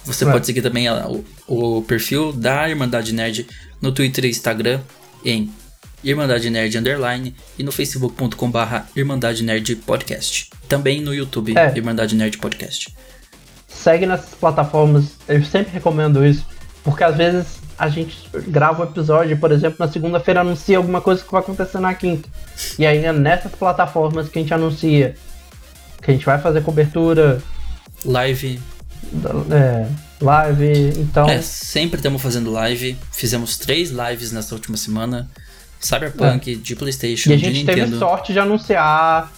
[0.04, 0.30] Você é.
[0.30, 3.46] pode seguir também a, o, o, perfil da Irmandade Nerd
[3.80, 4.80] no Twitter e Instagram
[5.24, 5.50] em
[6.02, 10.50] Irmandade Nerd Underline e no facebook.com barra Irmandade Nerd Podcast.
[10.70, 11.76] Também no YouTube, é.
[11.76, 12.94] Irmandade Nerd Podcast.
[13.66, 16.46] Segue nessas plataformas, eu sempre recomendo isso,
[16.84, 18.16] porque às vezes a gente
[18.48, 21.92] grava o um episódio, por exemplo, na segunda-feira anuncia alguma coisa que vai acontecer na
[21.92, 22.28] quinta.
[22.78, 25.16] E aí é nessas plataformas que a gente anuncia
[26.00, 27.42] que a gente vai fazer cobertura.
[28.04, 28.60] Live.
[29.50, 29.86] É,
[30.20, 31.28] live, então.
[31.28, 32.96] É, sempre estamos fazendo live.
[33.10, 35.28] Fizemos três lives nessa última semana.
[35.80, 36.54] Cyberpunk, é.
[36.56, 39.32] de PlayStation, e a gente teve sorte de anunciar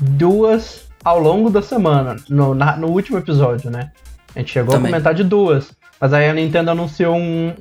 [0.00, 3.90] duas ao longo da semana, no, na, no último episódio, né?
[4.34, 4.90] A gente chegou Também.
[4.90, 5.72] a comentar de duas.
[6.00, 7.54] Mas aí a Nintendo anunciou um,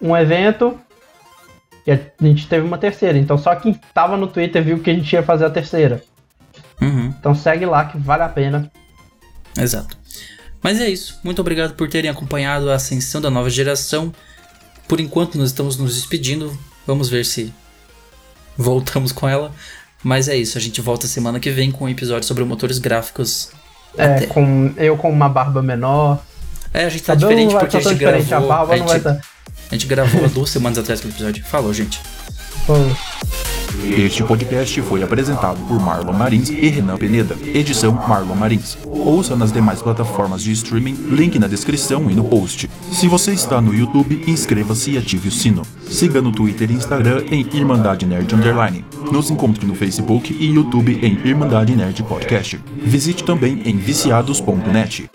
[0.00, 0.78] um evento
[1.86, 3.18] e a gente teve uma terceira.
[3.18, 6.02] Então só quem tava no Twitter viu que a gente ia fazer a terceira.
[6.80, 7.14] Uhum.
[7.18, 8.70] Então segue lá que vale a pena.
[9.58, 9.96] Exato.
[10.62, 11.18] Mas é isso.
[11.24, 14.12] Muito obrigado por terem acompanhado a ascensão da nova geração.
[14.88, 16.56] Por enquanto nós estamos nos despedindo.
[16.86, 17.52] Vamos ver se
[18.56, 19.52] voltamos com ela.
[20.02, 23.50] Mas é isso, a gente volta semana que vem com um episódio sobre motores gráficos.
[23.96, 24.26] É, Até.
[24.26, 26.20] com eu com uma barba menor.
[26.72, 28.34] É, a gente tá diferente porque a gente gravou.
[28.34, 29.20] A, barba a, gente, tá...
[29.70, 31.44] a gente gravou duas semanas atrás do episódio.
[31.44, 32.00] Falou, gente.
[32.66, 33.61] Falou.
[33.84, 38.78] Este podcast foi apresentado por Marlon Marins e Renan Peneda, edição Marlon Marins.
[38.86, 42.70] Ouça nas demais plataformas de streaming, link na descrição e no post.
[42.92, 45.62] Se você está no YouTube, inscreva-se e ative o sino.
[45.90, 48.84] Siga no Twitter e Instagram em Irmandade Nerd Underline.
[49.10, 52.60] Nos encontre no Facebook e YouTube em Irmandade Nerd Podcast.
[52.76, 55.10] Visite também em viciados.net.